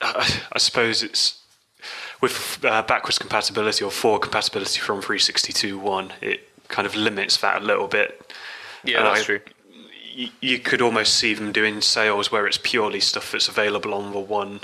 uh, 0.00 0.24
I 0.52 0.58
suppose 0.58 1.02
it's 1.02 1.38
with 2.20 2.64
uh, 2.64 2.82
backwards 2.82 3.18
compatibility 3.18 3.84
or 3.84 3.90
forward 3.90 4.20
compatibility 4.22 4.80
from 4.80 5.00
362 5.00 5.78
one. 5.78 6.12
It 6.20 6.48
kind 6.68 6.86
of 6.86 6.94
limits 6.94 7.36
that 7.38 7.60
a 7.62 7.64
little 7.64 7.88
bit. 7.88 8.32
Yeah, 8.84 8.98
And 8.98 9.06
that's 9.08 9.20
I- 9.20 9.24
true. 9.24 9.40
You, 10.12 10.28
you 10.40 10.58
could 10.58 10.82
almost 10.82 11.14
see 11.14 11.34
them 11.34 11.52
doing 11.52 11.80
sales 11.80 12.30
where 12.30 12.46
it's 12.46 12.58
purely 12.58 13.00
stuff 13.00 13.32
that's 13.32 13.48
available 13.48 13.94
on 13.94 14.12
the 14.12 14.20
one, 14.20 14.56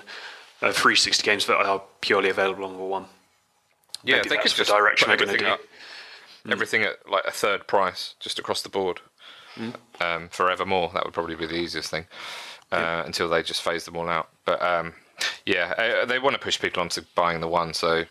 uh, 0.63 0.73
360 0.73 1.25
games 1.25 1.47
that 1.47 1.57
are 1.57 1.83
purely 2.01 2.29
available 2.29 2.65
on 2.65 2.75
the 2.77 2.83
one. 2.83 3.07
Yeah, 4.05 4.17
Maybe 4.17 4.29
they 4.29 4.37
that's 4.37 4.43
could 4.45 4.53
the 4.53 4.65
just 4.65 4.71
direction 4.71 5.09
they're 5.09 5.17
gonna 5.17 5.33
everything 5.33 5.47
do. 5.47 5.53
up, 5.53 5.61
everything 6.51 6.83
at 6.85 7.09
like 7.11 7.25
a 7.27 7.31
third 7.33 7.67
price, 7.67 8.15
just 8.21 8.39
across 8.39 8.63
the 8.63 8.69
board, 8.69 9.01
um, 10.01 10.29
forevermore. 10.31 10.91
That 10.95 11.05
would 11.05 11.15
probably 11.15 11.35
be 11.35 11.47
the 11.47 11.57
easiest 11.57 11.91
thing 11.91 12.07
uh, 12.71 13.03
until 13.05 13.29
they 13.29 13.43
just 13.43 13.63
phase 13.63 13.85
them 13.85 13.97
all 13.97 14.09
out. 14.09 14.29
But 14.45 14.63
um, 14.63 14.95
yeah, 15.47 15.75
uh, 15.77 16.05
they 16.05 16.19
want 16.21 16.35
to 16.35 16.41
push 16.41 16.61
people 16.61 16.81
onto 16.81 17.03
buying 17.17 17.41
the 17.41 17.49
one, 17.49 17.75
so 17.75 18.05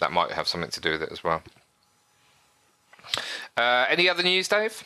that 0.00 0.10
might 0.12 0.32
have 0.32 0.48
something 0.48 0.70
to 0.70 0.80
do 0.80 0.92
with 0.92 1.02
it 1.02 1.12
as 1.12 1.22
well. 1.22 1.42
Uh, 3.56 3.86
any 3.88 4.08
other 4.08 4.22
news, 4.22 4.48
Dave? 4.48 4.82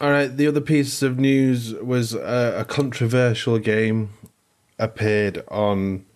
All 0.00 0.10
right. 0.10 0.34
The 0.34 0.46
other 0.46 0.62
piece 0.62 1.02
of 1.02 1.18
news 1.18 1.74
was 1.74 2.14
uh, 2.14 2.54
a 2.56 2.64
controversial 2.64 3.58
game 3.58 4.14
appeared 4.78 5.44
on 5.48 6.06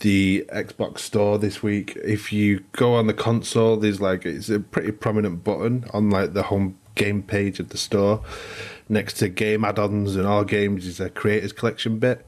the 0.00 0.44
Xbox 0.52 0.98
Store 0.98 1.38
this 1.38 1.62
week. 1.62 1.96
If 2.04 2.30
you 2.30 2.62
go 2.72 2.94
on 2.94 3.06
the 3.06 3.14
console, 3.14 3.78
there's 3.78 4.02
like 4.02 4.26
it's 4.26 4.50
a 4.50 4.60
pretty 4.60 4.92
prominent 4.92 5.44
button 5.44 5.86
on 5.94 6.10
like 6.10 6.34
the 6.34 6.42
home 6.42 6.78
game 6.94 7.22
page 7.22 7.58
of 7.58 7.70
the 7.70 7.78
store. 7.78 8.22
Next 8.86 9.14
to 9.14 9.30
game 9.30 9.64
add-ons 9.64 10.14
and 10.14 10.26
all 10.26 10.44
games 10.44 10.86
is 10.86 11.00
a 11.00 11.08
creators 11.08 11.54
collection 11.54 11.98
bit. 11.98 12.26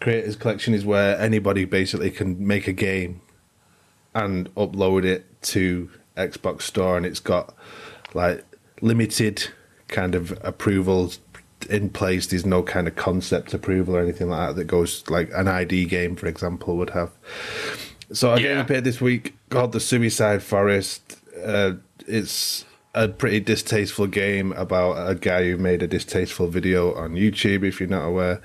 Creators 0.00 0.34
collection 0.34 0.74
is 0.74 0.84
where 0.84 1.16
anybody 1.20 1.64
basically 1.64 2.10
can 2.10 2.44
make 2.44 2.66
a 2.66 2.72
game 2.72 3.20
and 4.12 4.52
upload 4.56 5.04
it 5.04 5.40
to 5.42 5.88
Xbox 6.16 6.62
Store, 6.62 6.96
and 6.96 7.06
it's 7.06 7.20
got 7.20 7.54
like 8.12 8.44
limited 8.80 9.50
kind 9.88 10.14
of 10.14 10.36
approvals 10.42 11.20
in 11.70 11.90
place. 11.90 12.26
There's 12.26 12.46
no 12.46 12.62
kind 12.62 12.86
of 12.88 12.96
concept 12.96 13.54
approval 13.54 13.96
or 13.96 14.00
anything 14.00 14.28
like 14.28 14.48
that 14.50 14.56
that 14.56 14.64
goes 14.66 15.08
like 15.08 15.30
an 15.34 15.48
ID 15.48 15.86
game, 15.86 16.16
for 16.16 16.26
example, 16.26 16.76
would 16.76 16.90
have. 16.90 17.10
So 18.12 18.32
a 18.32 18.38
game 18.38 18.56
Yeah. 18.56 18.60
appeared 18.62 18.84
this 18.84 19.00
week 19.00 19.34
called 19.50 19.72
The 19.72 19.80
Suicide 19.80 20.42
Forest. 20.42 21.16
Uh, 21.44 21.72
it's 22.06 22.64
a 22.94 23.08
pretty 23.08 23.40
distasteful 23.40 24.06
game 24.06 24.52
about 24.52 25.10
a 25.10 25.14
guy 25.14 25.44
who 25.44 25.56
made 25.56 25.82
a 25.82 25.86
distasteful 25.88 26.46
video 26.46 26.94
on 26.94 27.12
YouTube. 27.14 27.64
If 27.64 27.80
you're 27.80 27.88
not 27.88 28.04
aware, 28.06 28.40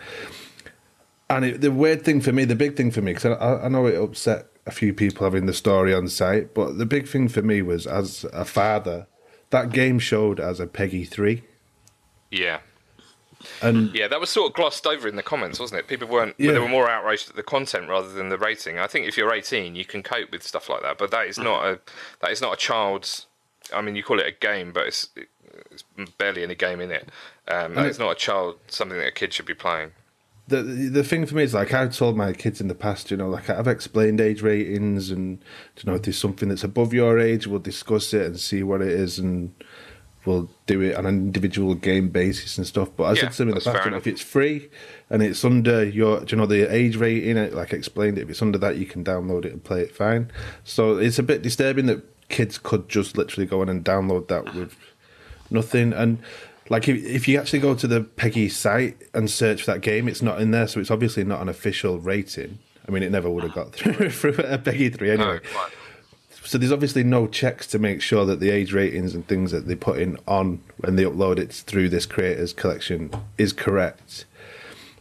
and 1.30 1.46
it, 1.46 1.62
the 1.62 1.72
weird 1.72 2.04
thing 2.04 2.22
for 2.22 2.32
me, 2.32 2.44
the 2.46 2.56
big 2.56 2.76
thing 2.76 2.92
for 2.92 3.02
me, 3.02 3.14
because 3.14 3.38
I, 3.40 3.66
I 3.66 3.68
know 3.70 3.86
it 3.86 3.96
upset 3.96 4.48
a 4.66 4.72
few 4.72 4.94
people 4.94 5.26
having 5.26 5.46
the 5.46 5.54
story 5.54 5.94
on 5.94 6.08
site, 6.08 6.54
but 6.54 6.78
the 6.78 6.86
big 6.86 7.08
thing 7.08 7.28
for 7.28 7.42
me 7.42 7.62
was 7.62 7.88
as 7.88 8.26
a 8.34 8.46
father, 8.46 9.08
that 9.52 9.72
game 9.72 10.00
showed 10.00 10.40
as 10.40 10.60
a 10.60 10.68
PEGI 10.68 11.08
3. 11.08 11.44
Yeah. 12.32 12.60
And 13.62 13.94
Yeah, 13.96 14.08
that 14.08 14.20
was 14.20 14.30
sort 14.30 14.50
of 14.52 14.56
glossed 14.56 14.86
over 14.86 15.08
in 15.08 15.16
the 15.16 15.24
comments, 15.24 15.60
wasn't 15.60 15.80
it? 15.80 15.88
People 15.88 16.08
weren't. 16.08 16.36
Yeah. 16.38 16.52
They 16.52 16.60
were 16.60 16.68
more 16.68 16.90
outraged 16.90 17.30
at 17.30 17.36
the 17.36 17.44
content 17.44 17.90
rather 17.90 18.10
than 18.12 18.30
the 18.30 18.38
rating. 18.38 18.78
I 18.80 18.88
think 18.88 19.08
if 19.08 19.18
you're 19.18 19.34
18, 19.34 19.76
you 19.76 19.86
can 19.86 20.04
cope 20.04 20.32
with 20.32 20.44
stuff 20.44 20.70
like 20.70 20.82
that, 20.84 20.98
but 20.98 21.12
that 21.12 21.28
is 21.28 21.38
not 21.38 21.66
a 21.66 21.80
that 22.22 22.32
is 22.32 22.42
not 22.42 22.54
a 22.54 22.58
child's. 22.58 23.28
I 23.74 23.82
mean, 23.82 23.96
you 23.96 24.04
call 24.04 24.20
it 24.20 24.28
a 24.28 24.32
game, 24.32 24.72
but 24.72 24.88
it's 24.88 25.10
it's 25.72 25.84
barely 26.18 26.44
any 26.44 26.56
game 26.56 26.80
in 26.82 26.92
it. 26.92 27.10
Um, 27.48 27.74
that 27.76 27.86
it- 27.86 27.90
is 27.90 28.00
not 28.00 28.12
a 28.12 28.16
child 28.16 28.58
something 28.68 28.98
that 28.98 29.08
a 29.08 29.12
kid 29.12 29.34
should 29.34 29.46
be 29.46 29.54
playing. 29.56 29.92
The 30.52 30.90
the 30.92 31.04
thing 31.04 31.26
for 31.26 31.36
me 31.36 31.44
is 31.44 31.54
like 31.54 31.74
I've 31.74 31.96
told 31.96 32.16
my 32.18 32.34
kids 32.34 32.62
in 32.62 32.68
the 32.68 32.76
past, 32.76 33.10
you 33.12 33.18
know, 33.18 33.30
like 33.30 33.50
I've 33.50 33.68
explained 33.68 34.22
age 34.22 34.42
ratings 34.42 35.10
and 35.10 35.44
you 35.78 35.84
know 35.86 35.96
if 35.96 36.04
there's 36.04 36.18
something 36.18 36.50
that's 36.50 36.64
above 36.64 36.94
your 36.94 37.20
age, 37.20 37.48
we'll 37.48 37.60
discuss 37.60 38.14
it 38.14 38.26
and 38.26 38.40
see 38.40 38.64
what 38.64 38.82
it 38.82 38.90
is 38.90 39.18
and 39.20 39.54
we'll 40.26 40.50
do 40.68 40.82
it 40.82 40.96
on 40.96 41.06
an 41.08 41.16
individual 41.16 41.74
game 41.74 42.10
basis 42.10 42.58
and 42.58 42.68
stuff. 42.68 42.90
But 42.96 43.06
I 43.06 43.14
Yeah, 43.14 43.22
said 43.22 43.32
to 43.32 43.38
them 43.40 43.50
in 43.50 43.56
the 43.56 43.62
past, 43.62 43.86
you 43.86 43.92
know, 43.92 43.98
if 43.98 44.06
it's 44.08 44.22
free 44.22 44.70
and 45.10 45.24
it's 45.24 45.44
under 45.44 45.84
your, 45.84 46.24
you 46.26 46.38
know, 46.38 46.46
the 46.46 46.72
age 46.74 46.96
rating, 46.96 47.38
it 47.38 47.54
like 47.54 47.74
I 47.74 47.78
explained 47.78 48.18
it, 48.20 48.24
if 48.24 48.30
it's 48.30 48.42
under 48.42 48.60
that, 48.60 48.78
you 48.78 48.86
can 48.86 49.04
download 49.04 49.46
it 49.46 49.54
and 49.54 49.64
play 49.64 49.82
it 49.82 49.96
fine. 49.96 50.32
So 50.64 50.98
it's 50.98 51.18
a 51.18 51.24
bit 51.24 51.42
disturbing 51.42 51.88
that 51.88 52.04
kids 52.30 52.58
could 52.58 52.88
just 52.88 53.18
literally 53.18 53.48
go 53.48 53.62
in 53.64 53.70
and 53.70 53.84
download 53.84 54.28
that 54.28 54.54
with 54.54 54.78
nothing. 55.50 55.94
And 55.94 56.20
like 56.72 56.88
if, 56.88 57.04
if 57.04 57.28
you 57.28 57.38
actually 57.38 57.60
go 57.60 57.76
to 57.76 57.86
the 57.86 58.00
PEGI 58.00 58.50
site 58.50 58.98
and 59.14 59.30
search 59.30 59.64
for 59.64 59.74
that 59.74 59.82
game, 59.82 60.08
it's 60.08 60.22
not 60.22 60.40
in 60.40 60.52
there, 60.52 60.68
so 60.68 60.80
it's 60.80 60.90
obviously 60.90 61.26
not 61.26 61.42
an 61.42 61.50
official 61.50 62.00
rating. 62.00 62.60
I 62.88 62.92
mean, 62.92 63.04
it 63.04 63.12
never 63.12 63.30
would 63.30 63.44
have 63.44 63.54
got 63.54 63.72
through, 63.76 64.10
through 64.10 64.36
a 64.36 64.58
PEGI 64.58 64.98
three 64.98 65.12
anyway. 65.12 65.42
No. 65.54 65.66
So 66.46 66.58
there's 66.58 66.72
obviously 66.72 67.04
no 67.04 67.28
checks 67.28 67.68
to 67.68 67.80
make 67.80 68.02
sure 68.02 68.26
that 68.26 68.40
the 68.40 68.52
age 68.52 68.72
ratings 68.72 69.14
and 69.14 69.28
things 69.28 69.52
that 69.52 69.68
they 69.68 69.76
put 69.76 70.00
in 70.00 70.18
on 70.30 70.62
when 70.78 70.96
they 70.96 71.04
upload 71.04 71.40
it 71.40 71.52
through 71.52 71.90
this 71.90 72.06
creators 72.06 72.54
collection 72.54 73.12
is 73.38 73.52
correct. 73.52 74.24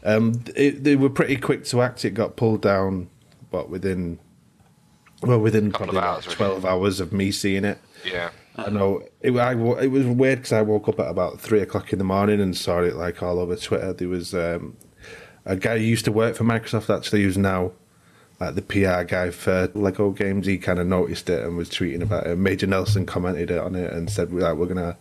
Um, 0.03 0.43
it, 0.57 0.83
they 0.83 0.97
were 0.97 1.09
pretty 1.09 1.37
quick 1.37 1.65
to 1.67 1.83
act. 1.83 2.05
It 2.05 2.15
got 2.15 2.35
pulled 2.35 2.63
down, 2.63 3.09
but 3.53 3.71
within 3.71 4.19
well, 5.23 5.39
within 5.39 5.71
probably 5.71 6.01
hours, 6.01 6.27
really. 6.27 6.37
twelve 6.37 6.65
hours 6.65 6.99
of 6.99 7.13
me 7.13 7.31
seeing 7.31 7.65
it. 7.65 7.79
Yeah. 8.05 8.31
I 8.57 8.71
know 8.71 9.03
it, 9.21 9.33
I, 9.33 9.53
it 9.53 9.91
was 9.91 10.07
weird 10.07 10.41
because 10.41 10.53
I 10.53 10.63
woke 10.63 10.89
up 10.89 11.01
at 11.01 11.09
about 11.09 11.41
three 11.41 11.61
o'clock 11.61 11.93
in 11.93 11.99
the 11.99 12.05
morning 12.05 12.41
and 12.41 12.57
saw 12.57 12.81
it 12.81 12.95
like 12.95 13.23
all 13.23 13.39
over 13.39 13.57
Twitter. 13.57 13.93
There 13.93 14.09
was 14.09 14.35
um, 14.35 14.77
a 15.45 15.57
guy 15.57 15.79
who 15.79 15.85
used 15.85 16.05
to 16.07 16.13
work 16.13 16.37
for 16.37 16.45
Microsoft 16.45 16.95
actually, 16.95 17.23
who's 17.23 17.39
now 17.39 17.73
like 18.41 18.55
the 18.55 18.63
PR 18.63 19.03
guy 19.03 19.31
for 19.31 19.71
Lego 19.75 20.11
games. 20.11 20.47
He 20.47 20.59
kind 20.59 20.79
of 20.79 20.87
noticed 20.87 21.29
it 21.31 21.45
and 21.45 21.57
was 21.57 21.71
tweeting 21.71 22.03
about 22.03 22.27
it. 22.27 22.37
Major 22.37 22.67
Nelson 22.67 23.07
commented 23.07 23.53
on 23.53 23.75
it 23.75 23.93
and 23.93 24.11
said, 24.11 24.33
"Like 24.33 24.57
we're 24.57 24.67
gonna 24.67 24.97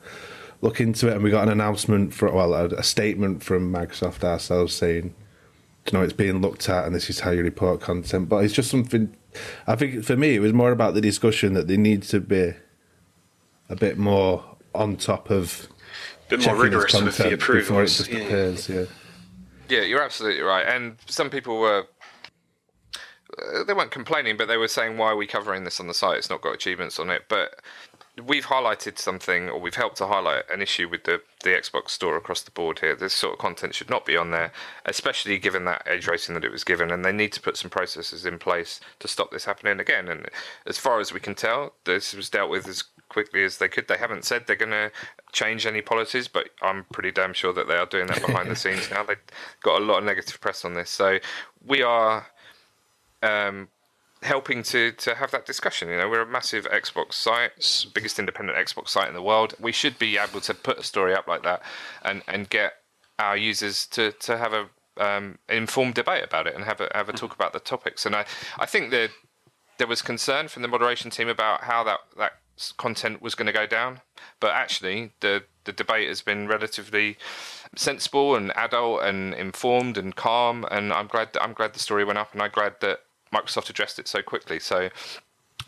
look 0.62 0.80
into 0.80 1.08
it." 1.08 1.14
And 1.14 1.24
we 1.24 1.32
got 1.32 1.44
an 1.44 1.52
announcement 1.52 2.14
for 2.14 2.32
well, 2.32 2.54
a, 2.54 2.66
a 2.68 2.84
statement 2.84 3.44
from 3.44 3.72
Microsoft 3.72 4.24
ourselves 4.24 4.74
saying, 4.74 5.16
"You 5.86 5.98
know, 5.98 6.04
it's 6.04 6.14
being 6.14 6.42
looked 6.42 6.70
at, 6.70 6.86
and 6.86 6.94
this 6.94 7.10
is 7.10 7.22
how 7.22 7.32
you 7.32 7.44
report 7.44 7.82
content." 7.82 8.30
But 8.30 8.44
it's 8.44 8.54
just 8.54 8.70
something. 8.70 9.16
I 9.68 9.76
think 9.76 10.04
for 10.04 10.18
me, 10.18 10.36
it 10.36 10.40
was 10.40 10.54
more 10.54 10.72
about 10.72 10.94
the 10.94 11.02
discussion 11.02 11.54
that 11.54 11.68
they 11.68 11.78
need 11.78 12.04
to 12.04 12.20
be 12.20 12.54
a 13.70 13.76
bit 13.76 13.98
more 13.98 14.44
on 14.76 14.98
top 14.98 15.30
of 15.30 15.68
A 16.28 16.30
bit 16.30 16.40
more 16.40 16.46
checking 16.46 16.62
rigorous 16.62 16.94
with 16.94 17.18
the 17.18 17.24
content 17.24 17.40
before 17.40 17.56
it 17.56 17.62
approvals. 17.64 17.98
just 17.98 18.10
Yeah. 18.10 18.20
appears. 18.20 18.70
Yeah. 18.70 18.86
Yeah, 19.70 19.82
you're 19.82 20.02
absolutely 20.02 20.42
right. 20.42 20.66
And 20.68 20.98
some 21.08 21.30
people 21.30 21.60
were. 21.60 21.86
uh, 23.38 23.64
They 23.64 23.74
weren't 23.74 23.92
complaining, 23.92 24.38
but 24.38 24.48
they 24.48 24.58
were 24.58 24.68
saying, 24.68 24.98
"Why 24.98 25.10
are 25.10 25.16
we 25.16 25.28
covering 25.28 25.64
this 25.64 25.80
on 25.80 25.88
the 25.88 25.94
site? 25.94 26.18
It's 26.18 26.30
not 26.30 26.42
got 26.42 26.54
achievements 26.54 27.00
on 27.00 27.10
it." 27.12 27.26
But 27.30 27.60
we've 28.26 28.48
highlighted 28.48 28.98
something, 28.98 29.48
or 29.50 29.60
we've 29.60 29.76
helped 29.76 29.98
to 29.98 30.08
highlight 30.08 30.50
an 30.50 30.62
issue 30.62 30.90
with 30.90 31.04
the 31.04 31.22
the 31.44 31.52
Xbox 31.52 31.90
Store 31.92 32.18
across 32.18 32.42
the 32.42 32.52
board 32.52 32.80
here. 32.80 32.96
This 32.96 33.14
sort 33.14 33.34
of 33.34 33.40
content 33.40 33.76
should 33.76 33.90
not 33.90 34.06
be 34.06 34.18
on 34.18 34.32
there, 34.32 34.52
especially 34.86 35.38
given 35.38 35.66
that 35.66 35.88
age 35.88 36.08
rating 36.08 36.34
that 36.36 36.44
it 36.44 36.52
was 36.52 36.64
given. 36.64 36.90
And 36.92 37.06
they 37.06 37.12
need 37.14 37.32
to 37.34 37.42
put 37.42 37.56
some 37.56 37.70
processes 37.70 38.26
in 38.26 38.40
place 38.40 38.80
to 39.00 39.08
stop 39.08 39.30
this 39.32 39.46
happening 39.46 39.80
again. 39.80 40.10
And 40.10 40.28
as 40.66 40.78
far 40.80 41.00
as 41.00 41.14
we 41.14 41.20
can 41.20 41.36
tell, 41.36 41.76
this 41.86 42.14
was 42.14 42.30
dealt 42.30 42.50
with 42.50 42.68
as 42.68 42.84
quickly 43.10 43.44
as 43.44 43.58
they 43.58 43.68
could. 43.68 43.88
They 43.88 43.98
haven't 43.98 44.26
said 44.26 44.46
they're 44.48 44.56
going 44.56 44.72
to 44.72 44.92
change 45.32 45.66
any 45.66 45.82
policies, 45.82 46.28
but 46.28 46.50
I'm 46.62 46.86
pretty 46.94 47.12
damn 47.12 47.34
sure 47.34 47.54
that 47.54 47.68
they 47.68 47.76
are 47.76 47.86
doing 47.86 48.08
that 48.08 48.26
behind 48.26 48.50
the 48.50 48.56
scenes 48.64 48.90
now. 48.90 49.04
They've 49.04 49.18
got 49.62 49.82
a 49.82 49.86
lot 49.86 50.00
of 50.00 50.04
negative 50.06 50.40
press 50.40 50.64
on 50.64 50.74
this, 50.74 50.90
so 50.90 51.20
we 51.66 51.82
are 51.82 52.28
um, 53.22 53.68
helping 54.22 54.64
to 54.64 54.92
to 54.94 55.16
have 55.16 55.32
that 55.32 55.46
discussion. 55.46 55.90
You 55.90 55.98
know, 55.98 56.10
we're 56.10 56.22
a 56.22 56.28
massive 56.28 56.66
Xbox 56.66 57.14
site, 57.14 57.86
biggest 57.94 58.20
independent 58.20 58.58
Xbox 58.58 58.90
site 58.90 59.08
in 59.08 59.14
the 59.14 59.22
world. 59.22 59.56
We 59.60 59.72
should 59.72 60.00
be 60.00 60.18
able 60.18 60.42
to 60.42 60.54
put 60.54 60.80
a 60.80 60.84
story 60.84 61.14
up 61.14 61.28
like 61.28 61.44
that 61.44 61.62
and 62.04 62.22
and 62.28 62.50
get 62.50 62.74
our 63.18 63.36
users 63.36 63.86
to 63.88 64.12
to 64.14 64.38
have 64.38 64.54
a 64.54 64.70
um, 64.98 65.38
informed 65.48 65.96
debate 65.96 66.24
about 66.24 66.48
it 66.48 66.56
and 66.56 66.66
have 66.66 66.82
a 66.82 66.90
have 66.94 67.10
a 67.10 67.14
talk 67.14 67.34
about 67.34 67.54
the 67.54 67.60
topics. 67.60 68.06
And 68.06 68.16
I 68.16 68.26
I 68.58 68.66
think 68.66 68.92
that 68.92 69.12
there 69.78 69.88
was 69.88 70.02
concern 70.02 70.48
from 70.48 70.62
the 70.62 70.68
moderation 70.68 71.10
team 71.10 71.28
about 71.28 71.64
how 71.64 71.84
that 71.86 72.00
that 72.18 72.34
content 72.78 73.22
was 73.22 73.36
going 73.36 73.48
to 73.48 73.54
go 73.54 73.66
down, 73.66 74.02
but 74.40 74.52
actually 74.52 75.12
the 75.20 75.44
the 75.66 75.72
debate 75.72 76.08
has 76.08 76.22
been 76.22 76.48
relatively 76.48 77.18
sensible 77.76 78.36
and 78.36 78.52
adult 78.56 79.04
and 79.04 79.34
informed 79.36 79.98
and 79.98 80.16
calm. 80.16 80.66
And 80.72 80.92
I'm 80.92 81.08
glad 81.08 81.34
that 81.34 81.44
I'm 81.44 81.54
glad 81.54 81.74
the 81.74 81.80
story 81.80 82.04
went 82.04 82.18
up, 82.18 82.34
and 82.34 82.42
I'm 82.42 82.52
glad 82.52 82.76
that 82.82 83.02
Microsoft 83.34 83.70
addressed 83.70 84.00
it 84.00 84.08
so 84.08 84.22
quickly. 84.22 84.60
So 84.60 84.90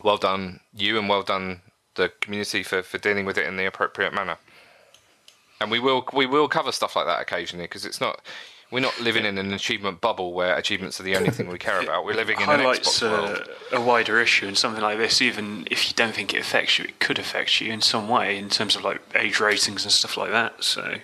well 0.04 0.18
done 0.18 0.60
you 0.74 0.98
and 0.98 1.08
well 1.08 1.24
done 1.24 1.62
the 1.96 2.12
community 2.22 2.64
for, 2.64 2.82
for 2.82 2.98
dealing 2.98 3.26
with 3.26 3.38
it 3.38 3.46
in 3.46 3.58
the 3.58 3.66
appropriate 3.66 4.14
manner. 4.14 4.38
And 5.60 5.70
we 5.70 5.80
will 5.80 6.08
we 6.14 6.26
will 6.26 6.48
cover 6.48 6.72
stuff 6.72 6.96
like 6.96 7.06
that 7.06 7.22
occasionally 7.22 7.66
because 7.66 7.86
it's 7.86 8.02
not 8.02 8.22
we're 8.72 8.80
not 8.80 9.00
living 9.02 9.26
in 9.26 9.38
an 9.38 9.54
achievement 9.54 10.02
bubble 10.02 10.34
where 10.34 10.56
achievements 10.56 11.00
are 11.00 11.04
the 11.04 11.16
only 11.16 11.30
thing 11.30 11.48
we 11.48 11.58
care 11.58 11.82
about. 11.84 12.06
We're 12.06 12.16
living 12.16 12.38
in 12.38 12.44
an 12.50 12.60
highlights 12.60 13.00
Xbox 13.00 13.08
a, 13.08 13.12
world. 13.12 13.50
Uh, 13.74 13.78
a 13.78 13.82
wider 13.82 14.20
issue 14.20 14.48
and 14.48 14.58
something 14.58 14.82
like 14.82 14.98
this 14.98 15.22
even 15.22 15.68
if 15.70 15.88
you 15.90 15.94
don't 15.96 16.14
think 16.16 16.34
it 16.34 16.40
affects 16.40 16.80
you 16.80 16.86
it 16.86 17.00
could 17.00 17.20
affect 17.20 17.60
you 17.62 17.72
in 17.72 17.82
some 17.82 18.08
way 18.10 18.38
in 18.38 18.50
terms 18.50 18.76
of 18.76 18.84
like 18.84 19.02
age 19.16 19.40
ratings 19.40 19.84
and 19.84 19.92
stuff 19.92 20.16
like 20.18 20.32
that 20.32 20.64
so 20.64 20.96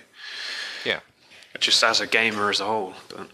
Yeah. 0.84 1.00
just 1.60 1.82
as 1.84 2.00
a 2.00 2.06
gamer 2.06 2.50
as 2.50 2.60
a 2.60 2.64
whole 2.64 2.94
but 3.08 3.28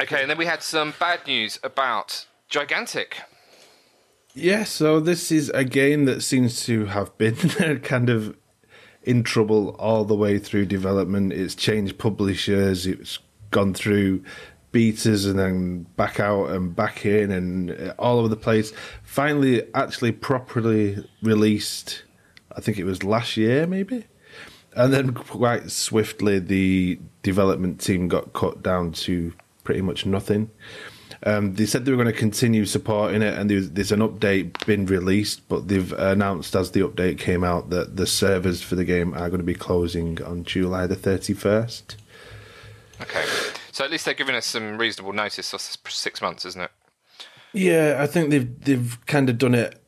Okay, 0.00 0.20
and 0.20 0.28
then 0.28 0.38
we 0.38 0.46
had 0.46 0.60
some 0.60 0.92
bad 0.98 1.20
news 1.24 1.60
about 1.62 2.26
Gigantic. 2.48 3.18
Yeah, 4.34 4.64
so 4.64 4.98
this 4.98 5.30
is 5.30 5.50
a 5.50 5.62
game 5.62 6.04
that 6.06 6.22
seems 6.22 6.64
to 6.66 6.86
have 6.86 7.16
been 7.16 7.36
kind 7.84 8.10
of 8.10 8.36
in 9.04 9.22
trouble 9.22 9.76
all 9.78 10.04
the 10.04 10.14
way 10.14 10.38
through 10.38 10.66
development. 10.66 11.32
It's 11.32 11.54
changed 11.54 11.98
publishers, 11.98 12.86
it's 12.86 13.18
gone 13.50 13.74
through 13.74 14.24
betas 14.72 15.24
and 15.24 15.38
then 15.38 15.86
back 15.96 16.18
out 16.18 16.50
and 16.50 16.74
back 16.74 17.06
in 17.06 17.30
and 17.30 17.70
uh, 17.70 17.94
all 17.98 18.18
over 18.18 18.28
the 18.28 18.36
place. 18.36 18.72
Finally, 19.04 19.62
actually 19.72 20.10
properly 20.10 21.08
released, 21.22 22.02
I 22.56 22.60
think 22.60 22.78
it 22.78 22.84
was 22.84 23.04
last 23.04 23.36
year, 23.36 23.66
maybe? 23.66 24.04
And 24.74 24.92
then 24.92 25.14
quite 25.14 25.70
swiftly, 25.70 26.40
the 26.40 26.98
development 27.22 27.80
team 27.80 28.08
got 28.08 28.32
cut 28.32 28.62
down 28.62 28.90
to 28.92 29.32
pretty 29.62 29.80
much 29.80 30.04
nothing. 30.04 30.50
Um, 31.26 31.54
they 31.54 31.64
said 31.64 31.84
they 31.84 31.90
were 31.90 31.96
going 31.96 32.12
to 32.12 32.18
continue 32.18 32.66
supporting 32.66 33.22
it, 33.22 33.38
and 33.38 33.50
there's, 33.50 33.70
there's 33.70 33.92
an 33.92 34.00
update 34.00 34.64
been 34.66 34.84
released, 34.84 35.48
but 35.48 35.68
they've 35.68 35.92
announced 35.94 36.54
as 36.54 36.72
the 36.72 36.80
update 36.80 37.18
came 37.18 37.42
out 37.42 37.70
that 37.70 37.96
the 37.96 38.06
servers 38.06 38.60
for 38.60 38.74
the 38.74 38.84
game 38.84 39.14
are 39.14 39.30
going 39.30 39.38
to 39.38 39.44
be 39.44 39.54
closing 39.54 40.22
on 40.22 40.44
July 40.44 40.86
the 40.86 40.96
31st. 40.96 41.96
Okay, 43.00 43.24
so 43.72 43.84
at 43.84 43.90
least 43.90 44.04
they're 44.04 44.12
giving 44.12 44.34
us 44.34 44.46
some 44.46 44.76
reasonable 44.76 45.14
notice. 45.14 45.46
So 45.48 45.56
it's 45.56 45.78
six 45.88 46.20
months, 46.20 46.44
isn't 46.44 46.60
it? 46.60 46.70
Yeah, 47.54 47.96
I 48.00 48.06
think 48.06 48.30
they've 48.30 48.64
they've 48.64 48.98
kind 49.06 49.30
of 49.30 49.38
done 49.38 49.54
it 49.54 49.80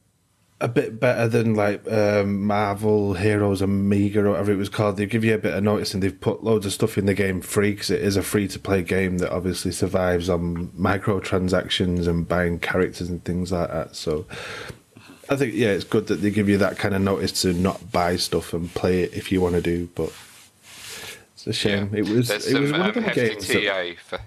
a 0.61 0.69
bit 0.69 0.99
better 0.99 1.29
than 1.29 1.55
like 1.55 1.87
um, 1.91 2.43
Marvel 2.45 3.13
Heroes 3.15 3.61
Omega 3.61 4.25
or 4.25 4.31
whatever 4.31 4.53
it 4.53 4.57
was 4.57 4.71
called. 4.71 4.97
They 4.97 5.05
give 5.05 5.23
you 5.25 5.35
a 5.35 5.39
bit 5.39 5.53
of 5.55 5.63
notice 5.63 5.93
and 5.93 6.03
they've 6.03 6.19
put 6.19 6.43
loads 6.43 6.65
of 6.65 6.73
stuff 6.73 6.97
in 6.97 7.05
the 7.05 7.13
game 7.15 7.43
free 7.43 7.73
because 7.73 7.91
it 7.91 8.01
is 8.01 8.17
a 8.17 8.23
free 8.23 8.49
to 8.49 8.59
play 8.59 8.83
game 8.83 9.19
that 9.19 9.31
obviously 9.33 9.71
survives 9.71 10.31
on 10.31 10.69
microtransactions 10.69 12.09
and 12.09 12.27
buying 12.27 12.59
characters 12.59 13.11
and 13.11 13.23
things 13.25 13.53
like 13.53 13.71
that. 13.71 13.95
So 13.95 14.25
I 15.29 15.37
think 15.37 15.53
yeah, 15.55 15.69
it's 15.69 15.85
good 15.85 16.07
that 16.07 16.17
they 16.17 16.31
give 16.31 16.49
you 16.49 16.57
that 16.59 16.79
kind 16.79 16.95
of 16.95 17.03
notice 17.03 17.43
to 17.43 17.53
not 17.53 17.93
buy 17.93 18.17
stuff 18.17 18.55
and 18.55 18.73
play 18.73 19.03
it 19.03 19.13
if 19.13 19.31
you 19.31 19.43
want 19.43 19.57
to 19.57 19.63
do. 19.63 19.91
But 19.95 20.11
it's 21.35 21.47
a 21.47 21.53
shame. 21.53 21.91
It 21.95 22.09
was 22.09 22.29
There's 22.29 22.47
it 22.47 22.59
was 22.59 22.73
one 22.73 22.81
um, 22.81 22.89
of 22.89 22.95
the 22.95 23.01
games. 23.13 23.47
that- 23.49 23.97
for. 23.99 24.21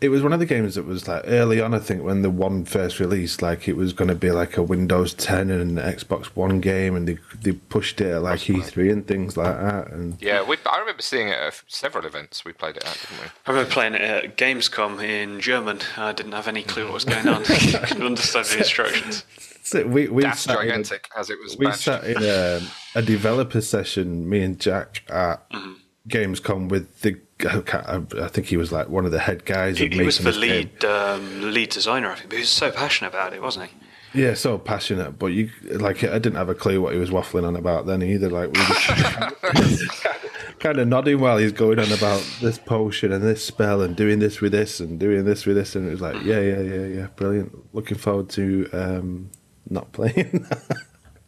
It 0.00 0.10
was 0.10 0.22
one 0.22 0.32
of 0.32 0.38
the 0.38 0.46
games 0.46 0.76
that 0.76 0.84
was 0.84 1.08
like 1.08 1.22
early 1.26 1.60
on. 1.60 1.74
I 1.74 1.80
think 1.80 2.04
when 2.04 2.22
the 2.22 2.30
one 2.30 2.64
first 2.64 3.00
released, 3.00 3.42
like 3.42 3.66
it 3.66 3.76
was 3.76 3.92
going 3.92 4.06
to 4.08 4.14
be 4.14 4.30
like 4.30 4.56
a 4.56 4.62
Windows 4.62 5.12
10 5.14 5.50
and 5.50 5.76
an 5.76 5.84
Xbox 5.84 6.26
One 6.26 6.60
game, 6.60 6.94
and 6.94 7.08
they 7.08 7.18
they 7.42 7.52
pushed 7.52 8.00
it 8.00 8.12
at 8.12 8.22
like 8.22 8.40
E3 8.40 8.92
and 8.92 9.06
things 9.06 9.36
like 9.36 9.56
that. 9.58 9.88
And 9.90 10.16
Yeah, 10.22 10.44
we, 10.44 10.56
I 10.66 10.78
remember 10.78 11.02
seeing 11.02 11.28
it 11.28 11.38
at 11.38 11.62
several 11.66 12.06
events. 12.06 12.44
We 12.44 12.52
played 12.52 12.76
it 12.76 12.84
at, 12.84 12.94
didn't 12.94 13.24
we? 13.24 13.30
I 13.46 13.50
remember 13.50 13.70
playing 13.70 13.94
it 13.94 14.02
at 14.02 14.36
Gamescom 14.36 15.02
in 15.02 15.40
German. 15.40 15.80
I 15.96 16.12
didn't 16.12 16.32
have 16.32 16.46
any 16.46 16.62
clue 16.62 16.84
what 16.84 16.94
was 16.94 17.04
going 17.04 17.26
on. 17.26 17.42
I 17.48 17.86
couldn't 17.86 18.06
understand 18.06 18.46
the 18.46 18.58
instructions. 18.58 19.24
so 19.64 19.84
we 19.84 20.06
we 20.06 20.22
That's 20.22 20.42
sat 20.42 20.64
in 20.64 20.70
a- 20.70 21.18
as 21.18 21.28
it 21.28 21.38
was 21.42 21.56
we 21.58 21.66
badged. 21.66 21.80
sat 21.80 22.04
in 22.04 22.22
a, 22.22 22.60
a 22.94 23.02
developer 23.02 23.60
session, 23.60 24.28
me 24.28 24.42
and 24.42 24.60
Jack 24.60 25.02
at 25.08 25.50
mm-hmm. 25.50 25.72
Gamescom 26.08 26.68
with 26.68 27.00
the. 27.00 27.20
I 27.46 28.28
think 28.28 28.48
he 28.48 28.56
was 28.56 28.72
like 28.72 28.88
one 28.88 29.04
of 29.04 29.12
the 29.12 29.20
head 29.20 29.44
guys. 29.44 29.78
He, 29.78 29.88
he 29.88 30.02
was 30.02 30.18
the 30.18 30.32
lead 30.32 30.84
um, 30.84 31.52
lead 31.52 31.70
designer, 31.70 32.10
I 32.10 32.16
think. 32.16 32.30
But 32.30 32.36
he 32.36 32.40
was 32.40 32.48
so 32.48 32.70
passionate 32.70 33.10
about 33.10 33.32
it, 33.32 33.40
wasn't 33.40 33.70
he? 33.70 33.76
Yeah, 34.14 34.34
so 34.34 34.56
passionate, 34.56 35.18
but 35.18 35.26
you 35.26 35.50
like 35.64 36.02
I 36.02 36.18
didn't 36.18 36.36
have 36.36 36.48
a 36.48 36.54
clue 36.54 36.80
what 36.80 36.94
he 36.94 36.98
was 36.98 37.10
waffling 37.10 37.46
on 37.46 37.54
about 37.56 37.86
then 37.86 38.02
either. 38.02 38.30
Like 38.30 38.48
we 38.48 38.60
just 38.60 40.06
kind 40.60 40.78
of 40.78 40.88
nodding 40.88 41.20
while 41.20 41.36
he's 41.36 41.52
going 41.52 41.78
on 41.78 41.92
about 41.92 42.26
this 42.40 42.58
potion 42.58 43.12
and 43.12 43.22
this 43.22 43.44
spell 43.44 43.82
and 43.82 43.94
doing 43.94 44.18
this 44.18 44.40
with 44.40 44.52
this 44.52 44.80
and 44.80 44.98
doing 44.98 45.24
this 45.24 45.44
with 45.44 45.56
this, 45.56 45.76
and 45.76 45.86
it 45.86 45.90
was 45.90 46.00
like, 46.00 46.22
yeah, 46.24 46.40
yeah, 46.40 46.60
yeah, 46.60 46.86
yeah, 46.86 47.06
brilliant. 47.16 47.74
Looking 47.74 47.98
forward 47.98 48.30
to 48.30 48.68
um, 48.72 49.30
not 49.68 49.92
playing. 49.92 50.46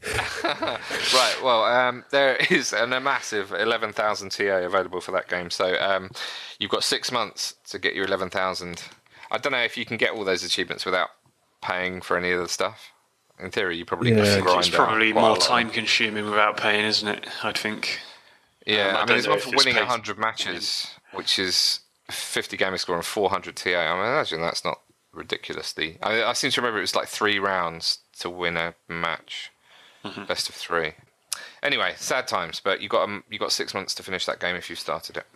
Right, 0.42 1.36
well, 1.42 1.64
um, 1.64 2.04
there 2.10 2.36
is 2.50 2.72
an, 2.72 2.92
a 2.92 3.00
massive 3.00 3.52
11,000 3.52 4.30
TA 4.30 4.42
available 4.58 5.00
for 5.00 5.12
that 5.12 5.28
game. 5.28 5.50
So 5.50 5.76
um, 5.80 6.10
you've 6.58 6.70
got 6.70 6.84
six 6.84 7.10
months 7.12 7.54
to 7.70 7.78
get 7.78 7.94
your 7.94 8.04
11,000. 8.06 8.82
I 9.30 9.38
don't 9.38 9.52
know 9.52 9.62
if 9.62 9.76
you 9.76 9.84
can 9.84 9.96
get 9.96 10.10
all 10.12 10.24
those 10.24 10.42
achievements 10.44 10.84
without 10.84 11.10
paying 11.62 12.00
for 12.00 12.16
any 12.16 12.30
of 12.32 12.40
the 12.40 12.48
stuff. 12.48 12.90
In 13.38 13.50
theory, 13.50 13.76
you 13.76 13.84
probably 13.84 14.10
Yeah, 14.12 14.22
it's 14.22 14.42
grind 14.42 14.60
It's 14.60 14.68
probably 14.74 15.12
more 15.12 15.36
time 15.36 15.70
consuming 15.70 16.26
without 16.26 16.56
paying, 16.56 16.84
isn't 16.84 17.08
it? 17.08 17.26
I'd 17.42 17.56
think. 17.56 18.00
Yeah, 18.66 18.88
Um, 18.90 18.96
I 18.96 19.00
I 19.00 19.06
mean, 19.06 19.18
it's 19.18 19.28
one 19.28 19.40
for 19.40 19.50
winning 19.56 19.74
paid- 19.74 19.80
100 19.80 20.18
matches, 20.18 20.88
which 21.12 21.38
is 21.38 21.80
50 22.10 22.56
gamer 22.56 22.76
score 22.76 22.96
and 22.96 23.04
400 23.04 23.56
TA. 23.56 23.70
I 23.70 23.94
imagine 23.94 24.40
that's 24.42 24.64
not 24.64 24.80
ridiculously. 25.12 25.98
I, 26.02 26.22
I 26.24 26.32
seem 26.34 26.50
to 26.50 26.60
remember 26.60 26.78
it 26.78 26.82
was 26.82 26.94
like 26.94 27.08
three 27.08 27.38
rounds 27.38 27.98
to 28.18 28.28
win 28.28 28.56
a 28.58 28.74
match, 28.88 29.50
Mm-hmm. 30.04 30.24
best 30.24 30.48
of 30.48 30.54
three. 30.54 30.92
Anyway, 31.62 31.92
sad 31.96 32.26
times, 32.26 32.60
but 32.62 32.80
you 32.80 32.88
got 32.88 33.02
um, 33.02 33.24
you 33.30 33.38
got 33.38 33.52
six 33.52 33.74
months 33.74 33.94
to 33.96 34.02
finish 34.02 34.26
that 34.26 34.40
game 34.40 34.56
if 34.56 34.70
you 34.70 34.76
started 34.76 35.18
it. 35.18 35.26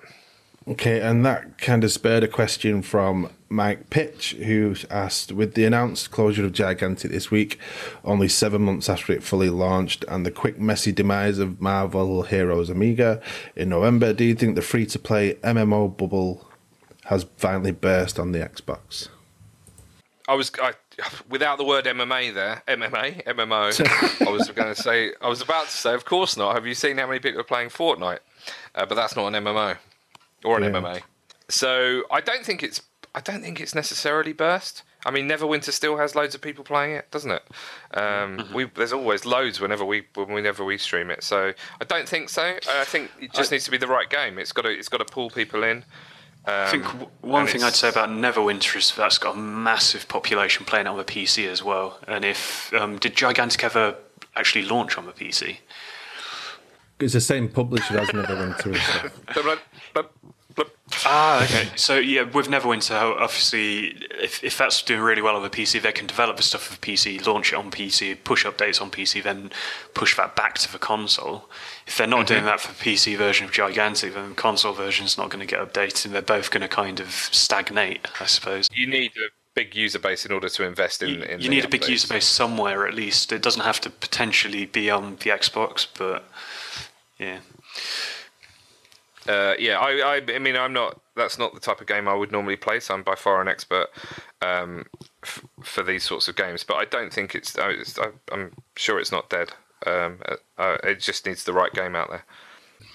Okay, 0.67 1.03
and 1.03 1.27
that 1.27 1.59
kind 1.59 1.85
of 1.85 1.93
spurred 1.93 2.25
a 2.25 2.29
question 2.29 2.81
from 2.81 3.31
Mike 3.51 3.91
Pitch, 3.91 4.33
who 4.33 4.75
asked 4.89 5.31
With 5.31 5.53
the 5.55 5.67
announced 5.67 6.11
closure 6.11 6.43
of 6.47 6.53
Gigantic 6.53 7.11
this 7.11 7.31
week, 7.31 7.59
only 8.03 8.29
seven 8.29 8.63
months 8.63 8.89
after 8.89 9.13
it 9.13 9.23
fully 9.23 9.51
launched, 9.51 10.07
and 10.09 10.25
the 10.25 10.31
quick, 10.31 10.59
messy 10.59 10.91
demise 10.91 11.39
of 11.39 11.61
Marvel 11.61 12.23
Heroes 12.23 12.71
Omega 12.71 13.21
in 13.55 13.69
November, 13.69 14.15
do 14.15 14.25
you 14.25 14.35
think 14.35 14.55
the 14.55 14.63
free 14.63 14.87
to 14.87 14.99
play 14.99 15.35
MMO 15.35 15.95
bubble 15.95 16.49
has 17.05 17.27
finally 17.37 17.73
burst 17.73 18.19
on 18.19 18.33
the 18.33 18.39
Xbox? 18.39 19.09
I 20.27 20.35
was 20.35 20.51
I, 20.63 20.73
without 21.29 21.59
the 21.59 21.65
word 21.65 21.85
MMA 21.85 22.33
there. 22.35 22.63
MMA, 22.69 23.25
MMO. 23.25 24.27
I 24.27 24.31
was 24.31 24.49
going 24.51 24.75
to 24.75 24.81
say. 24.81 25.13
I 25.21 25.29
was 25.29 25.41
about 25.41 25.67
to 25.67 25.73
say. 25.77 25.95
Of 25.95 26.05
course 26.05 26.37
not. 26.37 26.55
Have 26.55 26.67
you 26.67 26.75
seen 26.75 26.99
how 26.99 27.07
many 27.07 27.19
people 27.21 27.41
are 27.41 27.45
playing 27.45 27.69
Fortnite? 27.71 28.21
Uh, 28.75 28.87
but 28.87 28.95
that's 28.95 29.17
not 29.17 29.33
an 29.33 29.45
MMO 29.45 29.77
or 30.45 30.59
an 30.59 30.65
Yeah. 30.65 30.71
MMA. 30.81 31.03
So 31.49 32.05
I 32.11 32.21
don't 32.21 32.45
think 32.45 32.63
it's. 32.63 32.83
I 33.15 33.21
don't 33.21 33.43
think 33.43 33.61
it's 33.61 33.75
necessarily 33.75 34.33
burst. 34.33 34.83
I 35.07 35.11
mean, 35.11 35.29
Neverwinter 35.29 35.71
still 35.71 35.99
has 35.99 36.15
loads 36.17 36.35
of 36.35 36.41
people 36.41 36.65
playing 36.65 36.97
it, 36.97 37.11
doesn't 37.11 37.31
it? 37.31 37.43
Um, 37.97 38.49
we 38.55 38.65
there's 38.65 38.93
always 38.93 39.25
loads 39.27 39.61
whenever 39.61 39.85
we 39.85 40.07
whenever 40.15 40.65
we 40.65 40.79
stream 40.79 41.11
it. 41.11 41.23
So 41.23 41.53
I 41.81 41.85
don't 41.85 42.09
think 42.09 42.29
so. 42.31 42.57
I 42.69 42.85
think 42.85 43.11
it 43.21 43.33
just 43.33 43.53
needs 43.53 43.65
to 43.67 43.71
be 43.71 43.77
the 43.77 43.87
right 43.87 44.09
game. 44.09 44.39
It's 44.39 44.51
got 44.53 44.63
to 44.63 44.71
it's 44.71 44.89
got 44.89 44.99
to 44.99 45.05
pull 45.05 45.31
people 45.31 45.63
in. 45.63 45.85
I 46.47 46.71
think 46.71 46.85
one 47.23 47.47
thing 47.47 47.63
I'd 47.63 47.75
say 47.75 47.89
about 47.89 48.11
Neverwinter 48.11 48.77
is 48.77 48.95
that's 48.95 49.19
got 49.19 49.35
a 49.35 49.39
massive 49.39 50.09
population 50.09 50.67
playing 50.67 50.87
it 50.87 50.91
on 50.91 50.99
the 50.99 51.05
PC 51.05 51.49
as 51.49 51.63
well. 51.63 51.99
And 52.07 52.25
if 52.25 52.73
um, 52.75 52.99
did 52.99 53.17
Gigantic 53.17 53.65
ever 53.65 53.97
actually 54.37 54.67
launch 54.67 54.99
on 54.99 55.07
the 55.07 55.13
PC? 55.13 55.59
It's 57.01 57.15
the 57.15 57.21
same 57.21 57.49
publisher 57.49 57.99
as 57.99 58.09
Neverwinter. 58.09 58.77
So. 59.35 59.59
Ah, 61.07 61.43
okay. 61.45 61.69
So 61.77 61.97
yeah, 61.97 62.23
with 62.23 62.49
Neverwinter, 62.49 63.17
obviously, 63.19 63.97
if, 64.23 64.45
if 64.45 64.57
that's 64.57 64.83
doing 64.83 65.01
really 65.01 65.23
well 65.23 65.35
on 65.35 65.43
the 65.43 65.51
PC, 65.51 65.83
they 65.83 65.93
can 65.93 66.07
develop 66.07 66.37
the 66.37 66.43
stuff 66.43 66.63
for 66.63 66.77
PC, 66.77 67.27
launch 67.27 67.53
it 67.53 67.57
on 67.57 67.71
PC, 67.71 68.17
push 68.23 68.47
updates 68.47 68.81
on 68.81 68.91
PC, 68.91 69.23
then 69.23 69.51
push 69.95 70.17
that 70.17 70.37
back 70.37 70.55
to 70.59 70.73
the 70.73 70.79
console. 70.79 71.49
If 71.87 71.99
they're 71.99 72.07
not 72.07 72.27
doing 72.27 72.45
that 72.45 72.61
for 72.61 72.69
the 72.69 72.75
PC 72.91 73.17
version 73.17 73.45
of 73.45 73.53
Gigantic, 73.53 74.15
then 74.15 74.31
the 74.31 74.35
console 74.35 74.73
version's 74.73 75.19
not 75.19 75.29
going 75.29 75.47
to 75.47 75.51
get 75.51 75.61
updated, 75.61 76.07
and 76.07 76.15
they're 76.15 76.23
both 76.23 76.51
going 76.51 76.63
to 76.63 76.69
kind 76.69 76.99
of 76.99 77.11
stagnate, 77.11 78.07
I 78.21 78.25
suppose. 78.27 78.69
You 78.73 78.87
need 78.87 79.13
a 79.17 79.29
big 79.55 79.75
user 79.77 79.99
base 79.99 80.25
in 80.25 80.33
order 80.33 80.49
to 80.49 80.65
invest 80.65 81.03
in. 81.03 81.11
You, 81.11 81.23
in 81.23 81.41
you 81.41 81.51
need 81.51 81.65
a 81.65 81.69
big 81.69 81.87
user 81.87 82.09
base 82.09 82.27
somewhere 82.27 82.87
at 82.87 82.95
least. 82.95 83.33
It 83.33 83.43
doesn't 83.43 83.63
have 83.63 83.81
to 83.83 83.91
potentially 83.91 84.65
be 84.65 84.91
on 84.91 85.17
the 85.17 85.31
Xbox, 85.31 85.87
but 85.99 86.25
yeah. 87.19 87.41
Uh, 89.27 89.55
yeah, 89.59 89.79
I, 89.79 90.17
I, 90.17 90.35
I 90.35 90.39
mean, 90.39 90.57
I'm 90.57 90.73
not. 90.73 91.01
That's 91.17 91.39
not 91.39 91.55
the 91.55 91.61
type 91.61 91.81
of 91.81 91.87
game 91.87 92.09
I 92.09 92.15
would 92.15 92.33
normally 92.33 92.57
play. 92.57 92.81
So 92.81 92.93
I'm 92.95 93.03
by 93.03 93.15
far 93.15 93.41
an 93.41 93.49
expert 93.49 93.87
um, 94.43 94.85
f- 95.23 95.45
for 95.63 95.83
these 95.83 96.03
sorts 96.05 96.29
of 96.29 96.37
games. 96.37 96.63
But 96.65 96.75
I 96.75 96.85
don't 96.85 97.13
think 97.13 97.35
it's. 97.35 97.57
I- 97.59 97.71
it's 97.71 97.99
I, 97.99 98.09
I'm 98.33 98.53
sure 98.77 98.99
it's 99.01 99.13
not 99.13 99.31
dead. 99.31 99.51
Um, 99.87 100.19
uh, 100.27 100.37
uh, 100.59 100.77
it 100.85 101.01
just 101.01 101.27
needs 101.27 101.45
the 101.45 101.53
right 101.53 101.73
game 101.73 101.95
out 101.95 102.11
there. 102.11 102.25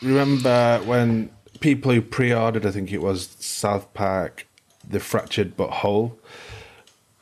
Remember 0.01 0.79
when 0.85 1.29
people 1.59 1.91
who 1.91 2.01
pre 2.01 2.33
ordered, 2.33 2.65
I 2.65 2.71
think 2.71 2.91
it 2.91 3.01
was 3.01 3.35
South 3.39 3.93
Park, 3.93 4.47
The 4.87 4.99
Fractured 4.99 5.55
But 5.57 5.69
Whole, 5.69 6.17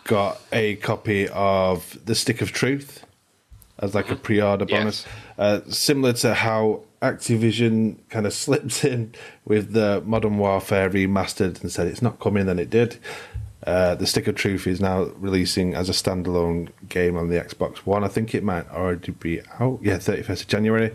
got 0.04 0.40
a 0.54 0.76
copy 0.78 1.28
of 1.30 1.98
The 2.06 2.16
Stick 2.16 2.42
of 2.42 2.52
Truth 2.52 3.04
as 3.80 3.94
like 3.94 4.10
a 4.10 4.16
pre-order 4.16 4.66
Yes. 4.68 4.80
bonus, 4.80 5.06
uh, 5.38 5.62
similar 5.72 6.14
to 6.14 6.34
how 6.34 6.82
Activision 7.02 7.98
kind 8.10 8.26
of 8.26 8.34
slipped 8.46 8.84
in 8.84 9.14
with 9.46 9.74
the 9.74 10.02
Modern 10.06 10.38
Warfare 10.40 10.90
remastered 10.90 11.62
and 11.62 11.72
said 11.72 11.88
it's 11.88 12.02
not 12.02 12.20
coming, 12.20 12.48
then 12.48 12.58
it 12.60 12.70
did. 12.72 12.98
Uh, 13.66 13.96
the 13.96 14.06
Stick 14.06 14.28
of 14.28 14.36
Truth 14.36 14.68
is 14.68 14.80
now 14.80 15.06
releasing 15.18 15.74
as 15.74 15.90
a 15.90 15.92
standalone 15.92 16.70
game 16.90 17.18
on 17.18 17.28
the 17.30 17.36
Xbox 17.38 17.78
One. 17.80 18.04
I 18.04 18.08
think 18.08 18.36
it 18.36 18.44
might 18.44 18.70
already 18.70 19.12
be 19.12 19.42
out. 19.60 19.80
Yeah, 19.82 19.98
31st 19.98 20.42
of 20.42 20.48
January. 20.48 20.94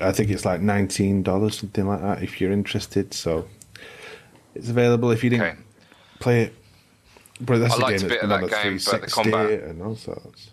I 0.00 0.12
think 0.12 0.30
it's 0.30 0.44
like 0.44 0.60
$19, 0.60 1.52
something 1.52 1.86
like 1.86 2.00
that, 2.00 2.22
if 2.22 2.40
you're 2.40 2.52
interested. 2.52 3.12
So 3.12 3.48
it's 4.54 4.68
available 4.68 5.10
if 5.10 5.24
you 5.24 5.30
didn't 5.30 5.46
Okay. 5.46 5.56
play 6.20 6.42
it. 6.42 6.54
But 7.40 7.58
that's 7.58 7.74
I 7.74 7.76
a 7.76 7.80
liked 7.80 7.98
game 7.98 8.06
a 8.06 8.08
bit 8.08 8.22
of 8.22 8.28
that 8.30 8.50
game, 8.50 8.78
but 8.86 9.00
the 9.02 9.06
combat- 9.08 9.62
and 9.64 9.82
all 9.82 9.96
sorts. 9.96 10.50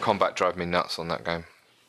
Combat 0.00 0.36
drove 0.36 0.56
me 0.56 0.64
nuts 0.66 0.98
on 0.98 1.08
that 1.08 1.24
game. 1.24 1.44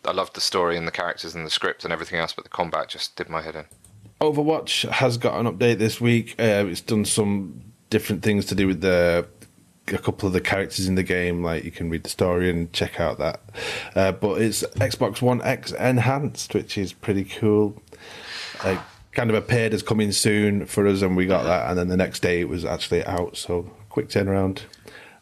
I 0.05 0.11
loved 0.11 0.35
the 0.35 0.41
story 0.41 0.77
and 0.77 0.87
the 0.87 0.91
characters 0.91 1.35
and 1.35 1.45
the 1.45 1.49
script 1.51 1.83
and 1.83 1.91
everything 1.91 2.19
else, 2.19 2.31
but 2.33 2.43
the 2.43 2.49
combat 2.49 2.87
just 2.89 3.15
did 3.17 3.29
my 3.29 3.41
head 3.41 3.55
in. 3.55 3.65
Overwatch 4.21 4.89
has 4.89 5.17
got 5.17 5.37
an 5.39 5.45
update 5.51 5.77
this 5.79 5.99
week. 5.99 6.35
Uh, 6.39 6.65
it's 6.67 6.81
done 6.81 7.05
some 7.05 7.61
different 7.95 8.23
things 8.23 8.43
to 8.43 8.55
do 8.55 8.67
with 8.67 8.81
the 8.81 9.25
a 9.87 9.97
couple 9.97 10.27
of 10.27 10.33
the 10.33 10.41
characters 10.41 10.85
in 10.85 10.95
the 10.95 11.03
game. 11.03 11.41
Like 11.41 11.63
you 11.63 11.71
can 11.71 11.89
read 11.89 12.03
the 12.03 12.09
story 12.09 12.49
and 12.49 12.73
check 12.73 12.99
out 12.99 13.19
that. 13.19 13.39
Uh, 13.95 14.11
but 14.11 14.41
it's 14.41 14.63
Xbox 14.63 15.21
One 15.21 15.41
X 15.43 15.71
enhanced, 15.71 16.53
which 16.53 16.77
is 16.77 16.91
pretty 16.91 17.23
cool. 17.23 17.81
Like 18.65 18.79
kind 19.13 19.29
of 19.29 19.35
appeared 19.37 19.73
as 19.73 19.81
coming 19.81 20.11
soon 20.11 20.65
for 20.65 20.85
us, 20.85 21.01
and 21.01 21.15
we 21.15 21.25
got 21.25 21.43
that. 21.43 21.69
And 21.69 21.79
then 21.79 21.87
the 21.87 21.95
next 21.95 22.19
day 22.19 22.41
it 22.41 22.49
was 22.49 22.65
actually 22.65 23.05
out. 23.05 23.37
So 23.37 23.71
quick 23.87 24.09
turnaround. 24.09 24.63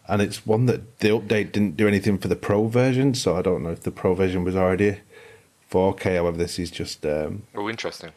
And 0.08 0.20
it's 0.20 0.44
one 0.44 0.66
that 0.66 0.98
the 0.98 1.10
update 1.10 1.52
didn't 1.52 1.78
do 1.78 1.88
anything 1.88 2.18
for 2.18 2.28
the 2.28 2.36
Pro 2.36 2.66
version, 2.66 3.14
so 3.14 3.38
I 3.38 3.44
don't 3.44 3.62
know 3.62 3.70
if 3.70 3.82
the 3.82 3.92
Pro 3.92 4.16
version 4.16 4.44
was 4.44 4.56
already 4.56 4.98
4K. 5.72 6.16
However, 6.16 6.38
this 6.38 6.58
is 6.58 6.72
just 6.72 7.06
um, 7.06 7.44
Oh, 7.54 7.70
interesting. 7.70 8.14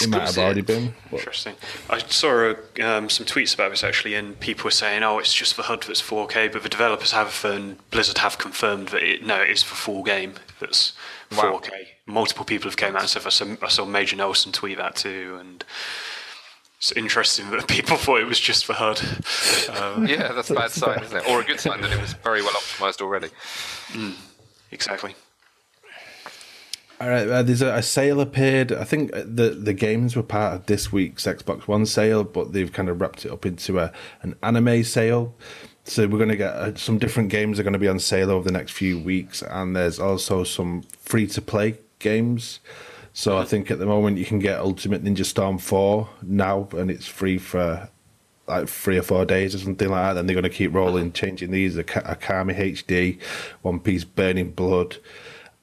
It 0.00 0.08
might 0.08 0.22
have 0.22 0.38
already 0.38 0.60
been. 0.62 0.94
but- 1.10 1.18
Interesting. 1.18 1.54
I 1.90 1.98
saw 1.98 2.54
um, 2.82 3.10
some 3.10 3.26
tweets 3.26 3.54
about 3.54 3.70
this 3.70 3.84
actually, 3.84 4.14
and 4.14 4.38
people 4.40 4.64
were 4.64 4.70
saying, 4.70 5.02
"Oh, 5.02 5.18
it's 5.18 5.34
just 5.34 5.54
for 5.54 5.62
HUD 5.62 5.82
that's 5.82 6.00
4K," 6.00 6.52
but 6.52 6.62
the 6.62 6.68
developers 6.68 7.12
have 7.12 7.44
and 7.44 7.76
Blizzard 7.90 8.18
have 8.18 8.38
confirmed 8.38 8.88
that 8.88 9.02
it, 9.02 9.26
no, 9.26 9.42
it 9.42 9.50
is 9.50 9.62
for 9.62 9.74
full 9.74 10.02
game 10.02 10.34
that's 10.60 10.92
4K. 11.30 11.70
Multiple 12.06 12.44
people 12.44 12.68
have 12.70 12.76
came 12.76 12.94
out 12.96 13.02
and 13.02 13.10
said. 13.10 13.26
I 13.26 13.30
saw, 13.30 13.46
I 13.62 13.68
saw 13.68 13.84
Major 13.84 14.16
Nelson 14.16 14.52
tweet 14.52 14.78
that 14.78 14.96
too, 14.96 15.36
and 15.40 15.64
it's 16.78 16.92
interesting 16.92 17.50
that 17.50 17.68
people 17.76 17.96
thought 17.96 18.20
it 18.20 18.26
was 18.26 18.40
just 18.40 18.64
for 18.64 18.72
HUD. 18.72 19.00
Um, 19.76 20.06
Yeah, 20.08 20.32
that's 20.32 20.50
a 20.50 20.54
bad 20.54 20.70
sign, 20.72 21.02
isn't 21.02 21.16
it? 21.16 21.28
Or 21.28 21.40
a 21.40 21.44
good 21.44 21.60
sign 21.60 21.80
that 21.82 21.92
it 21.92 22.00
was 22.00 22.12
very 22.14 22.42
well 22.42 22.52
optimized 22.52 23.00
already. 23.00 23.28
exactly. 24.70 25.14
Uh, 27.10 27.42
there's 27.42 27.62
a, 27.62 27.74
a 27.74 27.82
sale 27.82 28.20
appeared. 28.20 28.72
I 28.72 28.84
think 28.84 29.14
uh, 29.14 29.24
the 29.26 29.50
the 29.50 29.72
games 29.72 30.14
were 30.14 30.22
part 30.22 30.54
of 30.54 30.66
this 30.66 30.92
week's 30.92 31.24
Xbox 31.24 31.66
One 31.66 31.84
sale, 31.86 32.22
but 32.24 32.52
they've 32.52 32.72
kind 32.72 32.88
of 32.88 33.00
wrapped 33.00 33.24
it 33.24 33.32
up 33.32 33.44
into 33.44 33.78
a 33.78 33.92
an 34.22 34.36
anime 34.42 34.84
sale. 34.84 35.34
So 35.84 36.06
we're 36.06 36.18
going 36.18 36.28
to 36.28 36.36
get 36.36 36.54
uh, 36.54 36.76
some 36.76 36.98
different 36.98 37.30
games 37.30 37.58
are 37.58 37.64
going 37.64 37.72
to 37.72 37.78
be 37.78 37.88
on 37.88 37.98
sale 37.98 38.30
over 38.30 38.44
the 38.44 38.56
next 38.56 38.72
few 38.72 39.00
weeks, 39.00 39.42
and 39.42 39.74
there's 39.74 39.98
also 39.98 40.44
some 40.44 40.82
free 41.00 41.26
to 41.28 41.42
play 41.42 41.78
games. 41.98 42.60
So 43.12 43.36
I 43.36 43.44
think 43.44 43.70
at 43.70 43.78
the 43.78 43.86
moment 43.86 44.18
you 44.18 44.24
can 44.24 44.38
get 44.38 44.60
Ultimate 44.60 45.04
Ninja 45.04 45.24
Storm 45.24 45.58
four 45.58 46.08
now, 46.22 46.68
and 46.72 46.90
it's 46.90 47.06
free 47.06 47.38
for 47.38 47.88
like 48.46 48.68
three 48.68 48.98
or 48.98 49.02
four 49.02 49.24
days 49.24 49.54
or 49.54 49.58
something 49.58 49.88
like 49.88 50.02
that. 50.02 50.12
Then 50.14 50.26
they're 50.26 50.34
going 50.34 50.44
to 50.44 50.50
keep 50.50 50.72
rolling, 50.72 51.12
changing 51.12 51.50
these. 51.50 51.76
A 51.76 51.84
Okami 51.84 52.56
HD, 52.56 53.20
One 53.62 53.80
Piece 53.80 54.04
Burning 54.04 54.52
Blood, 54.52 54.96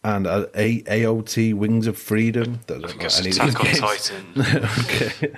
and 0.03 0.25
a, 0.25 0.49
a 0.55 0.81
AOT 0.83 1.53
Wings 1.53 1.87
of 1.87 1.97
Freedom. 1.97 2.59
That 2.67 2.77
I 2.77 2.93
doesn't 2.93 3.25
any 3.25 3.35
Attack 3.35 3.59
on. 3.59 3.65
Titan. 3.65 4.33
okay. 4.79 5.33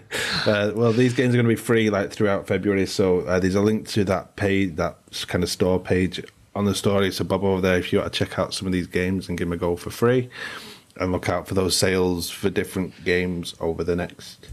Uh, 0.45 0.71
well, 0.75 0.93
these 0.93 1.13
games 1.13 1.33
are 1.33 1.37
going 1.37 1.45
to 1.45 1.49
be 1.49 1.55
free 1.55 1.89
like 1.89 2.11
throughout 2.11 2.47
February. 2.47 2.85
So 2.85 3.21
uh, 3.21 3.39
there's 3.39 3.55
a 3.55 3.61
link 3.61 3.87
to 3.89 4.03
that 4.05 4.35
page, 4.35 4.75
that 4.75 4.97
kind 5.27 5.43
of 5.43 5.49
store 5.49 5.79
page 5.79 6.23
on 6.55 6.65
the 6.65 6.75
story. 6.75 7.11
So 7.11 7.23
bob 7.23 7.43
over 7.43 7.61
there 7.61 7.77
if 7.77 7.91
you 7.91 7.99
want 7.99 8.13
to 8.13 8.17
check 8.17 8.37
out 8.37 8.53
some 8.53 8.67
of 8.67 8.73
these 8.73 8.87
games 8.87 9.29
and 9.29 9.37
give 9.37 9.47
them 9.47 9.53
a 9.53 9.57
go 9.57 9.75
for 9.75 9.89
free. 9.89 10.29
And 10.97 11.11
look 11.11 11.29
out 11.29 11.47
for 11.47 11.53
those 11.53 11.75
sales 11.75 12.29
for 12.29 12.49
different 12.49 13.03
games 13.03 13.55
over 13.59 13.83
the 13.83 13.95
next 13.95 14.49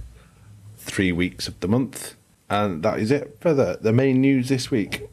three 0.76 1.12
weeks 1.12 1.48
of 1.48 1.58
the 1.60 1.68
month. 1.68 2.14
And 2.48 2.82
that 2.82 2.98
is 2.98 3.10
it 3.10 3.36
for 3.40 3.52
the, 3.52 3.78
the 3.80 3.92
main 3.92 4.20
news 4.20 4.48
this 4.48 4.70
week. 4.70 5.10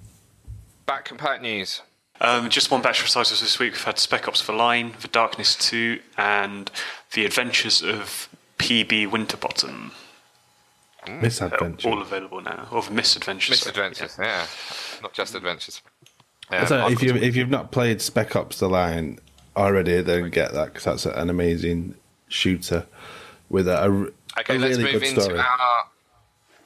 Back 0.86 1.10
compat 1.10 1.42
news. 1.42 1.82
Um, 2.22 2.50
just 2.50 2.72
one 2.72 2.82
batch 2.82 3.02
of 3.04 3.10
titles 3.10 3.42
this 3.42 3.60
week. 3.60 3.74
We've 3.74 3.84
had 3.84 4.00
Spec 4.00 4.28
Ops 4.28 4.40
for 4.42 4.54
Line, 4.54 4.94
The 5.02 5.08
Darkness 5.10 5.56
2, 5.56 6.00
and 6.18 6.72
The 7.14 7.26
Adventures 7.26 7.82
of 7.82 8.30
PB 8.58 9.12
Winterbottom. 9.12 9.92
They're 11.06 11.92
all 11.92 12.02
available 12.02 12.42
now. 12.42 12.68
Or 12.72 12.84
Misadventures. 12.90 13.60
sorry. 13.60 13.72
Misadventures, 13.72 14.18
yeah. 14.20 14.48
Not 15.04 15.14
just 15.14 15.36
adventures. 15.36 15.82
Yeah, 16.52 16.66
So 16.66 16.88
if 16.88 17.02
you, 17.04 17.16
if 17.16 17.36
you've 17.36 17.50
not 17.50 17.72
played 17.72 18.02
Spec 18.02 18.36
Ops: 18.36 18.60
The 18.60 18.70
Line 18.70 19.20
already, 19.56 20.02
then 20.02 20.30
get 20.30 20.54
that 20.54 20.68
because 20.74 20.84
that's 20.84 21.06
an 21.06 21.30
amazing 21.30 21.96
shooter 22.28 22.86
with 23.50 23.68
a, 23.68 23.84
a, 23.84 23.90
Okay, 24.40 24.56
a 24.56 24.60
let's 24.60 24.78
really 24.78 24.94
move 24.94 25.02
good 25.02 25.10
into 25.10 25.22
story. 25.22 25.40
our. 25.40 25.86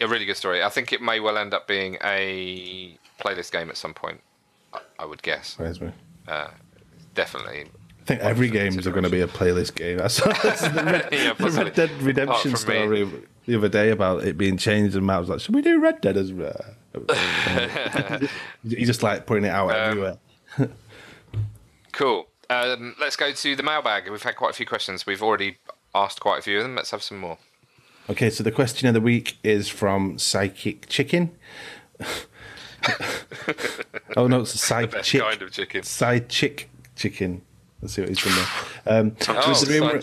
A 0.01 0.07
really 0.07 0.25
good 0.25 0.37
story. 0.37 0.63
I 0.63 0.69
think 0.69 0.93
it 0.93 1.01
may 1.01 1.19
well 1.19 1.37
end 1.37 1.53
up 1.53 1.67
being 1.67 1.97
a 2.03 2.97
playlist 3.19 3.51
game 3.51 3.69
at 3.69 3.75
some 3.75 3.93
point. 3.93 4.21
I- 4.99 5.05
would 5.05 5.21
guess. 5.23 5.55
Where's 5.57 5.79
me? 5.81 5.91
Uh, 6.27 6.49
definitely. 7.15 7.61
I 8.01 8.05
think 8.05 8.21
every 8.21 8.49
games 8.49 8.85
are 8.87 8.91
going 8.91 9.03
to 9.03 9.09
be 9.09 9.21
a 9.21 9.27
playlist 9.27 9.75
game. 9.75 10.01
I 10.01 10.07
saw 10.07 10.27
the 10.31 10.83
Red, 10.83 11.09
Yeah, 11.11 11.33
the. 11.33 11.49
Red 11.51 11.73
Dead 11.75 11.91
Redemption 12.01 12.51
me. 12.51 12.57
story 12.57 13.09
the 13.45 13.55
other 13.57 13.69
day 13.69 13.89
about 13.91 14.23
it 14.23 14.37
being 14.37 14.57
changed, 14.57 14.95
and 14.95 15.05
Matt 15.05 15.19
was 15.21 15.29
like, 15.29 15.39
"Should 15.39 15.53
we 15.55 15.61
do 15.61 15.79
Red 15.79 16.01
Dead 16.01 16.17
as 16.17 16.31
well?" 16.33 16.65
you 18.63 18.85
just 18.85 19.03
like 19.03 19.25
putting 19.27 19.45
it 19.45 19.49
out 19.49 19.69
Um, 19.69 19.75
everywhere. 19.75 20.17
Cool. 21.91 22.27
Um, 22.49 22.95
let's 22.99 23.15
go 23.15 23.31
to 23.31 23.55
the 23.55 23.63
mailbag. 23.63 24.09
We've 24.09 24.21
had 24.23 24.35
quite 24.35 24.51
a 24.51 24.53
few 24.53 24.65
questions. 24.65 25.05
We've 25.05 25.21
already 25.21 25.57
asked 25.93 26.19
quite 26.19 26.39
a 26.39 26.41
few 26.41 26.57
of 26.57 26.63
them. 26.63 26.75
Let's 26.75 26.91
have 26.91 27.03
some 27.03 27.19
more. 27.19 27.37
Okay, 28.09 28.29
so 28.31 28.43
the 28.43 28.51
question 28.51 28.87
of 28.87 28.95
the 28.95 29.01
week 29.01 29.37
is 29.43 29.67
from 29.67 30.17
Psychic 30.17 30.87
Chicken. 30.89 31.31
Oh 34.17 34.27
no, 34.27 34.41
it's 34.41 34.53
a 34.53 34.57
side 34.57 34.91
Best 34.91 35.09
chick. 35.09 35.21
kind 35.21 35.41
of 35.41 35.51
chicken. 35.51 35.83
Side 35.83 36.29
chick 36.29 36.69
chicken. 36.95 37.41
Let's 37.81 37.93
see 37.93 38.01
what 38.01 38.09
he's 38.09 38.23
done 38.23 38.35
there. 38.35 38.47
Um, 38.99 39.15
Oh, 39.29 39.49
with, 39.49 39.61
the 39.61 39.79
rumor, 39.79 39.93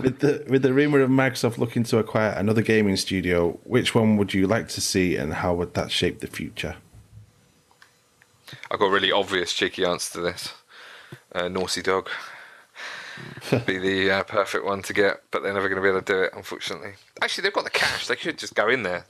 with 0.00 0.18
the 0.20 0.44
with 0.48 0.62
the 0.62 0.72
rumor 0.72 1.00
of 1.00 1.10
Microsoft 1.10 1.58
looking 1.58 1.84
to 1.84 1.98
acquire 1.98 2.30
another 2.30 2.62
gaming 2.62 2.96
studio, 2.96 3.58
which 3.64 3.94
one 3.94 4.16
would 4.16 4.34
you 4.34 4.46
like 4.46 4.68
to 4.70 4.80
see, 4.80 5.16
and 5.16 5.34
how 5.34 5.54
would 5.54 5.74
that 5.74 5.90
shape 5.90 6.20
the 6.20 6.26
future? 6.26 6.76
I've 8.70 8.78
got 8.78 8.86
a 8.86 8.90
really 8.90 9.12
obvious 9.12 9.52
cheeky 9.52 9.84
answer 9.84 10.14
to 10.14 10.20
this. 10.20 10.54
Uh, 11.32 11.48
Naughty 11.48 11.82
Dog. 11.82 12.08
be 13.66 13.78
the 13.78 14.10
uh, 14.10 14.22
perfect 14.24 14.64
one 14.64 14.80
to 14.82 14.92
get, 14.92 15.22
but 15.30 15.42
they're 15.42 15.52
never 15.52 15.68
going 15.68 15.76
to 15.76 15.82
be 15.82 15.88
able 15.88 16.00
to 16.00 16.12
do 16.12 16.22
it, 16.22 16.32
unfortunately. 16.34 16.92
Actually, 17.20 17.42
they've 17.42 17.52
got 17.52 17.64
the 17.64 17.70
cash. 17.70 18.06
They 18.06 18.16
could 18.16 18.38
just 18.38 18.54
go 18.54 18.68
in 18.68 18.84
there. 18.84 19.04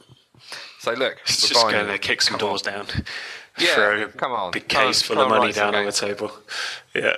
Say, 0.78 0.94
look, 0.94 1.16
It's 1.24 1.42
we're 1.42 1.48
just 1.48 1.62
buying 1.64 1.74
going 1.76 1.88
it. 1.88 1.92
to 1.92 1.98
kick 1.98 2.22
some 2.22 2.38
Come 2.38 2.46
on. 2.46 2.50
doors 2.52 2.62
down. 2.62 2.86
Yeah, 3.58 3.74
Throw 3.74 4.08
come 4.10 4.32
on. 4.32 4.50
Big 4.52 4.68
Come 4.68 4.86
case 4.86 5.02
full 5.02 5.16
come 5.16 5.24
of 5.24 5.30
money 5.30 5.46
write 5.46 5.54
some 5.56 5.72
down 5.72 5.80
on 5.80 5.86
the 5.86 5.92
table. 5.92 6.30
Yeah. 6.94 7.16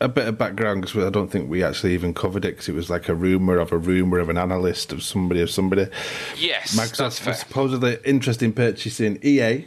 A 0.00 0.06
bit 0.06 0.28
of 0.28 0.38
background 0.38 0.82
because 0.82 1.04
I 1.04 1.10
don't 1.10 1.26
think 1.28 1.50
we 1.50 1.64
actually 1.64 1.92
even 1.94 2.14
covered 2.14 2.44
it 2.44 2.50
because 2.52 2.68
it 2.68 2.74
was 2.76 2.88
like 2.88 3.08
a 3.08 3.14
rumor 3.16 3.58
of 3.58 3.72
a 3.72 3.78
rumor 3.78 4.20
of 4.20 4.28
an 4.28 4.38
analyst 4.38 4.92
of 4.92 5.02
somebody 5.02 5.40
of 5.40 5.50
somebody. 5.50 5.88
Yes, 6.36 6.76
that's 6.76 6.92
Microsoft 6.92 7.18
fair. 7.18 7.32
was 7.32 7.40
supposedly 7.40 7.98
interested 8.04 8.44
in 8.44 8.52
purchasing 8.52 9.18
EA, 9.24 9.64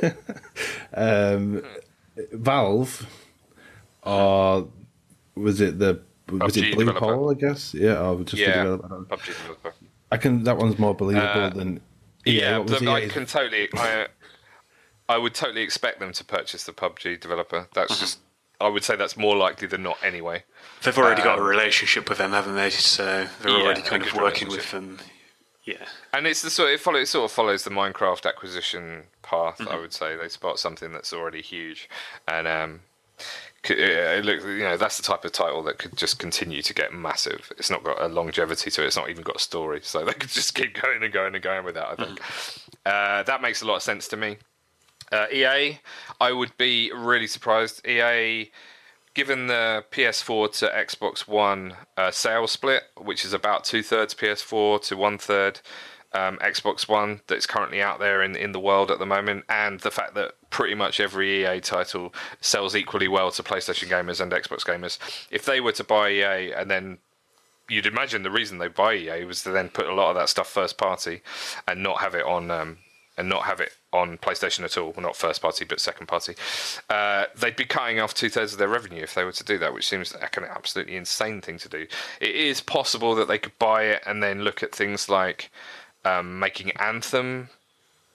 um, 0.94 1.62
Valve, 2.32 3.06
or 4.02 4.68
was 5.34 5.60
it 5.60 5.78
the 5.78 6.00
was 6.30 6.54
PUBG 6.56 6.70
it 6.70 6.74
Blue 6.76 6.84
developer. 6.86 7.14
Hole? 7.14 7.30
I 7.30 7.34
guess 7.34 7.74
yeah, 7.74 8.00
or 8.00 8.22
just 8.24 8.40
Yeah. 8.40 8.60
I 8.60 8.64
don't- 8.64 9.08
PUBG 9.10 9.26
developer. 9.26 9.74
I 10.10 10.16
can. 10.16 10.44
That 10.44 10.56
one's 10.56 10.78
more 10.78 10.94
believable 10.94 11.26
Uh, 11.28 11.50
than 11.50 11.80
EA. 12.26 12.40
Yeah, 12.40 12.58
but 12.60 12.86
I 12.86 13.08
can 13.08 13.26
totally. 13.26 13.68
I, 13.74 14.06
I 15.08 15.18
would 15.18 15.34
totally 15.34 15.62
expect 15.62 16.00
them 16.00 16.12
to 16.12 16.24
purchase 16.24 16.64
the 16.64 16.72
PUBG 16.72 17.20
developer. 17.20 17.68
That's 17.74 17.98
just. 18.00 18.18
I 18.60 18.68
would 18.68 18.84
say 18.84 18.94
that's 18.96 19.16
more 19.16 19.36
likely 19.36 19.66
than 19.66 19.82
not, 19.82 19.98
anyway. 20.02 20.44
They've 20.82 20.96
already 20.96 21.22
got 21.22 21.38
a 21.38 21.42
Um, 21.42 21.48
relationship 21.48 22.08
with 22.08 22.18
them, 22.18 22.30
haven't 22.30 22.54
they? 22.54 22.70
So 22.70 23.26
they're 23.42 23.50
Yeah, 23.50 23.64
already 23.64 23.82
kind 23.82 24.02
of 24.06 24.14
working 24.14 24.48
with 24.48 24.70
them. 24.70 25.00
Yeah. 25.64 25.84
And 26.12 26.26
it's 26.26 26.40
the 26.40 26.50
sort. 26.50 26.70
It 26.70 26.80
follows. 26.80 27.08
It 27.08 27.10
sort 27.10 27.24
of 27.24 27.32
follows 27.32 27.64
the 27.64 27.70
Minecraft 27.70 28.26
acquisition 28.26 29.04
path. 29.22 29.58
Mm-hmm. 29.58 29.72
I 29.72 29.76
would 29.78 29.92
say 29.92 30.16
they 30.16 30.28
spot 30.28 30.58
something 30.58 30.92
that's 30.92 31.12
already 31.12 31.42
huge, 31.42 31.88
and 32.28 32.46
um, 32.46 32.80
it 33.70 34.24
looks, 34.24 34.44
you 34.44 34.58
know, 34.58 34.76
that's 34.76 34.96
the 34.96 35.02
type 35.02 35.24
of 35.24 35.32
title 35.32 35.62
that 35.64 35.78
could 35.78 35.96
just 35.96 36.18
continue 36.18 36.62
to 36.62 36.74
get 36.74 36.92
massive. 36.92 37.52
It's 37.58 37.70
not 37.70 37.82
got 37.82 38.00
a 38.00 38.08
longevity 38.08 38.70
to 38.70 38.82
it. 38.82 38.86
It's 38.86 38.96
not 38.96 39.10
even 39.10 39.22
got 39.22 39.36
a 39.36 39.40
story, 39.40 39.80
so 39.82 40.04
they 40.04 40.12
could 40.12 40.30
just 40.30 40.54
keep 40.54 40.80
going 40.80 41.02
and 41.02 41.12
going 41.12 41.34
and 41.34 41.42
going 41.42 41.64
with 41.64 41.74
that. 41.74 41.88
I 41.88 41.94
think 41.94 42.20
uh, 42.86 43.22
that 43.22 43.42
makes 43.42 43.62
a 43.62 43.66
lot 43.66 43.76
of 43.76 43.82
sense 43.82 44.08
to 44.08 44.16
me. 44.16 44.38
Uh, 45.12 45.26
EA, 45.32 45.78
I 46.20 46.32
would 46.32 46.56
be 46.56 46.90
really 46.92 47.26
surprised. 47.26 47.86
EA, 47.86 48.50
given 49.14 49.46
the 49.46 49.84
PS4 49.90 50.58
to 50.58 50.66
Xbox 50.68 51.28
One 51.28 51.74
uh, 51.96 52.10
sales 52.10 52.50
split, 52.50 52.82
which 52.96 53.24
is 53.24 53.32
about 53.32 53.64
two 53.64 53.82
thirds 53.82 54.14
PS4 54.14 54.82
to 54.88 54.96
one 54.96 55.18
third 55.18 55.60
um, 56.14 56.38
Xbox 56.38 56.88
One 56.88 57.20
that's 57.26 57.46
currently 57.46 57.82
out 57.82 57.98
there 57.98 58.22
in 58.22 58.36
in 58.36 58.52
the 58.52 58.60
world 58.60 58.90
at 58.90 58.98
the 58.98 59.06
moment, 59.06 59.44
and 59.48 59.80
the 59.80 59.90
fact 59.90 60.14
that 60.14 60.34
pretty 60.50 60.74
much 60.74 61.00
every 61.00 61.44
EA 61.44 61.60
title 61.60 62.14
sells 62.40 62.76
equally 62.76 63.08
well 63.08 63.30
to 63.32 63.42
PlayStation 63.42 63.88
gamers 63.88 64.20
and 64.20 64.32
Xbox 64.32 64.64
gamers, 64.64 64.98
if 65.30 65.44
they 65.44 65.60
were 65.60 65.72
to 65.72 65.84
buy 65.84 66.10
EA 66.10 66.52
and 66.52 66.70
then 66.70 66.98
you'd 67.68 67.86
imagine 67.86 68.22
the 68.22 68.30
reason 68.30 68.58
they 68.58 68.68
buy 68.68 68.94
EA 68.94 69.24
was 69.24 69.42
to 69.42 69.50
then 69.50 69.68
put 69.68 69.86
a 69.86 69.94
lot 69.94 70.10
of 70.10 70.16
that 70.16 70.28
stuff 70.28 70.48
first 70.48 70.76
party 70.76 71.22
and 71.66 71.82
not 71.82 72.00
have 72.00 72.14
it 72.14 72.24
on 72.24 72.50
um, 72.50 72.78
and 73.16 73.28
not 73.28 73.44
have 73.44 73.60
it 73.60 73.72
on 73.92 74.18
PlayStation 74.18 74.64
at 74.64 74.76
all. 74.76 74.92
Well, 74.92 75.02
not 75.02 75.16
first 75.16 75.40
party, 75.40 75.64
but 75.64 75.80
second 75.80 76.06
party. 76.06 76.34
Uh, 76.90 77.26
they'd 77.36 77.56
be 77.56 77.64
cutting 77.64 78.00
off 78.00 78.12
two 78.12 78.28
thirds 78.28 78.52
of 78.52 78.58
their 78.58 78.68
revenue 78.68 79.02
if 79.02 79.14
they 79.14 79.24
were 79.24 79.32
to 79.32 79.44
do 79.44 79.56
that, 79.58 79.72
which 79.72 79.86
seems 79.86 80.14
like 80.14 80.36
an 80.36 80.44
absolutely 80.44 80.96
insane 80.96 81.40
thing 81.40 81.58
to 81.58 81.68
do. 81.68 81.86
It 82.20 82.34
is 82.34 82.60
possible 82.60 83.14
that 83.14 83.28
they 83.28 83.38
could 83.38 83.58
buy 83.58 83.84
it 83.84 84.02
and 84.06 84.22
then 84.22 84.42
look 84.42 84.62
at 84.62 84.74
things 84.74 85.08
like 85.08 85.50
um, 86.04 86.38
making 86.38 86.70
Anthem 86.72 87.48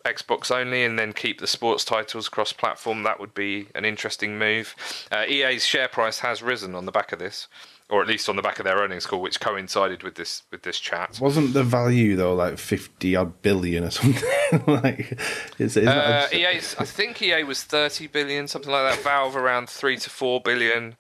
Xbox 0.05 0.49
only 0.49 0.83
and 0.83 0.97
then 0.97 1.11
keep 1.13 1.39
the 1.39 1.47
sports 1.47 1.83
titles 1.83 2.29
cross 2.29 2.53
platform. 2.53 3.03
That 3.03 3.19
would 3.19 3.33
be 3.33 3.67
an 3.75 3.85
interesting 3.85 4.39
move. 4.39 4.75
Uh, 5.11 5.25
EA's 5.27 5.65
share 5.65 5.87
price 5.89 6.19
has 6.19 6.41
risen 6.41 6.73
on 6.75 6.85
the 6.85 6.91
back 6.91 7.11
of 7.11 7.19
this. 7.19 7.47
Or 7.91 8.03
at 8.03 8.07
least 8.07 8.29
on 8.29 8.35
the 8.35 8.43
back 8.43 8.59
of 8.59 8.65
their 8.65 8.77
earnings 8.77 9.07
call, 9.07 9.19
which 9.19 9.39
coincided 9.39 10.03
with 10.03 10.13
this 10.13 10.43
with 10.51 10.61
this 10.61 10.79
chat. 10.79 11.17
Wasn't 11.19 11.53
the 11.55 11.63
value 11.63 12.15
though 12.15 12.35
like 12.35 12.59
fifty 12.59 13.15
odd 13.15 13.41
billion 13.41 13.83
or 13.83 13.89
something? 13.89 14.29
like, 14.67 15.19
is, 15.57 15.75
is 15.75 15.87
Uh, 15.87 16.27
a- 16.31 16.35
EA's, 16.35 16.75
I 16.77 16.85
think 16.85 17.19
EA 17.19 17.43
was 17.43 17.63
30 17.63 18.05
billion, 18.05 18.47
something 18.47 18.71
like 18.71 18.93
that. 18.93 19.03
Valve 19.03 19.35
around 19.35 19.69
3 19.71 19.97
to 19.97 20.09
4 20.11 20.39
billion. 20.41 20.97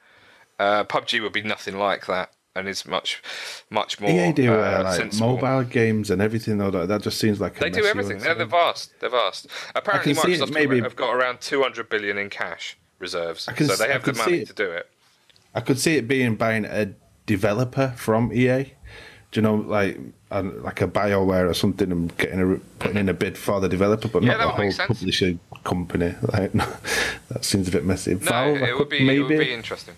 Uh, 0.57 0.83
PUBG 0.83 1.21
would 1.21 1.31
be 1.31 1.43
nothing 1.43 1.77
like 1.77 2.07
that 2.07 2.31
and 2.59 2.67
is 2.67 2.85
much, 2.85 3.23
much 3.69 3.99
more. 3.99 4.11
EA 4.11 4.31
do 4.31 4.53
uh, 4.53 4.57
uh, 4.57 4.97
like 4.97 5.13
mobile 5.15 5.63
games 5.63 6.11
and 6.11 6.21
everything 6.21 6.57
though. 6.57 6.69
That, 6.69 6.87
that 6.89 7.01
just 7.01 7.19
seems 7.19 7.41
like 7.41 7.57
a 7.57 7.61
They 7.61 7.69
do 7.69 7.85
everything. 7.85 8.19
They're, 8.19 8.35
they're 8.35 8.45
vast. 8.45 8.99
They're 8.99 9.09
vast. 9.09 9.47
Apparently, 9.75 10.13
can 10.13 10.23
see 10.23 10.33
it 10.33 10.41
Microsoft 10.41 10.53
maybe- 10.53 10.81
have 10.81 10.95
got 10.95 11.15
around 11.15 11.41
200 11.41 11.89
billion 11.89 12.17
in 12.17 12.29
cash 12.29 12.77
reserves, 12.99 13.43
so 13.43 13.75
they 13.75 13.91
have 13.91 14.03
the 14.03 14.13
money 14.13 14.45
to 14.45 14.53
do 14.53 14.69
it. 14.69 14.87
I 15.55 15.61
could 15.61 15.79
see 15.79 15.95
it 15.95 16.07
being 16.07 16.35
buying 16.35 16.65
a 16.65 16.93
developer 17.25 17.93
from 17.97 18.31
EA. 18.31 18.73
Do 19.31 19.39
you 19.39 19.41
know, 19.43 19.55
like 19.55 19.99
uh, 20.31 20.43
like 20.43 20.81
a 20.81 20.87
Bioware 20.87 21.49
or 21.49 21.53
something, 21.53 21.91
and 21.91 22.15
getting 22.17 22.39
a 22.41 22.57
putting 22.79 22.97
in 22.97 23.09
a 23.09 23.13
bid 23.13 23.37
for 23.37 23.59
the 23.59 23.69
developer, 23.69 24.07
but 24.07 24.23
Yeah, 24.23 24.37
not 24.37 24.57
the 24.57 24.71
whole 24.71 24.87
publisher 24.87 25.37
company. 25.63 26.15
Like 26.33 26.51
that 27.29 27.45
seems 27.45 27.67
a 27.67 27.71
bit 27.71 27.85
messy. 27.85 28.15
No, 28.15 28.19
Valve, 28.19 28.57
it 28.57 28.77
would 28.77 28.89
be 28.89 29.05
maybe 29.05 29.17
it 29.19 29.21
would 29.21 29.39
be 29.39 29.53
interesting. 29.53 29.95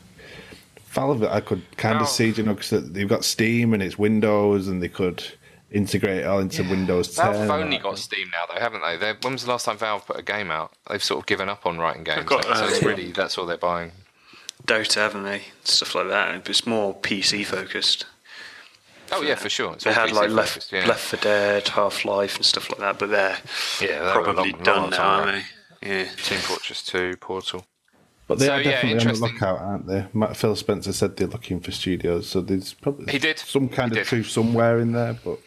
Valve. 0.92 1.24
I 1.24 1.40
could 1.40 1.62
kind 1.78 1.94
Valve. 1.96 2.04
of 2.04 2.10
see, 2.10 2.30
you 2.30 2.44
know, 2.44 2.54
because 2.54 2.92
they've 2.92 3.08
got 3.08 3.24
Steam 3.26 3.74
and 3.74 3.82
it's 3.84 3.98
Windows, 3.98 4.68
and 4.68 4.82
they 4.82 4.90
could 4.90 5.24
integrate 5.72 6.20
it 6.22 6.26
all 6.26 6.40
into 6.40 6.64
Windows 6.64 7.16
10. 7.16 7.26
Valve 7.26 7.38
have 7.38 7.50
only 7.50 7.78
got 7.78 7.98
Steam 7.98 8.30
now, 8.32 8.54
though, 8.54 8.60
haven't 8.60 8.82
they? 8.82 8.98
They're, 8.98 9.18
when 9.22 9.34
was 9.34 9.44
the 9.46 9.50
last 9.52 9.66
time 9.66 9.78
Valve 9.78 10.06
put 10.06 10.20
a 10.20 10.24
game 10.24 10.52
out? 10.52 10.74
They've 10.90 11.04
sort 11.04 11.22
of 11.22 11.26
given 11.28 11.48
up 11.50 11.66
on 11.66 11.78
writing 11.78 12.04
games, 12.04 12.26
got, 12.26 12.44
so 12.44 12.66
it's 12.68 12.84
uh, 12.84 12.88
really 12.88 13.12
that's 13.12 13.38
all 13.38 13.46
they're 13.46 13.58
buying. 13.58 13.92
Dota, 14.66 14.96
haven't 14.96 15.24
they? 15.24 15.44
Stuff 15.64 15.96
like 15.96 16.10
that. 16.10 16.48
It's 16.50 16.68
more 16.68 16.94
PC 16.94 17.46
focused. 17.46 18.06
Oh 19.14 19.22
yeah, 19.22 19.36
for 19.36 19.50
sure. 19.50 19.74
It's 19.74 19.84
They 19.84 19.92
had 19.94 20.10
PC 20.10 20.14
like 20.14 20.30
Left, 20.30 20.50
focused, 20.50 20.72
yeah. 20.72 20.86
Left 20.88 21.02
4 21.04 21.20
Dead, 21.22 21.68
Half 21.70 22.06
Life, 22.06 22.36
and 22.36 22.46
stuff 22.46 22.70
like 22.70 22.80
that, 22.80 23.00
but 23.00 23.10
they're 23.10 23.38
Yeah, 23.82 24.00
they 24.00 24.06
were 24.18 24.24
probably 24.24 24.52
long- 24.52 24.64
done 24.64 24.82
long 24.82 24.90
now, 24.92 25.04
aren't 25.04 25.44
they? 25.82 25.88
Yeah. 25.90 26.04
Team 26.16 26.38
Fortress 26.40 26.84
2, 26.84 27.18
Portal. 27.18 27.66
But 28.32 28.40
they 28.40 28.46
So, 28.46 28.54
are 28.54 28.62
yeah, 28.62 28.72
definitely 28.72 29.08
on 29.10 29.14
the 29.14 29.20
lookout, 29.20 29.60
aren't 29.60 29.88
they? 29.88 30.08
Matt, 30.14 30.38
Phil 30.38 30.56
Spencer 30.56 30.94
said 30.94 31.18
they're 31.18 31.28
looking 31.28 31.60
for 31.60 31.72
studios, 31.72 32.30
so 32.30 32.40
there's 32.40 32.74
probably 32.74 33.12
He 33.12 33.20
did. 33.20 33.38
some 33.40 33.68
kind 33.68 33.92
He 33.92 34.00
of 34.00 34.06
did. 34.06 34.10
truth 34.10 34.30
somewhere 34.30 34.80
in 34.80 34.94
there. 34.94 35.18
But 35.22 35.40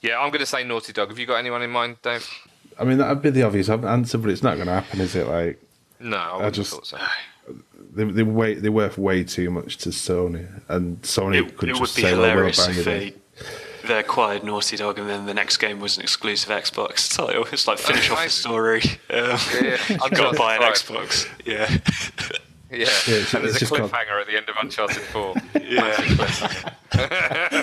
Yeah, 0.00 0.20
I'm 0.20 0.28
going 0.28 0.38
to 0.38 0.46
say 0.46 0.62
Naughty 0.62 0.92
Dog. 0.92 1.08
Have 1.08 1.18
you 1.18 1.26
got 1.26 1.38
anyone 1.38 1.62
in 1.62 1.70
mind, 1.70 1.96
Dave? 2.02 2.24
I 2.78 2.84
mean, 2.84 2.98
that'd 2.98 3.20
be 3.20 3.30
the 3.30 3.42
obvious 3.42 3.68
answer, 3.68 4.16
but 4.18 4.30
it's 4.30 4.44
not 4.44 4.54
going 4.54 4.68
to 4.68 4.74
happen, 4.74 5.00
is 5.00 5.16
it? 5.16 5.26
Like 5.26 5.60
No, 5.98 6.16
I 6.18 6.36
wouldn't 6.36 6.54
just- 6.54 6.86
so. 6.86 6.98
they 7.92 8.04
they 8.04 8.54
they 8.54 8.68
worth 8.68 8.96
way 8.96 9.24
too 9.24 9.50
much 9.50 9.78
to 9.78 9.88
Sony, 9.88 10.46
and 10.68 11.02
Sony 11.02 11.46
It, 11.48 11.56
could 11.56 11.70
it 11.70 11.76
just 11.76 11.96
be 11.96 12.02
say, 12.02 12.12
"Oh, 12.12 12.20
we'll 12.20 12.44
buy 12.44 12.48
if 12.48 12.86
you 12.86 13.12
they, 13.86 13.94
they 13.94 14.00
acquired 14.00 14.44
Naughty 14.44 14.76
Dog 14.76 14.98
and 14.98 15.08
then 15.08 15.26
the 15.26 15.34
next 15.34 15.56
game 15.58 15.80
was 15.80 15.96
an 15.96 16.02
exclusive 16.02 16.50
Xbox 16.50 17.14
title. 17.16 17.44
It's 17.52 17.66
like 17.66 17.78
finish 17.78 18.10
off 18.10 18.22
the 18.24 18.30
story. 18.30 18.82
Um, 19.10 19.38
Yeah, 19.62 19.76
you've 19.88 20.10
got 20.12 20.32
to 20.32 20.38
buy 20.38 20.56
an 20.56 20.62
five. 20.62 20.74
Xbox. 20.74 21.28
Yeah. 21.44 21.68
Yeah, 22.68 22.78
Yeah, 22.78 22.82
it's- 22.82 23.34
and 23.34 23.44
there's 23.44 23.56
a 23.56 23.60
just 23.60 23.72
called- 23.72 23.90
cliffhanger 23.90 24.20
at 24.20 24.26
the 24.26 24.36
end 24.36 24.48
of 24.48 24.56
Uncharted 24.60 25.02
4. 25.02 25.34
yeah. 25.62 25.96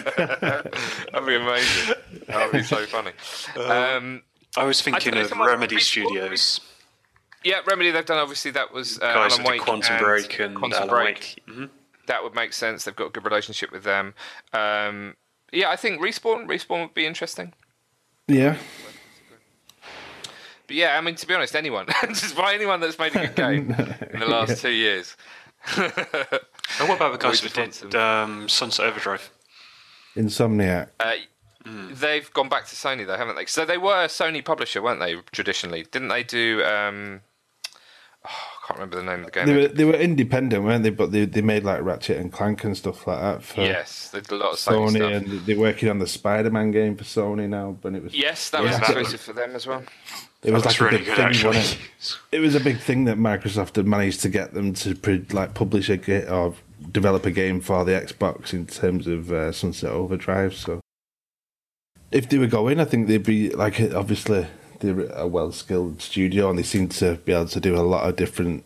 That'd 1.11 1.27
be 1.27 1.35
amazing. 1.35 1.95
That'd 2.27 2.51
be 2.51 2.63
so 2.63 2.85
funny. 2.85 3.11
Um, 3.57 4.23
I 4.57 4.63
was 4.65 4.81
thinking 4.81 5.13
know, 5.15 5.21
of 5.21 5.31
Remedy 5.31 5.75
Respawn- 5.77 5.81
Studios. 6.05 6.61
yeah, 7.43 7.61
Remedy, 7.67 7.91
they've 7.91 8.05
done, 8.05 8.17
obviously, 8.19 8.51
that 8.51 8.73
was 8.73 8.97
uh, 8.99 9.13
Guys 9.13 9.33
Alan 9.33 9.45
Wake 9.51 9.61
Quantum 9.61 9.95
and 9.95 10.03
Break 10.05 10.39
and 10.39 10.55
Quantum 10.55 10.77
Alan 10.77 10.89
Break. 10.89 11.15
Wake. 11.47 11.55
Mhm. 11.57 11.69
That 12.07 12.23
would 12.23 12.35
make 12.35 12.53
sense. 12.53 12.83
They've 12.85 12.95
got 12.95 13.07
a 13.07 13.09
good 13.11 13.25
relationship 13.25 13.71
with 13.71 13.83
them. 13.83 14.13
Um, 14.53 15.15
yeah, 15.53 15.69
I 15.69 15.75
think 15.75 16.01
Respawn, 16.01 16.45
Respawn 16.47 16.81
would 16.81 16.93
be 16.93 17.05
interesting. 17.05 17.53
Yeah, 18.27 18.57
But 20.67 20.75
yeah, 20.75 20.97
I 20.97 21.01
mean, 21.01 21.15
to 21.15 21.27
be 21.27 21.33
honest, 21.33 21.55
anyone, 21.55 21.87
just 22.07 22.35
buy 22.37 22.53
anyone 22.53 22.79
that's 22.79 22.97
made 22.97 23.15
a 23.15 23.27
good 23.27 23.35
game 23.45 23.71
in 24.13 24.19
the 24.19 24.25
last 24.27 24.61
two 24.61 24.71
years. 24.71 25.15
And 26.79 26.89
what 26.89 26.95
about 26.95 27.11
the 27.11 27.19
guys 27.19 27.43
We 27.43 27.49
that 27.49 27.55
just 27.67 27.83
want 27.83 27.91
did 27.91 27.99
um, 27.99 28.49
Sunset 28.49 28.85
Overdrive? 28.87 29.29
Insomniac. 30.15 30.89
Uh, 30.99 31.13
They've 31.91 32.31
gone 32.33 32.49
back 32.49 32.65
to 32.67 32.75
Sony, 32.75 33.05
though, 33.05 33.15
haven't 33.15 33.35
they? 33.35 33.45
So 33.45 33.63
they 33.63 33.77
were 33.77 34.03
a 34.03 34.07
Sony 34.07 34.43
publisher, 34.43 34.81
weren't 34.81 34.99
they? 34.99 35.15
Traditionally, 35.31 35.83
didn't 35.83 36.07
they 36.09 36.23
do? 36.23 36.63
Um, 36.63 37.21
oh, 38.25 38.29
I 38.29 38.52
can't 38.65 38.79
remember 38.79 38.95
the 38.97 39.03
name 39.03 39.19
of 39.19 39.25
the 39.25 39.31
game. 39.31 39.45
They 39.47 39.55
were 39.55 39.67
they 39.67 39.85
were 39.85 39.93
independent, 39.93 40.63
weren't 40.63 40.83
they? 40.83 40.89
But 40.89 41.11
they 41.11 41.25
they 41.25 41.41
made 41.41 41.63
like 41.63 41.81
Ratchet 41.83 42.17
and 42.17 42.31
Clank 42.31 42.63
and 42.63 42.77
stuff 42.77 43.05
like 43.05 43.19
that 43.19 43.43
for 43.43 43.61
yes, 43.61 44.09
they 44.11 44.21
did 44.21 44.31
a 44.31 44.35
lot 44.37 44.53
of 44.53 44.57
Sony, 44.59 44.89
Sony, 44.91 44.95
stuff. 44.95 45.11
and 45.11 45.45
they're 45.45 45.59
working 45.59 45.89
on 45.89 45.99
the 45.99 46.07
Spider-Man 46.07 46.71
game 46.71 46.95
for 46.95 47.03
Sony 47.03 47.49
now. 47.49 47.77
But 47.81 47.95
it 47.95 48.03
was 48.03 48.13
Yes, 48.15 48.49
that 48.51 48.61
was 48.63 48.71
Yeah. 48.71 48.77
exclusive 48.79 49.21
for 49.21 49.33
them 49.33 49.55
as 49.55 49.67
well. 49.67 49.83
it 50.43 50.51
was 50.53 50.63
That's 50.63 50.79
like 50.79 50.91
a 50.93 50.97
big 50.97 51.05
good, 51.05 51.15
thing, 51.17 51.45
wasn't 51.47 51.55
it? 52.01 52.17
It 52.31 52.39
was 52.39 52.55
a 52.55 52.59
big 52.59 52.79
thing 52.79 53.05
that 53.05 53.17
Microsoft 53.17 53.75
had 53.75 53.85
managed 53.87 54.21
to 54.21 54.29
get 54.29 54.53
them 54.53 54.73
to 54.75 54.95
pre- 54.95 55.25
like 55.31 55.53
publish 55.53 55.89
a 55.89 55.97
ga- 55.97 56.27
or 56.27 56.53
develop 56.91 57.25
a 57.25 57.31
game 57.31 57.59
for 57.61 57.83
the 57.85 57.91
Xbox 57.93 58.53
in 58.53 58.65
terms 58.65 59.07
of 59.07 59.31
uh, 59.31 59.51
Sunset 59.51 59.89
Overdrive. 59.91 60.53
So 60.53 60.79
if 62.11 62.29
they 62.29 62.37
were 62.37 62.47
going, 62.47 62.79
I 62.79 62.85
think 62.85 63.07
they'd 63.07 63.23
be 63.23 63.49
like 63.49 63.79
obviously 63.93 64.47
they're 64.83 65.11
a 65.13 65.25
well-skilled 65.27 66.01
studio 66.01 66.49
and 66.49 66.59
they 66.59 66.63
seem 66.63 66.87
to 66.89 67.15
be 67.25 67.33
able 67.33 67.47
to 67.47 67.59
do 67.59 67.75
a 67.75 67.81
lot 67.81 68.07
of 68.07 68.15
different 68.15 68.63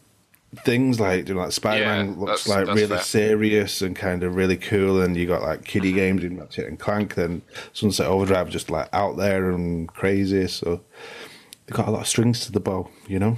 things. 0.65 0.99
Like 0.99 1.27
you 1.29 1.35
know, 1.35 1.41
like 1.41 1.51
Spider-Man 1.51 2.07
Yeah, 2.07 2.19
looks 2.19 2.43
that's- 2.43 2.47
like 2.47 2.65
that's 2.65 2.75
really 2.75 2.95
fair. 2.97 3.03
serious 3.03 3.81
and 3.81 3.95
kind 3.95 4.23
of 4.23 4.35
really 4.35 4.57
cool, 4.57 5.01
and 5.01 5.15
you 5.15 5.25
got 5.27 5.41
like 5.41 5.63
kiddie 5.63 5.93
games 5.93 6.23
in 6.23 6.37
Ratchet 6.37 6.67
and 6.67 6.77
Clank. 6.79 7.15
Then 7.15 7.41
Sunset 7.73 8.07
Overdrive 8.07 8.49
just 8.49 8.69
like 8.69 8.89
out 8.93 9.17
there 9.17 9.49
and 9.51 9.87
crazy. 9.87 10.47
So 10.47 10.81
they 11.67 11.75
got 11.75 11.87
a 11.87 11.91
lot 11.91 12.01
of 12.01 12.07
strings 12.07 12.41
to 12.45 12.51
the 12.51 12.59
bow, 12.59 12.89
you 13.07 13.19
know. 13.19 13.37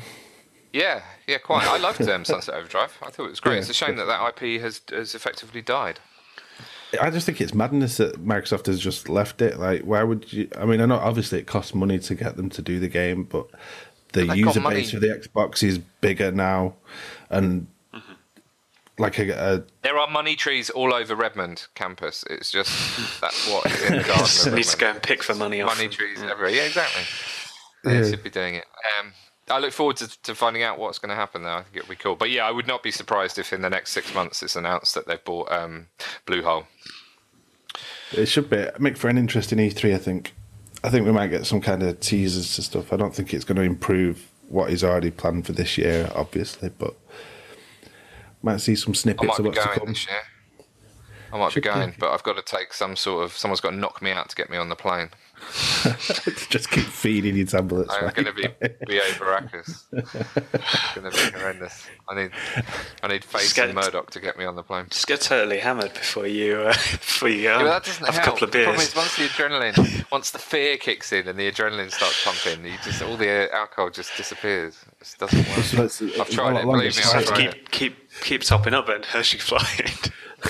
Yeah, 0.71 1.01
yeah, 1.27 1.39
quite. 1.39 1.65
I 1.67 1.77
loved 1.79 2.07
um, 2.07 2.23
Sunset 2.23 2.53
Overdrive. 2.53 2.95
I 3.01 3.09
thought 3.09 3.25
it 3.25 3.29
was 3.31 3.39
great. 3.39 3.53
Yeah, 3.53 3.59
it's 3.61 3.69
a 3.69 3.73
shame 3.73 3.95
that 3.95 4.05
that 4.05 4.21
IP 4.43 4.61
has 4.61 4.81
has 4.91 5.15
effectively 5.15 5.61
died. 5.63 5.99
I 6.99 7.09
just 7.09 7.25
think 7.25 7.39
it's 7.41 7.53
madness 7.53 7.97
that 7.97 8.23
Microsoft 8.25 8.65
has 8.65 8.79
just 8.79 9.09
left 9.09 9.41
it. 9.41 9.59
Like, 9.59 9.81
why 9.83 10.01
would 10.03 10.31
you? 10.33 10.49
I 10.57 10.65
mean, 10.65 10.81
I 10.81 10.85
know 10.85 10.95
obviously 10.97 11.39
it 11.39 11.45
costs 11.47 11.75
money 11.75 11.99
to 11.99 12.15
get 12.15 12.35
them 12.35 12.49
to 12.49 12.61
do 12.61 12.79
the 12.79 12.87
game, 12.87 13.23
but 13.25 13.47
the 13.51 13.57
But 14.11 14.13
they've 14.13 14.27
got 14.27 14.37
user 14.37 14.61
base 14.61 14.91
for 14.91 14.99
the 14.99 15.07
Xbox 15.07 15.61
is 15.63 15.77
bigger 15.77 16.31
now, 16.31 16.75
and 17.29 17.67
Mm-hmm. 17.93 18.13
like 18.97 19.17
a, 19.19 19.31
a 19.31 19.63
There 19.81 19.97
are 19.97 20.07
money 20.09 20.35
trees 20.35 20.69
all 20.69 20.93
over 20.93 21.15
Redmond 21.15 21.67
campus. 21.75 22.23
It's 22.29 22.51
just 22.51 22.69
that's 23.21 23.47
what 23.51 23.65
is 23.67 23.81
in 23.83 23.97
the 23.97 24.03
garden. 24.03 24.17
Just 24.25 24.51
needs 24.53 24.71
to 24.71 24.77
go 24.77 24.91
and 24.91 25.01
pick 25.03 25.23
the 25.25 25.33
money 25.35 25.61
off. 25.61 25.75
money 25.75 25.87
them. 25.87 25.91
trees 25.95 26.21
everywhere. 26.21 26.49
Yeah, 26.49 26.63
exactly. 26.63 27.03
They 27.83 27.99
Yeah. 27.99 28.09
should 28.09 28.23
be 28.23 28.29
doing 28.29 28.55
it. 28.55 28.65
Um, 28.99 29.13
I 29.49 29.59
look 29.59 29.71
forward 29.73 29.97
to, 29.97 30.21
to 30.23 30.35
finding 30.35 30.63
out 30.63 30.77
what's 30.79 30.99
going 30.99 31.09
to 31.09 31.15
happen 31.15 31.43
there. 31.43 31.53
I 31.53 31.63
think 31.63 31.77
it'll 31.77 31.89
be 31.89 31.95
cool. 31.95 32.15
But 32.15 32.29
yeah, 32.29 32.45
I 32.45 32.51
would 32.51 32.67
not 32.67 32.83
be 32.83 32.91
surprised 32.91 33.37
if 33.39 33.51
in 33.53 33.61
the 33.61 33.69
next 33.69 33.91
six 33.91 34.13
months 34.13 34.43
it's 34.43 34.55
announced 34.55 34.93
that 34.95 35.07
they've 35.07 35.23
bought 35.23 35.51
um, 35.51 35.87
Bluehole. 36.27 36.65
It 38.11 38.27
should 38.27 38.49
be 38.49 38.67
make 38.79 38.97
for 38.97 39.07
an 39.09 39.17
interesting 39.17 39.57
E3. 39.59 39.93
I 39.95 39.97
think. 39.97 40.33
I 40.83 40.89
think 40.89 41.05
we 41.05 41.11
might 41.11 41.27
get 41.27 41.45
some 41.45 41.59
kind 41.59 41.83
of 41.83 41.99
teasers 41.99 42.55
to 42.55 42.61
stuff. 42.61 42.93
I 42.93 42.95
don't 42.95 43.13
think 43.13 43.33
it's 43.33 43.43
going 43.43 43.57
to 43.57 43.63
improve 43.63 44.29
what 44.47 44.71
is 44.71 44.81
already 44.83 45.11
planned 45.11 45.45
for 45.45 45.51
this 45.51 45.77
year, 45.77 46.09
obviously, 46.15 46.69
but 46.69 46.95
Might 48.41 48.61
see 48.61 48.75
some 48.75 48.95
snippets 48.95 49.37
of 49.39 49.45
what's 49.45 49.59
to 49.59 49.65
going 49.65 49.79
come. 49.79 49.87
this 49.89 50.07
year. 50.07 50.19
I 51.33 51.37
might 51.37 51.51
Should 51.51 51.63
be 51.63 51.69
going, 51.69 51.89
be. 51.91 51.95
but 51.99 52.11
I've 52.13 52.23
got 52.23 52.37
to 52.37 52.41
take 52.41 52.73
some 52.73 52.95
sort 52.95 53.25
of. 53.25 53.33
Someone's 53.33 53.59
got 53.59 53.71
to 53.71 53.75
knock 53.75 54.01
me 54.01 54.11
out 54.11 54.29
to 54.29 54.35
get 54.35 54.49
me 54.49 54.57
on 54.57 54.69
the 54.69 54.75
plane. 54.75 55.09
Just 56.49 56.69
keep 56.71 56.85
feeding 56.85 57.35
you 57.35 57.45
tablets. 57.45 57.93
I'm 57.93 58.09
going 58.13 58.25
to 58.25 58.33
be 58.33 58.47
B.A. 58.87 59.01
Baracus. 59.17 59.83
it's 59.91 60.93
going 60.95 61.11
to 61.11 61.31
be 61.31 61.37
horrendous. 61.37 61.85
I 62.09 62.15
need, 62.15 62.31
I 63.03 63.07
need 63.07 63.23
Face 63.25 63.53
get- 63.53 63.67
and 63.69 63.75
Murdock 63.75 64.11
to 64.11 64.19
get 64.19 64.37
me 64.37 64.45
on 64.45 64.55
the 64.55 64.63
plane. 64.63 64.85
Just 64.89 65.07
get 65.07 65.21
totally 65.21 65.59
hammered 65.59 65.93
before 65.93 66.27
you 66.27 66.57
uh, 66.61 66.73
before 66.73 67.29
you 67.29 67.43
go. 67.43 67.57
Yeah, 67.59 67.63
that 67.65 67.83
doesn't 67.83 68.05
have 68.05 68.15
help. 68.15 68.27
a 68.27 68.29
couple 68.31 68.43
of 68.45 68.51
The 68.51 68.63
problem 68.63 68.81
is 68.81 68.95
once 68.95 69.15
the 69.15 69.23
adrenaline, 69.23 70.11
once 70.11 70.31
the 70.31 70.39
fear 70.39 70.77
kicks 70.77 71.11
in 71.11 71.27
and 71.27 71.37
the 71.39 71.51
adrenaline 71.51 71.91
starts 71.91 72.23
pumping, 72.23 72.65
you 72.65 72.77
just 72.83 73.01
all 73.01 73.17
the 73.17 73.53
alcohol 73.53 73.89
just 73.89 74.15
disappears. 74.17 74.83
It 75.01 75.15
doesn't 75.19 75.47
work. 75.49 75.59
So 75.65 75.83
it's 75.83 76.01
a- 76.01 76.19
I've 76.21 76.29
tried 76.29 76.57
it. 76.57 76.63
Believe 76.65 76.95
me, 76.97 77.03
I've 77.03 77.11
have 77.13 77.23
to 77.25 77.27
tried 77.29 77.37
keep 77.39 77.49
it. 77.53 77.71
keep 77.71 78.11
keep 78.21 78.41
topping 78.41 78.73
up 78.73 78.87
then 78.87 79.03
as 79.13 79.31
you 79.33 79.39
fly. 79.39 79.65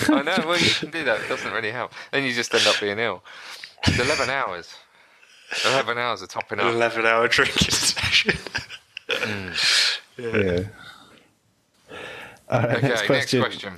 I 0.10 0.22
know. 0.22 0.36
Well, 0.48 0.60
you 0.60 0.70
can 0.70 0.92
do 0.92 1.04
that. 1.06 1.22
It 1.22 1.30
doesn't 1.30 1.52
really 1.52 1.72
help. 1.72 1.94
Then 2.12 2.24
you 2.24 2.32
just 2.34 2.54
end 2.54 2.68
up 2.68 2.76
being 2.80 3.00
ill. 3.00 3.24
It's 3.88 4.00
eleven 4.00 4.30
hours. 4.30 4.74
Eleven 5.66 5.98
hours 5.98 6.22
of 6.22 6.30
topping 6.30 6.60
An 6.60 6.68
up. 6.68 6.74
eleven 6.74 7.06
hour 7.06 7.28
drinking 7.28 7.56
session. 7.72 8.38
Yeah. 10.18 10.64
All 12.52 12.62
right, 12.62 12.78
Okay, 12.78 12.88
next 12.88 13.06
question, 13.06 13.42
next 13.42 13.62
question. 13.62 13.74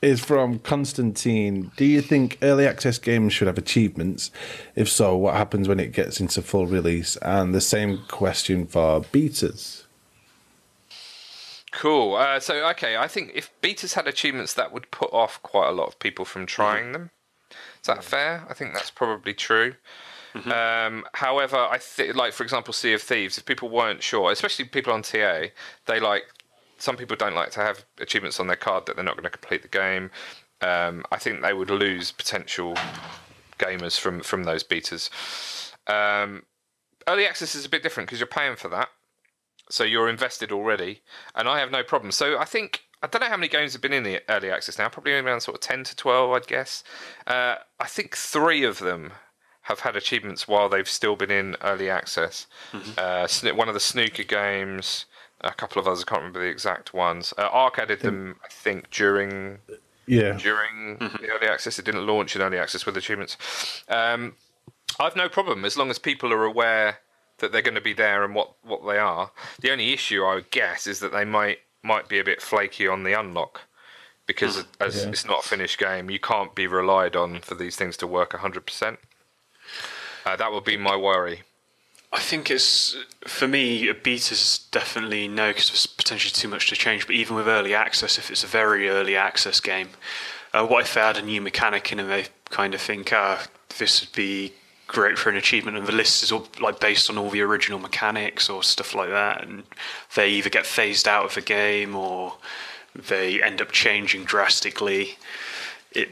is 0.00 0.20
from 0.24 0.58
Constantine. 0.60 1.70
Do 1.76 1.84
you 1.84 2.00
think 2.00 2.38
early 2.42 2.66
access 2.66 2.98
games 2.98 3.32
should 3.32 3.46
have 3.46 3.58
achievements? 3.58 4.30
If 4.74 4.88
so, 4.88 5.16
what 5.16 5.34
happens 5.36 5.68
when 5.68 5.78
it 5.80 5.92
gets 5.92 6.20
into 6.20 6.42
full 6.42 6.66
release? 6.66 7.16
And 7.18 7.54
the 7.54 7.60
same 7.60 8.00
question 8.08 8.66
for 8.66 9.00
betas. 9.00 9.84
Cool. 11.70 12.16
Uh, 12.16 12.38
so, 12.40 12.68
okay, 12.70 12.96
I 12.96 13.08
think 13.08 13.30
if 13.34 13.50
betas 13.62 13.94
had 13.94 14.06
achievements, 14.06 14.54
that 14.54 14.72
would 14.72 14.90
put 14.90 15.12
off 15.12 15.40
quite 15.42 15.68
a 15.68 15.72
lot 15.72 15.86
of 15.88 15.98
people 15.98 16.24
from 16.24 16.44
trying 16.44 16.92
them. 16.92 17.10
Is 17.82 17.86
that 17.86 18.04
fair? 18.04 18.46
I 18.48 18.54
think 18.54 18.74
that's 18.74 18.90
probably 18.90 19.34
true. 19.34 19.74
Um, 20.46 21.04
however, 21.12 21.56
I 21.58 21.76
think, 21.78 22.14
like 22.14 22.32
for 22.32 22.42
example, 22.42 22.72
Sea 22.72 22.94
of 22.94 23.02
Thieves. 23.02 23.36
If 23.36 23.44
people 23.44 23.68
weren't 23.68 24.02
sure, 24.02 24.32
especially 24.32 24.64
people 24.64 24.92
on 24.92 25.02
TA, 25.02 25.48
they 25.86 26.00
like 26.00 26.22
some 26.78 26.96
people 26.96 27.16
don't 27.16 27.34
like 27.34 27.50
to 27.50 27.60
have 27.60 27.84
achievements 28.00 28.40
on 28.40 28.46
their 28.46 28.56
card 28.56 28.86
that 28.86 28.96
they're 28.96 29.04
not 29.04 29.14
going 29.14 29.24
to 29.24 29.30
complete 29.30 29.60
the 29.62 29.68
game. 29.68 30.10
Um, 30.62 31.04
I 31.12 31.18
think 31.18 31.42
they 31.42 31.52
would 31.52 31.70
lose 31.70 32.12
potential 32.12 32.74
gamers 33.58 33.98
from 33.98 34.20
from 34.22 34.44
those 34.44 34.64
betas. 34.64 35.10
Um, 35.86 36.44
early 37.06 37.26
access 37.26 37.54
is 37.54 37.66
a 37.66 37.68
bit 37.68 37.82
different 37.82 38.08
because 38.08 38.20
you're 38.20 38.26
paying 38.26 38.56
for 38.56 38.68
that 38.68 38.88
so 39.72 39.84
you're 39.84 40.08
invested 40.08 40.52
already, 40.52 41.02
and 41.34 41.48
I 41.48 41.58
have 41.60 41.70
no 41.70 41.82
problem. 41.82 42.12
So 42.12 42.38
I 42.38 42.44
think 42.44 42.82
I 43.02 43.06
don't 43.08 43.20
know 43.20 43.28
how 43.28 43.36
many 43.36 43.48
games 43.48 43.72
have 43.72 43.82
been 43.82 43.92
in 43.92 44.04
the 44.04 44.20
early 44.28 44.50
access 44.50 44.78
now. 44.78 44.88
Probably 44.88 45.12
around 45.14 45.40
sort 45.40 45.56
of 45.56 45.60
ten 45.60 45.84
to 45.84 45.96
twelve, 45.96 46.30
I'd 46.32 46.46
guess. 46.46 46.84
Uh, 47.26 47.56
I 47.80 47.86
think 47.86 48.16
three 48.16 48.62
of 48.64 48.78
them 48.78 49.12
have 49.62 49.80
had 49.80 49.96
achievements 49.96 50.46
while 50.48 50.68
they've 50.68 50.88
still 50.88 51.16
been 51.16 51.30
in 51.30 51.56
early 51.62 51.88
access. 51.90 52.46
Uh, 52.98 53.28
one 53.54 53.68
of 53.68 53.74
the 53.74 53.80
snooker 53.80 54.24
games, 54.24 55.06
a 55.40 55.52
couple 55.52 55.80
of 55.80 55.86
others. 55.86 56.02
I 56.02 56.08
can't 56.08 56.20
remember 56.20 56.40
the 56.40 56.46
exact 56.46 56.92
ones. 56.94 57.32
Uh, 57.38 57.48
ARK 57.52 57.78
added 57.78 58.00
them, 58.00 58.36
I 58.44 58.48
think, 58.48 58.90
during 58.90 59.58
Yeah. 60.06 60.32
during 60.36 60.98
the 60.98 61.28
early 61.30 61.46
access. 61.48 61.78
It 61.78 61.84
didn't 61.84 62.06
launch 62.06 62.34
in 62.36 62.42
early 62.42 62.58
access 62.58 62.84
with 62.86 62.96
achievements. 62.96 63.36
Um, 63.88 64.34
I've 64.98 65.16
no 65.16 65.28
problem 65.28 65.64
as 65.64 65.76
long 65.76 65.90
as 65.90 65.98
people 65.98 66.32
are 66.32 66.44
aware 66.44 66.98
that 67.38 67.50
they're 67.52 67.62
going 67.62 67.74
to 67.76 67.80
be 67.80 67.94
there 67.94 68.22
and 68.24 68.34
what, 68.34 68.54
what 68.62 68.84
they 68.86 68.98
are. 68.98 69.30
The 69.60 69.70
only 69.72 69.92
issue 69.92 70.22
I 70.24 70.34
would 70.34 70.50
guess 70.50 70.86
is 70.86 71.00
that 71.00 71.12
they 71.12 71.24
might 71.24 71.58
might 71.82 72.08
be 72.08 72.18
a 72.18 72.24
bit 72.24 72.40
flaky 72.42 72.86
on 72.86 73.02
the 73.02 73.12
unlock 73.12 73.62
because 74.26 74.64
as 74.80 75.02
Yeah. 75.02 75.08
it's 75.10 75.24
not 75.24 75.44
a 75.44 75.48
finished 75.48 75.78
game, 75.78 76.10
you 76.10 76.18
can't 76.20 76.54
be 76.54 76.66
relied 76.66 77.16
on 77.16 77.40
for 77.40 77.54
these 77.54 77.76
things 77.76 77.96
to 77.98 78.06
work 78.06 78.32
100%. 78.32 78.98
Uh, 80.24 80.36
that 80.36 80.52
would 80.52 80.64
be 80.64 80.76
my 80.76 80.96
worry. 80.96 81.42
I 82.12 82.20
think 82.20 82.50
it's 82.50 82.94
for 83.26 83.48
me 83.48 83.88
a 83.88 83.94
beta's 83.94 84.58
definitely 84.70 85.26
no 85.28 85.48
because 85.48 85.68
there's 85.70 85.86
potentially 85.86 86.30
too 86.30 86.46
much 86.48 86.68
to 86.68 86.76
change. 86.76 87.06
But 87.06 87.16
even 87.16 87.36
with 87.36 87.48
early 87.48 87.74
access, 87.74 88.18
if 88.18 88.30
it's 88.30 88.44
a 88.44 88.46
very 88.46 88.88
early 88.88 89.16
access 89.16 89.60
game, 89.60 89.90
uh, 90.52 90.66
what 90.66 90.82
if 90.82 90.94
they 90.94 91.00
add 91.00 91.16
a 91.16 91.22
new 91.22 91.40
mechanic 91.40 91.90
in 91.90 91.98
and 91.98 92.10
they 92.10 92.26
kind 92.50 92.74
of 92.74 92.80
think, 92.82 93.12
ah, 93.12 93.46
this 93.78 94.02
would 94.02 94.12
be 94.12 94.52
great 94.92 95.18
for 95.18 95.30
an 95.30 95.36
achievement, 95.36 95.76
and 95.76 95.86
the 95.86 95.92
list 95.92 96.22
is 96.22 96.30
all 96.30 96.46
like 96.60 96.78
based 96.80 97.10
on 97.10 97.18
all 97.18 97.30
the 97.30 97.40
original 97.40 97.78
mechanics 97.78 98.48
or 98.48 98.62
stuff 98.62 98.94
like 98.94 99.08
that, 99.10 99.42
and 99.42 99.64
they 100.14 100.28
either 100.30 100.50
get 100.50 100.66
phased 100.66 101.08
out 101.08 101.24
of 101.24 101.34
the 101.34 101.40
game 101.40 101.96
or 101.96 102.34
they 102.94 103.42
end 103.42 103.60
up 103.60 103.72
changing 103.72 104.24
drastically. 104.24 105.16
It 105.92 106.10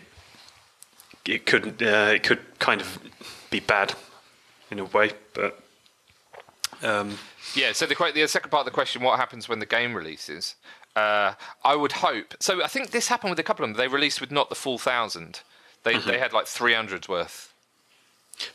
it 1.26 1.46
could 1.46 1.82
uh, 1.82 2.12
it 2.14 2.22
could 2.22 2.40
kind 2.58 2.80
of 2.80 2.98
be 3.50 3.60
bad 3.60 3.94
in 4.70 4.78
a 4.78 4.84
way, 4.84 5.12
but 5.34 5.60
um, 6.82 7.18
Yeah, 7.54 7.72
so 7.72 7.86
the, 7.86 7.94
the 8.14 8.26
second 8.28 8.50
part 8.50 8.60
of 8.60 8.64
the 8.66 8.70
question, 8.70 9.02
what 9.02 9.18
happens 9.18 9.48
when 9.48 9.58
the 9.58 9.66
game 9.66 9.94
releases? 9.94 10.54
Uh, 10.96 11.34
I 11.64 11.76
would 11.76 11.92
hope. 11.92 12.34
So 12.40 12.62
I 12.64 12.68
think 12.68 12.90
this 12.90 13.08
happened 13.08 13.30
with 13.30 13.38
a 13.38 13.42
couple 13.42 13.64
of 13.64 13.70
them. 13.70 13.76
They 13.76 13.88
released 13.88 14.20
with 14.20 14.30
not 14.30 14.48
the 14.48 14.54
full 14.54 14.78
thousand. 14.78 15.40
They 15.82 15.94
Mm-hmm. 15.94 16.08
they 16.10 16.18
had 16.18 16.32
like 16.32 16.46
300s 16.46 17.08
worth. 17.08 17.49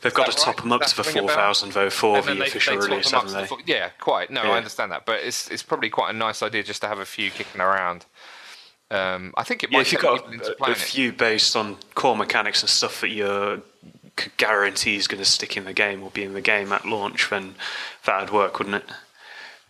They've 0.02 0.14
got 0.14 0.30
to 0.30 0.36
top 0.36 0.56
them 0.62 0.72
up 0.72 0.82
to 0.82 0.96
the 0.96 1.02
that 1.02 1.14
ring 1.14 1.24
a 1.24 1.28
four 1.28 1.36
bell? 1.36 1.54
though 1.72 1.90
for 1.90 2.22
the 2.22 2.34
they- 2.34 2.40
official 2.46 2.78
they 2.78 2.86
release, 2.88 3.10
haven't 3.10 3.32
they? 3.32 3.48
yeah, 3.72 3.90
quite. 4.00 4.30
No, 4.30 4.42
Yeah. 4.44 4.50
I 4.50 4.56
understand 4.56 4.92
that, 4.92 5.06
but 5.06 5.20
it's 5.20 5.48
it's 5.50 5.62
probably 5.62 5.90
quite 5.90 6.10
a 6.14 6.16
nice 6.18 6.42
idea 6.42 6.62
just 6.62 6.80
to 6.82 6.88
have 6.88 6.98
a 6.98 7.04
few 7.06 7.30
kicking 7.30 7.60
around. 7.60 8.04
Um, 8.90 9.34
I 9.36 9.42
think 9.42 9.64
it 9.64 9.72
Yeah, 9.72 9.80
if 9.80 9.92
you've 9.92 10.00
got 10.00 10.32
a, 10.32 10.70
a 10.70 10.74
few 10.74 11.12
based 11.12 11.56
on 11.56 11.76
core 11.94 12.16
mechanics 12.16 12.62
and 12.62 12.70
stuff 12.70 13.00
that 13.00 13.08
you 13.10 13.62
could 14.16 14.36
guarantee 14.36 14.94
is 14.96 15.08
going 15.08 15.18
to 15.18 15.24
stick 15.28 15.56
in 15.56 15.64
the 15.64 15.72
game 15.72 16.02
or 16.02 16.10
be 16.10 16.22
in 16.22 16.34
the 16.34 16.40
game 16.40 16.72
at 16.72 16.86
launch, 16.86 17.28
then 17.30 17.56
that'd 18.04 18.30
work, 18.30 18.58
wouldn't 18.58 18.76
it? 18.76 18.84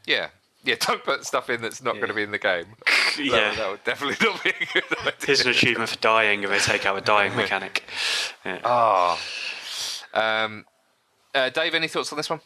Yeah, 0.05 0.29
yeah. 0.65 0.75
Don't 0.81 1.03
put 1.03 1.25
stuff 1.25 1.49
in 1.49 1.63
that's 1.63 1.83
not 1.83 1.95
going 1.97 2.09
to 2.09 2.15
be 2.15 2.23
in 2.23 2.31
the 2.31 2.39
game. 2.39 2.67
That- 3.17 3.25
Yeah. 3.25 3.55
that 3.55 3.71
would 3.71 3.85
definitely 3.85 4.27
not 4.31 4.45
be 4.45 4.51
a 4.51 4.67
good 4.75 4.85
idea. 5.01 5.13
Here's 5.25 5.41
an 5.41 5.51
achievement 5.51 5.89
for 5.89 5.97
dying, 5.97 6.45
and 6.45 6.53
they 6.53 6.59
take 6.59 6.85
out 6.85 6.99
a 6.99 7.01
dying 7.01 7.35
mechanic. 7.35 7.83
Yeah. 8.45 8.59
Ah. 8.63 9.19
Um, 10.17 10.65
uh, 11.35 11.51
Dave, 11.51 11.75
any 11.75 11.89
thoughts 11.89 12.13
on 12.13 12.17
this 12.17 12.31
one? 12.31 12.41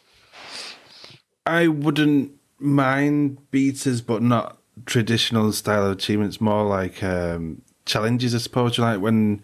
I 1.45 1.67
wouldn't 1.67 2.33
mind 2.59 3.37
betas, 3.51 4.05
but 4.05 4.21
not 4.21 4.57
traditional 4.85 5.51
style 5.53 5.85
of 5.85 5.93
achievements. 5.93 6.39
More 6.39 6.65
like 6.65 7.01
um, 7.01 7.61
challenges, 7.85 8.35
I 8.35 8.39
suppose. 8.39 8.77
Like 8.77 8.99
when, 8.99 9.41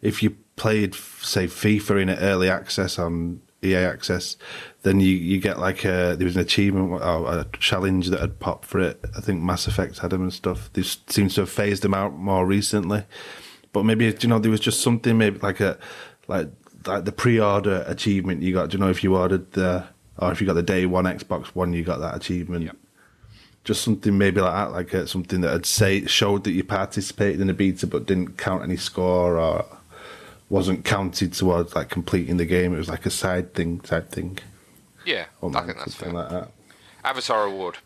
if 0.00 0.22
you 0.22 0.36
played, 0.56 0.94
say, 0.94 1.46
FIFA 1.46 2.02
in 2.02 2.10
early 2.10 2.48
access 2.48 2.98
on 2.98 3.40
EA 3.64 3.76
Access, 3.76 4.36
then 4.82 5.00
you, 5.00 5.08
you 5.08 5.40
get 5.40 5.58
like 5.58 5.84
a 5.84 6.14
there 6.16 6.26
was 6.26 6.36
an 6.36 6.42
achievement 6.42 6.92
or 6.92 7.28
a 7.28 7.46
challenge 7.58 8.08
that 8.08 8.20
had 8.20 8.38
popped 8.38 8.66
for 8.66 8.78
it. 8.78 9.02
I 9.16 9.20
think 9.20 9.42
Mass 9.42 9.66
Effect 9.66 9.98
had 9.98 10.10
them 10.10 10.22
and 10.22 10.32
stuff. 10.32 10.70
This 10.74 10.98
seems 11.08 11.34
to 11.34 11.42
have 11.42 11.50
phased 11.50 11.82
them 11.82 11.94
out 11.94 12.14
more 12.14 12.46
recently. 12.46 13.04
But 13.72 13.84
maybe 13.84 14.04
you 14.20 14.28
know 14.28 14.38
there 14.38 14.50
was 14.50 14.60
just 14.60 14.82
something 14.82 15.18
maybe 15.18 15.38
like 15.38 15.60
a 15.60 15.78
like 16.28 16.48
like 16.86 17.04
the 17.04 17.12
pre-order 17.12 17.84
achievement 17.86 18.42
you 18.42 18.52
got. 18.52 18.70
Do 18.70 18.76
you 18.76 18.84
know 18.84 18.90
if 18.90 19.02
you 19.04 19.16
ordered 19.16 19.52
the 19.52 19.84
or 20.18 20.30
if 20.32 20.40
you 20.40 20.46
got 20.46 20.54
the 20.54 20.62
day 20.62 20.86
one 20.86 21.04
Xbox 21.04 21.46
One, 21.48 21.72
you 21.72 21.82
got 21.84 21.98
that 22.00 22.14
achievement. 22.16 22.64
Yep. 22.64 22.76
Just 23.64 23.82
something 23.82 24.16
maybe 24.18 24.40
like 24.40 24.52
that, 24.52 24.72
like 24.72 24.94
uh, 24.94 25.06
something 25.06 25.40
that 25.40 25.50
had 25.52 25.66
say 25.66 26.04
showed 26.06 26.44
that 26.44 26.52
you 26.52 26.62
participated 26.64 27.40
in 27.40 27.48
a 27.48 27.54
beta 27.54 27.86
but 27.86 28.04
didn't 28.06 28.36
count 28.36 28.62
any 28.62 28.76
score 28.76 29.38
or 29.38 29.64
wasn't 30.50 30.84
counted 30.84 31.32
towards 31.32 31.74
like 31.74 31.88
completing 31.88 32.36
the 32.36 32.44
game. 32.44 32.74
It 32.74 32.78
was 32.78 32.88
like 32.90 33.06
a 33.06 33.10
side 33.10 33.54
thing 33.54 33.80
type 33.80 34.10
thing. 34.10 34.38
Yeah, 35.06 35.26
Or 35.40 35.50
I 35.56 35.64
think 35.64 35.78
that's 35.78 35.94
fair. 35.94 36.08
something 36.10 36.14
like 36.14 36.28
that. 36.30 36.50
Avatar 37.04 37.44
Award. 37.44 37.78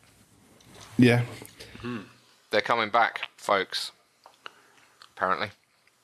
Yeah. 0.96 1.22
They're 2.50 2.60
coming 2.60 2.90
back, 2.90 3.22
folks. 3.36 3.92
Apparently. 5.16 5.50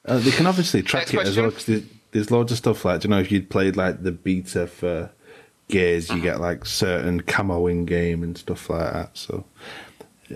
Uh, 0.05 0.18
they 0.18 0.30
can 0.30 0.47
obviously 0.47 0.82
track 0.82 1.12
Next 1.12 1.14
it 1.14 1.28
as 1.30 1.36
well 1.36 1.51
question. 1.51 1.74
because 1.80 1.93
there's, 2.15 2.31
loads 2.31 2.53
of 2.53 2.59
stuff 2.59 2.85
like, 2.85 3.05
you 3.05 3.11
know, 3.11 3.19
if 3.19 3.31
you'd 3.31 3.51
played 3.51 3.77
like 3.77 4.03
the 4.03 4.12
beta 4.12 4.67
for 4.67 5.11
Gears, 5.69 6.09
you 6.09 6.21
get 6.21 6.41
like 6.41 6.65
certain 6.65 7.21
camo 7.23 7.67
in 7.67 7.85
game 7.85 8.23
and 8.23 8.39
stuff 8.39 8.71
like 8.71 8.93
that. 8.93 9.11
So, 9.19 9.45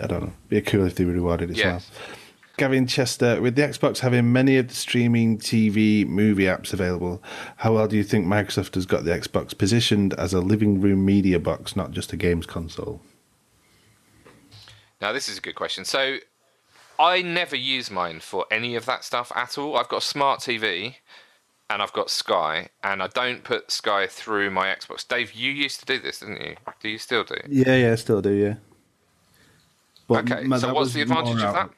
I 0.03 0.07
don't 0.07 0.25
know. 0.25 0.33
Be 0.49 0.61
cool 0.61 0.87
if 0.87 0.97
they 0.97 1.05
were 1.05 1.13
rewarded 1.13 1.51
as 1.51 1.57
Yes. 1.57 1.91
well. 1.91 2.09
Gavin 2.59 2.89
Chester, 2.89 3.41
with 3.41 3.55
the 3.55 3.63
Xbox 3.63 4.01
having 4.01 4.33
many 4.33 4.57
of 4.57 4.67
the 4.67 4.75
streaming 4.75 5.39
TV 5.39 6.05
movie 6.05 6.45
apps 6.45 6.73
available, 6.73 7.23
how 7.59 7.75
well 7.75 7.87
do 7.87 7.97
you 7.97 8.03
think 8.03 8.27
Microsoft 8.27 8.75
has 8.75 8.85
got 8.85 9.05
the 9.05 9.13
Xbox 9.13 9.57
positioned 9.57 10.13
as 10.15 10.35
a 10.35 10.41
living 10.41 10.81
room 10.81 11.05
media 11.07 11.39
box, 11.39 11.77
not 11.77 11.93
just 11.93 12.13
a 12.13 12.17
games 12.17 12.47
console? 12.47 13.01
Now, 15.01 15.13
this 15.13 15.29
is 15.29 15.39
a 15.39 15.41
good 15.41 15.55
question. 15.55 15.85
So, 15.85 16.17
I 16.99 17.23
never 17.23 17.55
use 17.55 17.93
mine 17.93 18.19
for 18.19 18.45
any 18.51 18.75
of 18.75 18.87
that 18.87 19.05
stuff 19.05 19.31
at 19.37 19.57
all. 19.57 19.77
I've 19.77 19.89
got 19.89 19.99
a 19.99 20.07
smart 20.07 20.41
TV 20.41 20.97
and 21.71 21.83
I've 21.83 21.93
got 21.93 22.11
Sky, 22.11 22.69
and 22.83 23.03
I 23.03 23.09
don't 23.09 23.45
put 23.45 23.71
Sky 23.71 24.07
through 24.07 24.51
my 24.51 24.69
Xbox. 24.69 25.07
Dave, 25.07 25.33
you 25.33 25.53
used 25.53 25.81
to 25.81 25.87
do 25.87 25.99
this, 25.99 26.21
didn't 26.21 26.41
you? 26.41 26.57
Do 26.81 26.89
you 26.89 26.99
still 26.99 27.25
do? 27.25 27.37
Yeah, 27.49 27.77
yeah, 27.77 27.93
I 27.93 27.95
still 27.97 28.23
do, 28.23 28.33
yeah. 28.33 28.55
But 30.07 30.31
Okay, 30.31 30.49
so 30.59 30.73
what's 30.73 30.95
the 30.95 31.03
advantage 31.03 31.43
of 31.43 31.53
that? 31.53 31.71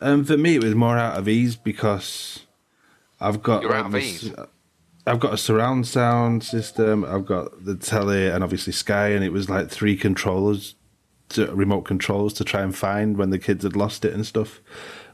Um, 0.00 0.24
for 0.24 0.36
me, 0.36 0.56
it 0.56 0.62
was 0.64 0.74
more 0.74 0.96
out 0.96 1.18
of 1.18 1.28
ease 1.28 1.56
because 1.56 2.46
I've 3.20 3.42
got 3.42 3.62
You're 3.62 3.74
out 3.74 3.86
of 3.86 3.94
um, 3.94 4.00
ease? 4.00 4.30
s- 4.30 4.46
I've 5.04 5.18
got 5.20 5.34
a 5.34 5.36
surround 5.36 5.86
sound 5.88 6.44
system. 6.44 7.04
I've 7.04 7.26
got 7.26 7.64
the 7.64 7.74
telly 7.74 8.28
and 8.28 8.44
obviously 8.44 8.72
Sky, 8.72 9.08
and 9.08 9.24
it 9.24 9.32
was 9.32 9.50
like 9.50 9.68
three 9.68 9.96
controllers, 9.96 10.76
to, 11.30 11.52
remote 11.52 11.82
controls 11.82 12.32
to 12.34 12.44
try 12.44 12.62
and 12.62 12.76
find 12.76 13.16
when 13.16 13.30
the 13.30 13.38
kids 13.38 13.64
had 13.64 13.74
lost 13.74 14.04
it 14.04 14.12
and 14.12 14.24
stuff. 14.24 14.60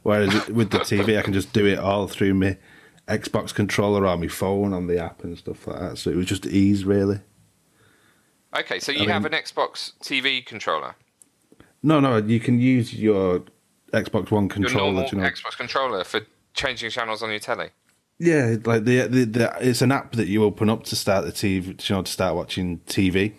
Whereas 0.02 0.48
with 0.48 0.70
the 0.70 0.78
TV, 0.80 1.18
I 1.18 1.22
can 1.22 1.32
just 1.32 1.52
do 1.54 1.64
it 1.66 1.78
all 1.78 2.06
through 2.06 2.34
my 2.34 2.58
Xbox 3.08 3.54
controller 3.54 4.06
on 4.06 4.20
my 4.20 4.28
phone 4.28 4.72
on 4.72 4.86
the 4.86 5.02
app 5.02 5.24
and 5.24 5.36
stuff 5.38 5.66
like 5.66 5.80
that. 5.80 5.98
So 5.98 6.10
it 6.10 6.16
was 6.16 6.26
just 6.26 6.46
ease, 6.46 6.84
really. 6.84 7.20
Okay, 8.58 8.78
so 8.78 8.92
you 8.92 9.08
I 9.08 9.12
have 9.12 9.24
mean- 9.24 9.34
an 9.34 9.40
Xbox 9.42 9.92
TV 10.02 10.44
controller. 10.44 10.94
No, 11.82 12.00
no, 12.00 12.16
you 12.16 12.40
can 12.40 12.60
use 12.60 12.92
your 12.94 13.44
Xbox 13.92 14.30
One 14.30 14.44
Your 14.44 14.48
controller. 14.50 14.84
normal 14.92 15.08
do 15.08 15.16
you 15.16 15.22
know? 15.22 15.28
Xbox 15.28 15.56
controller 15.56 16.04
for 16.04 16.22
changing 16.54 16.90
channels 16.90 17.22
on 17.22 17.30
your 17.30 17.38
telly. 17.38 17.70
Yeah, 18.18 18.56
like 18.64 18.84
the, 18.84 19.06
the 19.06 19.24
the 19.24 19.56
it's 19.60 19.80
an 19.80 19.92
app 19.92 20.12
that 20.12 20.26
you 20.26 20.42
open 20.42 20.68
up 20.68 20.82
to 20.84 20.96
start 20.96 21.24
the 21.24 21.30
TV, 21.32 21.88
you 21.88 21.94
know, 21.94 22.02
to 22.02 22.10
start 22.10 22.34
watching 22.34 22.80
TV, 22.80 23.32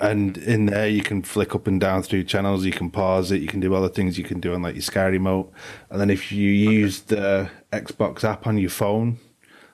and 0.00 0.38
in 0.38 0.66
there 0.66 0.88
you 0.88 1.02
can 1.02 1.22
flick 1.22 1.54
up 1.54 1.66
and 1.66 1.80
down 1.80 2.02
through 2.02 2.24
channels. 2.24 2.64
You 2.64 2.72
can 2.72 2.90
pause 2.90 3.30
it. 3.30 3.40
You 3.40 3.48
can 3.48 3.60
do 3.60 3.74
other 3.74 3.88
things 3.88 4.18
you 4.18 4.24
can 4.24 4.40
do 4.40 4.54
on 4.54 4.62
like 4.62 4.74
your 4.74 4.82
Sky 4.82 5.06
remote, 5.06 5.52
and 5.90 6.00
then 6.00 6.10
if 6.10 6.32
you 6.32 6.50
use 6.50 7.02
the 7.02 7.50
Xbox 7.72 8.24
app 8.24 8.46
on 8.46 8.58
your 8.58 8.70
phone, 8.70 9.18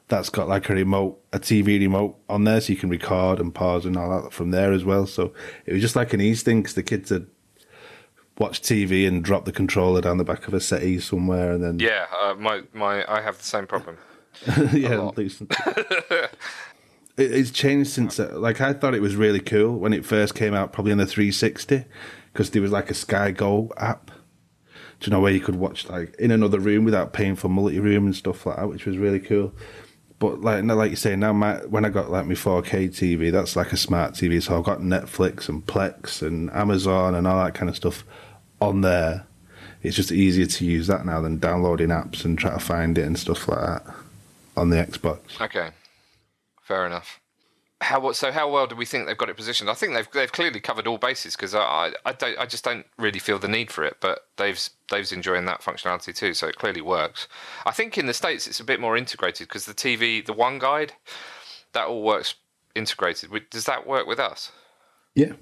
that's 0.09 0.31
got 0.31 0.49
like 0.49 0.69
a 0.69 0.75
remote, 0.75 1.21
a 1.33 1.39
TV 1.39 1.81
remote 1.81 2.17
on 2.29 2.45
there, 2.45 2.61
so 2.61 2.73
you 2.73 2.79
can 2.79 2.91
record 2.91 3.41
and 3.41 3.55
pause 3.55 3.85
and 3.85 3.97
all 3.97 4.23
that 4.23 4.33
from 4.33 4.51
there 4.51 4.73
as 4.73 4.85
well. 4.85 5.07
So 5.07 5.33
it 5.65 5.73
was 5.73 5.83
just 5.83 5.97
like 5.97 6.13
an 6.13 6.21
ease 6.21 6.43
thing 6.43 6.63
because 6.63 6.75
the 6.75 6.83
kids 6.83 7.11
had 7.11 7.27
watched 8.39 8.65
TV 8.65 9.09
and 9.09 9.25
dropped 9.25 9.47
the 9.47 9.53
controller 9.53 10.01
down 10.01 10.19
the 10.19 10.25
back 10.25 10.47
of 10.47 10.55
a 10.55 10.61
settee 10.61 11.01
somewhere, 11.01 11.53
and 11.53 11.63
then 11.63 11.79
Yeah, 11.79 12.07
uh, 12.21 12.35
my 12.35 12.63
my 12.73 13.05
I 13.13 13.21
have 13.21 13.39
the 13.39 13.45
same 13.45 13.67
problem. 13.67 13.97
yeah, 14.73 14.97
lot. 14.97 15.13
at 15.13 15.19
least. 15.19 15.43
it, 17.17 17.33
it's 17.33 17.51
changed 17.51 17.91
since. 17.91 18.19
Uh, 18.19 18.33
like 18.35 18.61
I 18.61 18.73
thought 18.73 18.95
it 18.95 19.03
was 19.03 19.17
really 19.17 19.41
cool 19.41 19.77
when 19.77 19.93
it 19.93 20.05
first 20.05 20.35
came 20.35 20.55
out, 20.55 20.73
probably 20.73 20.93
on 20.93 20.99
the 20.99 21.07
360, 21.07 21.85
because 22.33 22.51
there 22.51 22.63
was 22.63 22.73
like 22.73 22.91
a 22.91 22.95
Sky 22.95 23.31
Go 23.31 23.73
app. 23.77 24.11
Do 24.99 25.11
you 25.11 25.11
know 25.11 25.21
where 25.21 25.33
you 25.33 25.41
could 25.41 25.57
watch 25.57 25.89
like 25.89 26.15
in 26.19 26.31
another 26.31 26.59
room 26.59 26.85
without 26.85 27.13
paying 27.13 27.37
for 27.37 27.49
multi 27.49 27.79
room 27.79 28.07
and 28.07 28.17
stuff 28.17 28.47
like 28.47 28.57
that, 28.57 28.69
which 28.69 28.87
was 28.87 28.97
really 28.97 29.21
cool. 29.21 29.53
But 30.19 30.41
like 30.41 30.65
like 30.65 30.91
you 30.91 30.97
say, 30.97 31.15
now 31.17 31.35
my 31.35 31.57
when 31.67 31.85
I 31.85 31.91
got 31.91 32.11
like 32.11 32.27
my 32.27 32.35
4K 32.35 32.89
TV, 32.89 33.31
that's 33.31 33.57
like 33.57 33.73
a 33.73 33.77
smart 33.77 34.15
TV. 34.15 34.43
So 34.43 34.57
I've 34.57 34.65
got 34.65 34.81
Netflix 34.81 35.49
and 35.49 35.67
Plex 35.67 36.23
and 36.23 36.51
Amazon 36.53 37.15
and 37.15 37.27
all 37.27 37.45
that 37.45 37.55
kind 37.55 37.69
of 37.69 37.77
stuff 37.77 38.05
on 38.61 38.81
there. 38.81 39.27
It's 39.83 39.95
just 39.95 40.11
easier 40.11 40.47
to 40.47 40.65
use 40.65 40.87
that 40.87 41.05
now 41.05 41.21
than 41.21 41.39
downloading 41.39 41.89
apps 41.89 42.25
and 42.25 42.39
try 42.39 42.53
to 42.53 42.59
find 42.59 42.97
it 42.97 43.03
and 43.03 43.19
stuff 43.19 43.47
like 43.47 43.61
that 43.61 43.95
on 44.57 44.71
the 44.71 44.77
Xbox. 44.77 45.39
Okay, 45.41 45.69
fair 46.67 46.87
enough. 46.87 47.21
How 47.83 48.11
so? 48.13 48.33
How 48.33 48.51
well 48.51 48.67
do 48.67 48.75
we 48.75 48.87
think 48.87 49.07
they've 49.07 49.19
got 49.19 49.29
it 49.29 49.37
positioned? 49.37 49.69
I 49.69 49.75
think 49.75 49.93
they've 49.93 50.09
they've 50.11 50.33
clearly 50.33 50.61
covered 50.61 50.87
all 50.87 50.97
bases 50.97 51.37
because 51.37 51.55
I, 51.55 51.61
I 51.61 51.93
I 52.07 52.13
don't 52.13 52.39
I 52.39 52.47
just 52.47 52.65
don't 52.65 52.87
really 52.97 53.19
feel 53.19 53.39
the 53.39 53.49
need 53.49 53.71
for 53.71 53.85
it. 53.85 53.99
But 54.01 54.21
Dave's 54.39 54.71
Dave's 54.89 55.13
enjoying 55.13 55.45
that 55.45 55.61
functionality 55.61 56.15
too, 56.17 56.33
so 56.33 56.47
it 56.49 56.57
clearly 56.57 56.81
works. 56.81 57.29
I 57.67 57.73
think 57.73 57.99
in 57.99 58.07
the 58.07 58.15
states 58.15 58.47
it's 58.47 58.61
a 58.61 58.65
bit 58.65 58.81
more 58.81 58.97
integrated 58.97 59.49
because 59.49 59.67
the 59.67 59.75
TV, 59.75 60.25
the 60.25 60.33
One 60.33 60.59
Guide, 60.59 60.95
that 61.73 61.87
all 61.87 62.03
works 62.03 62.37
integrated. 62.75 63.31
Does 63.51 63.67
that 63.67 63.87
work 63.87 64.07
with 64.07 64.19
us? 64.19 64.53
Yeah. 65.15 65.33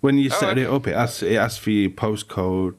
When 0.00 0.18
you 0.18 0.30
Oh, 0.32 0.38
set 0.38 0.50
okay. 0.50 0.62
it 0.62 0.70
up, 0.70 0.86
it 0.86 0.94
asks 0.94 1.22
it 1.24 1.34
asks 1.34 1.58
for 1.58 1.70
your 1.70 1.90
postcode 1.90 2.76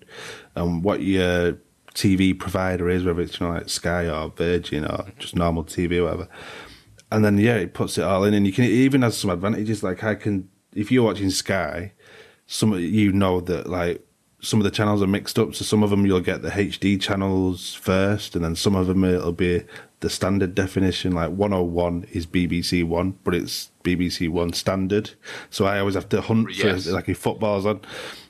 and 0.56 0.82
what 0.82 1.02
your 1.04 1.58
TV 1.94 2.40
provider 2.40 2.90
is, 2.90 3.04
whether 3.04 3.22
it's 3.22 3.40
you 3.40 3.48
know 3.48 3.54
like 3.54 3.68
Sky 3.68 4.08
or 4.08 4.30
Virgin 4.30 4.86
or 4.86 5.08
just 5.20 5.36
normal 5.36 5.66
TV 5.66 5.98
or 5.98 6.04
whatever. 6.06 6.30
And 7.12 7.26
then 7.26 7.38
yeah, 7.38 7.56
it 7.56 7.74
puts 7.74 7.98
it 7.98 8.04
all 8.04 8.24
in, 8.24 8.34
and 8.34 8.46
you 8.48 8.54
can 8.54 8.64
it 8.64 8.72
even 8.72 9.02
has 9.02 9.18
some 9.18 9.30
advantages. 9.30 9.84
Like 9.84 10.04
I 10.04 10.16
can, 10.16 10.50
if 10.74 10.92
you're 10.92 11.04
watching 11.04 11.30
Sky, 11.30 11.94
some 12.48 12.74
of 12.74 12.80
you 12.80 13.12
know 13.12 13.42
that 13.42 13.68
like 13.68 14.06
some 14.42 14.60
of 14.60 14.64
the 14.64 14.72
channels 14.72 15.02
are 15.04 15.08
mixed 15.08 15.38
up. 15.38 15.54
So 15.54 15.64
some 15.66 15.84
of 15.84 15.90
them 15.90 16.06
you'll 16.06 16.22
get 16.22 16.42
the 16.42 16.50
HD 16.50 17.00
channels 17.00 17.74
first, 17.74 18.36
and 18.36 18.44
then 18.44 18.56
some 18.56 18.76
of 18.76 18.88
them 18.88 19.04
it'll 19.04 19.34
be 19.34 19.64
the 20.00 20.10
standard 20.10 20.56
definition. 20.56 21.12
Like 21.12 21.30
101 21.32 22.08
is 22.12 22.26
BBC 22.26 22.84
One, 22.84 23.18
but 23.24 23.36
it's 23.36 23.72
BBC 23.84 24.30
One 24.30 24.54
standard. 24.54 25.12
So 25.50 25.66
I 25.66 25.80
always 25.80 25.96
have 25.96 26.10
to 26.10 26.22
hunt 26.22 26.56
Yes. 26.56 26.86
for 26.86 26.92
like 26.92 27.10
if 27.10 27.18
football's 27.18 27.66
on. 27.66 27.82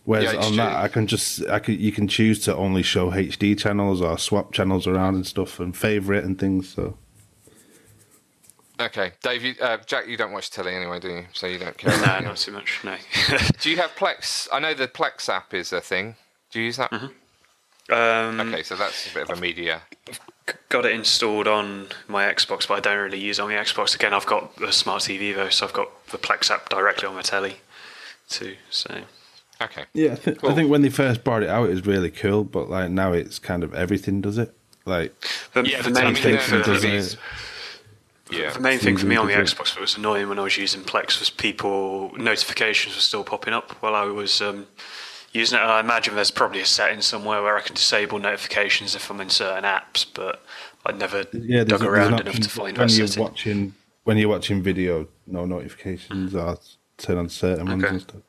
Whereas 0.04 0.34
on 0.34 0.56
that, 0.58 0.76
I 0.84 0.88
can 0.88 1.06
just 1.08 1.48
I 1.48 1.60
can 1.60 1.80
you 1.80 1.92
can 1.92 2.08
choose 2.08 2.40
to 2.46 2.56
only 2.56 2.82
show 2.82 3.12
HD 3.12 3.56
channels 3.58 4.02
or 4.02 4.18
swap 4.18 4.52
channels 4.52 4.88
around 4.88 5.16
and 5.16 5.28
stuff 5.28 5.60
and 5.60 5.78
favorite 5.78 6.24
and 6.24 6.40
things. 6.40 6.68
So 6.70 6.98
Okay, 8.86 9.12
Dave, 9.22 9.44
you, 9.44 9.54
uh, 9.62 9.78
Jack, 9.86 10.08
you 10.08 10.18
don't 10.18 10.32
watch 10.32 10.50
telly 10.50 10.74
anyway, 10.74 11.00
do 11.00 11.10
you? 11.10 11.26
So 11.34 11.46
you 11.46 11.60
don't 11.60 11.78
care. 11.78 11.92
no, 12.02 12.20
not 12.22 12.38
too 12.38 12.52
much. 12.52 12.80
No. 12.84 12.96
Do 13.60 13.70
you 13.70 13.78
have 13.78 13.92
Plex? 13.96 14.48
I 14.52 14.60
know 14.60 14.74
the 14.74 14.88
Plex 14.88 15.30
app 15.30 15.54
is 15.54 15.72
a 15.72 15.80
thing. 15.82 16.16
Do 16.52 16.60
you 16.60 16.66
use 16.66 16.78
that? 16.78 16.92
um, 16.94 17.12
Okay, 18.40 18.64
so 18.64 18.76
that's 18.76 19.12
a 19.12 19.14
bit 19.14 19.30
of 19.30 19.38
a 19.38 19.40
media. 19.42 19.84
got 20.70 20.86
it 20.86 20.94
installed 20.94 21.48
on 21.48 21.88
my 22.08 22.24
Xbox, 22.26 22.68
but 22.68 22.76
I 22.76 22.80
don't 22.80 22.98
really 23.04 23.20
use 23.20 23.38
it 23.40 23.42
on 23.44 23.50
the 23.50 23.56
Xbox. 23.56 23.94
Again, 23.94 24.14
I've 24.14 24.26
got 24.26 24.60
a 24.62 24.72
smart 24.72 25.04
TV 25.04 25.36
though, 25.36 25.50
so 25.50 25.68
I've 25.68 25.74
got 25.74 26.08
the 26.08 26.18
Plex 26.18 26.50
app 26.50 26.70
directly 26.70 27.08
on 27.08 27.14
my 27.16 27.22
telly 27.22 27.58
too. 28.30 28.56
So 28.72 29.02
Okay. 29.62 29.84
yeah, 29.94 30.14
I, 30.14 30.16
th- 30.16 30.44
I 30.44 30.56
think 30.56 30.72
when 30.72 30.82
they 30.82 30.90
first 30.90 31.24
brought 31.24 31.44
it 31.44 31.50
out, 31.50 31.68
it 31.70 31.74
was 31.74 31.86
really 31.86 32.10
cool. 32.10 32.44
But 32.44 32.70
like 32.70 32.90
now, 32.90 33.14
it's 33.14 33.38
kind 33.38 33.64
of 33.64 33.76
everything 33.76 34.22
does 34.22 34.38
it. 34.40 34.56
Like 34.86 35.14
Yeah, 35.56 35.82
the 35.84 35.92
main 35.92 36.16
thing 36.16 36.34
the 36.34 36.40
for 36.40 36.60
TVs 36.62 37.18
Yeah. 38.32 38.52
the 38.52 38.60
main 38.60 38.80
thing 38.80 38.98
for 38.98 39.06
me 39.06 39.16
on 39.16 39.28
the 39.28 39.34
Xbox 39.34 39.74
that 39.74 39.82
was 39.82 39.98
annoying 39.98 40.30
when 40.30 40.40
I 40.40 40.44
was 40.44 40.58
using 40.58 40.82
Plex 40.82 41.20
was 41.20 41.30
people 41.30 42.12
notifications 42.18 42.96
were 42.96 43.02
still 43.02 43.24
popping 43.24 43.54
up 43.54 43.72
while 43.82 43.96
I 43.96 44.04
was 44.06 44.42
um, 44.42 44.68
using 45.34 45.60
it. 45.60 45.62
And 45.62 45.72
I 45.72 45.80
imagine 45.80 46.16
there's 46.16 46.32
probably 46.32 46.62
a 46.62 46.66
setting 46.66 47.02
somewhere 47.02 47.42
where 47.42 47.58
I 47.58 47.62
can 47.62 47.76
disable 47.76 48.20
notifications 48.20 48.96
if 48.96 49.10
I'm 49.10 49.22
in 49.22 49.30
certain 49.30 49.64
apps, 49.64 50.06
but 50.14 50.44
I'd 50.86 50.98
never 50.98 51.26
yeah, 51.34 51.64
dug 51.64 51.80
there's, 51.80 51.82
around 51.84 52.12
there's 52.12 52.22
an 52.22 52.28
enough 52.28 52.40
to 52.40 52.50
find 52.50 52.78
when 52.78 52.88
that 52.88 52.94
you're 52.98 53.08
setting. 53.08 53.24
watching 53.24 53.74
when 54.04 54.18
you're 54.18 54.30
watching 54.30 54.62
video, 54.64 55.08
no 55.28 55.46
notifications 55.46 56.34
are 56.36 56.58
turn 56.98 57.18
on 57.18 57.30
certain 57.30 57.68
ones 57.68 57.84
and 57.84 58.02
stuff. 58.02 58.22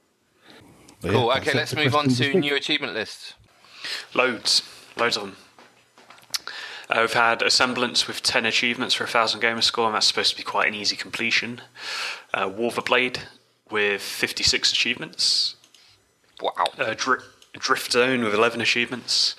But 1.01 1.11
Cool. 1.13 1.29
that's 1.29 1.49
Okay, 1.49 1.59
let's 1.59 1.75
move 1.75 1.95
on 1.97 2.09
to 2.09 2.35
new 2.39 2.55
achievement 2.55 2.95
lists. 2.95 3.35
Loads, 4.15 4.63
loads 4.97 5.17
of 5.17 5.23
them. 5.25 5.37
We've 7.01 7.13
had 7.13 7.43
a 7.43 7.51
semblance 7.51 8.07
with 8.07 8.23
10 8.23 8.45
achievements 8.45 8.95
for 8.95 9.05
a 9.05 9.07
1000 9.07 9.41
gamer 9.41 9.63
score, 9.63 9.87
and 9.87 9.95
that's 9.95 10.07
supposed 10.07 10.31
to 10.33 10.37
be 10.37 10.43
quite 10.43 10.69
an 10.69 10.75
easy 10.75 10.97
completion. 10.97 11.61
Uh, 12.35 12.49
Wulverblade 12.49 13.19
with 13.71 14.03
56 14.03 14.71
achievements. 14.73 15.57
Wow. 16.41 16.53
Uh, 16.79 16.95
Dri- 16.97 17.21
Drift 17.55 17.93
Zone 17.93 18.23
with 18.25 18.35
11 18.35 18.61
achievements. 18.61 19.37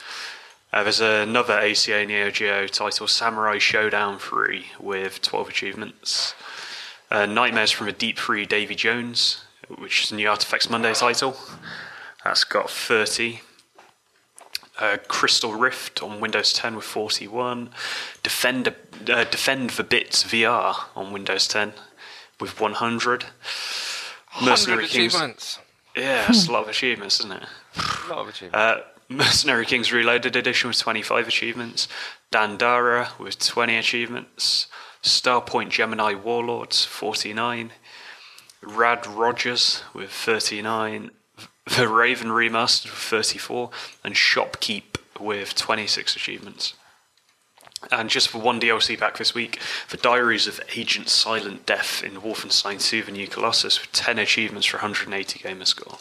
Uh, 0.72 0.84
there's 0.84 1.01
another 1.01 1.54
ACA 1.54 2.06
Neo 2.06 2.32
Geo 2.32 2.66
title, 2.66 3.08
Samurai 3.08 3.58
Shodown 3.58 4.20
3, 4.20 4.66
with 4.80 5.22
12 5.22 5.49
achievements. 5.49 6.34
Uh, 7.12 7.28
Nightmares 7.28 7.70
from 7.70 7.88
a 7.88 7.91
Deep 7.91 8.18
3 8.18 8.45
Davy 8.47 8.74
Jones, 8.74 9.45
which 9.78 10.06
is 10.06 10.12
a 10.12 10.16
new 10.16 10.28
Artifex 10.28 10.70
Mundi 10.70 10.93
title. 10.93 11.38
That's 12.24 12.43
got 12.43 12.72
30. 12.72 13.41
Uh, 14.80 14.97
Crystal 15.07 15.53
Rift 15.53 16.01
on 16.01 16.19
Windows 16.19 16.51
10 16.53 16.76
with 16.76 16.86
41. 16.86 17.69
Defend, 18.24 18.67
uh, 18.67 19.24
Defend 19.26 19.71
the 19.71 19.84
Bits 19.84 20.24
VR 20.24 20.76
on 20.95 21.13
Windows 21.13 21.47
10 21.47 21.74
with 22.39 22.59
100. 22.59 23.24
100 24.39 24.84
achievements. 24.84 25.59
Yeah, 25.95 26.26
that's 26.26 26.47
a 26.47 26.51
lot 26.51 26.63
of 26.63 26.69
achievements, 26.69 27.19
isn't 27.19 27.32
it? 27.32 27.43
A 27.78 28.09
lot 28.09 28.19
of 28.19 28.30
achievements. 28.30 28.55
Uh, 28.55 28.82
Mercenary 29.09 29.65
Kings 29.65 29.93
Reloaded 29.93 30.36
Edition 30.36 30.69
with 30.69 30.80
25 30.80 31.28
achievements. 31.28 31.88
Dandara 32.32 33.17
with 33.19 33.38
20 33.38 33.78
achievements. 33.78 34.67
Starpoint 35.03 35.69
Gemini 35.69 36.13
Warlords 36.15 36.84
49. 36.86 37.71
Rad 38.63 39.05
Rogers 39.05 39.84
with 39.93 40.09
39. 40.09 41.11
The 41.78 41.88
Raven 41.88 42.28
Remastered 42.28 42.86
with 42.86 42.94
34. 42.94 43.70
And 44.04 44.16
Shoppe 44.16 44.60
Keep 44.60 44.98
with 45.20 45.56
26 45.56 46.16
achievements. 46.16 46.74
And 47.92 48.10
just 48.10 48.30
for 48.30 48.40
one 48.40 48.62
DLC 48.62 48.98
back 48.98 49.18
this 49.18 49.34
week, 49.34 49.60
The 49.90 49.98
Diaries 49.98 50.48
of 50.48 50.62
Agent 50.76 51.10
Silent 51.10 51.66
Death 51.66 52.04
in 52.04 52.14
Wolfenstein 52.14 52.82
2 52.82 53.04
The 53.04 53.12
New 53.12 53.28
Colossus 53.28 53.82
with 53.82 53.92
10 53.92 54.20
achievements 54.20 54.68
for 54.68 54.78
180 54.78 55.40
gamer 55.40 55.66
score. 55.66 55.98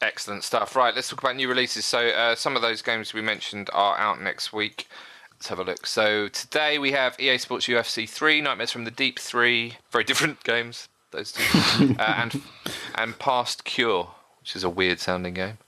Excellent 0.00 0.44
stuff. 0.44 0.76
Right, 0.76 0.94
let's 0.94 1.08
talk 1.08 1.22
about 1.22 1.36
new 1.36 1.48
releases. 1.48 1.84
So, 1.84 2.08
uh, 2.08 2.34
some 2.34 2.56
of 2.56 2.62
those 2.62 2.82
games 2.82 3.14
we 3.14 3.22
mentioned 3.22 3.70
are 3.72 3.96
out 3.96 4.20
next 4.20 4.52
week. 4.52 4.88
Let's 5.32 5.48
have 5.48 5.58
a 5.58 5.64
look. 5.64 5.86
So, 5.86 6.28
today 6.28 6.78
we 6.78 6.92
have 6.92 7.18
EA 7.18 7.38
Sports 7.38 7.66
UFC 7.66 8.08
3, 8.08 8.40
Nightmares 8.40 8.70
from 8.70 8.84
the 8.84 8.90
Deep 8.90 9.18
3, 9.18 9.76
very 9.90 10.04
different 10.04 10.42
games, 10.44 10.88
those 11.16 11.32
two, 11.32 11.96
uh, 11.98 12.02
and, 12.18 12.42
and 12.94 13.18
Past 13.18 13.64
Cure, 13.64 14.10
which 14.40 14.54
is 14.54 14.62
a 14.62 14.70
weird 14.70 15.00
sounding 15.00 15.34
game. 15.34 15.58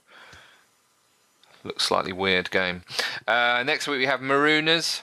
looks 1.63 1.83
slightly 1.85 2.13
weird 2.13 2.51
game. 2.51 2.83
Uh, 3.27 3.63
next 3.65 3.87
week 3.87 3.99
we 3.99 4.05
have 4.05 4.19
Marooners, 4.19 5.01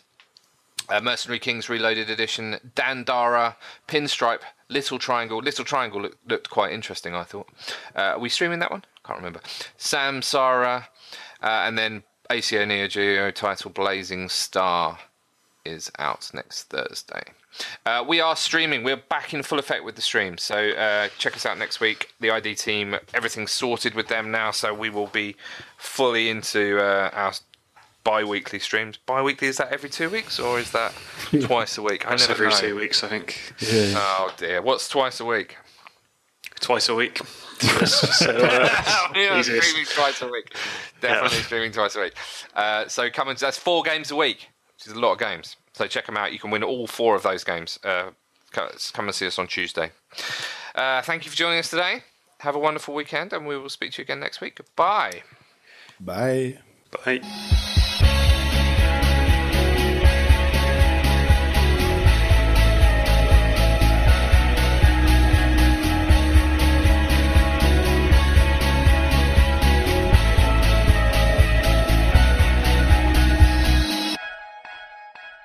uh, 0.88 1.00
Mercenary 1.00 1.38
Kings 1.38 1.68
Reloaded 1.68 2.08
Edition, 2.08 2.58
Dandara, 2.74 3.56
Pinstripe, 3.88 4.42
Little 4.68 4.98
Triangle. 4.98 5.38
Little 5.38 5.64
Triangle 5.64 6.00
looked, 6.02 6.30
looked 6.30 6.50
quite 6.50 6.72
interesting, 6.72 7.14
I 7.14 7.24
thought. 7.24 7.48
Uh, 7.94 8.00
are 8.14 8.18
we 8.18 8.28
streaming 8.28 8.60
that 8.60 8.70
one? 8.70 8.84
Can't 9.04 9.18
remember. 9.18 9.40
Samsara, 9.78 10.86
uh, 11.42 11.46
and 11.46 11.76
then 11.76 12.04
ACA 12.30 12.66
Neo 12.66 12.86
Geo 12.86 13.30
title 13.30 13.70
Blazing 13.70 14.28
Star 14.28 14.98
is 15.64 15.90
out 15.98 16.30
next 16.32 16.64
Thursday. 16.64 17.22
Uh, 17.84 18.04
we 18.06 18.20
are 18.20 18.36
streaming. 18.36 18.82
We're 18.82 18.96
back 18.96 19.32
in 19.34 19.42
full 19.42 19.58
effect 19.58 19.84
with 19.84 19.96
the 19.96 20.02
stream. 20.02 20.38
So 20.38 20.70
uh, 20.70 21.08
check 21.18 21.36
us 21.36 21.46
out 21.46 21.58
next 21.58 21.80
week. 21.80 22.10
The 22.20 22.30
ID 22.30 22.54
team, 22.56 22.96
everything's 23.14 23.52
sorted 23.52 23.94
with 23.94 24.08
them 24.08 24.30
now. 24.30 24.50
So 24.50 24.74
we 24.74 24.90
will 24.90 25.06
be 25.08 25.36
fully 25.76 26.28
into 26.28 26.78
uh, 26.78 27.10
our 27.12 27.32
bi-weekly 28.04 28.60
streams. 28.60 28.96
Bi-weekly 28.98 29.48
is 29.48 29.56
that 29.56 29.72
every 29.72 29.90
two 29.90 30.08
weeks 30.08 30.38
or 30.38 30.60
is 30.60 30.70
that 30.70 30.92
twice 31.42 31.76
a 31.76 31.82
week? 31.82 32.06
I 32.06 32.10
That's 32.10 32.28
never 32.28 32.44
every 32.46 32.54
know. 32.54 32.60
two 32.60 32.76
weeks, 32.76 33.02
I 33.02 33.08
think. 33.08 33.54
Yeah. 33.58 33.94
Oh 33.96 34.32
dear, 34.36 34.62
what's 34.62 34.88
twice 34.88 35.18
a 35.18 35.24
week? 35.24 35.56
Twice 36.60 36.88
a 36.88 36.94
week. 36.94 37.18
so, 37.84 38.30
uh, 38.30 39.08
we 39.14 39.26
are 39.26 39.42
streaming 39.42 39.86
twice 39.86 40.22
a 40.22 40.28
week. 40.28 40.54
Definitely 41.00 41.38
streaming 41.38 41.72
twice 41.72 41.96
a 41.96 42.00
week. 42.00 42.14
Uh, 42.54 42.86
so 42.86 43.10
come 43.10 43.28
and 43.28 43.38
that's 43.38 43.58
four 43.58 43.82
games 43.82 44.10
a 44.10 44.16
week, 44.16 44.48
which 44.76 44.86
is 44.86 44.92
a 44.92 45.00
lot 45.00 45.12
of 45.12 45.18
games. 45.18 45.56
So 45.72 45.86
check 45.86 46.06
them 46.06 46.16
out. 46.16 46.32
You 46.32 46.38
can 46.38 46.50
win 46.50 46.62
all 46.62 46.86
four 46.86 47.14
of 47.14 47.22
those 47.22 47.44
games. 47.44 47.78
Uh, 47.84 48.10
come 48.52 49.06
and 49.06 49.14
see 49.14 49.26
us 49.26 49.38
on 49.38 49.46
Tuesday. 49.46 49.90
Uh, 50.74 51.02
thank 51.02 51.24
you 51.24 51.30
for 51.30 51.36
joining 51.36 51.58
us 51.58 51.70
today. 51.70 52.02
Have 52.40 52.54
a 52.54 52.58
wonderful 52.58 52.94
weekend, 52.94 53.32
and 53.32 53.46
we 53.46 53.56
will 53.58 53.68
speak 53.68 53.92
to 53.92 54.02
you 54.02 54.04
again 54.04 54.20
next 54.20 54.40
week. 54.40 54.56
Goodbye. 54.56 55.22
Bye. 55.98 56.58
Bye. 57.04 57.62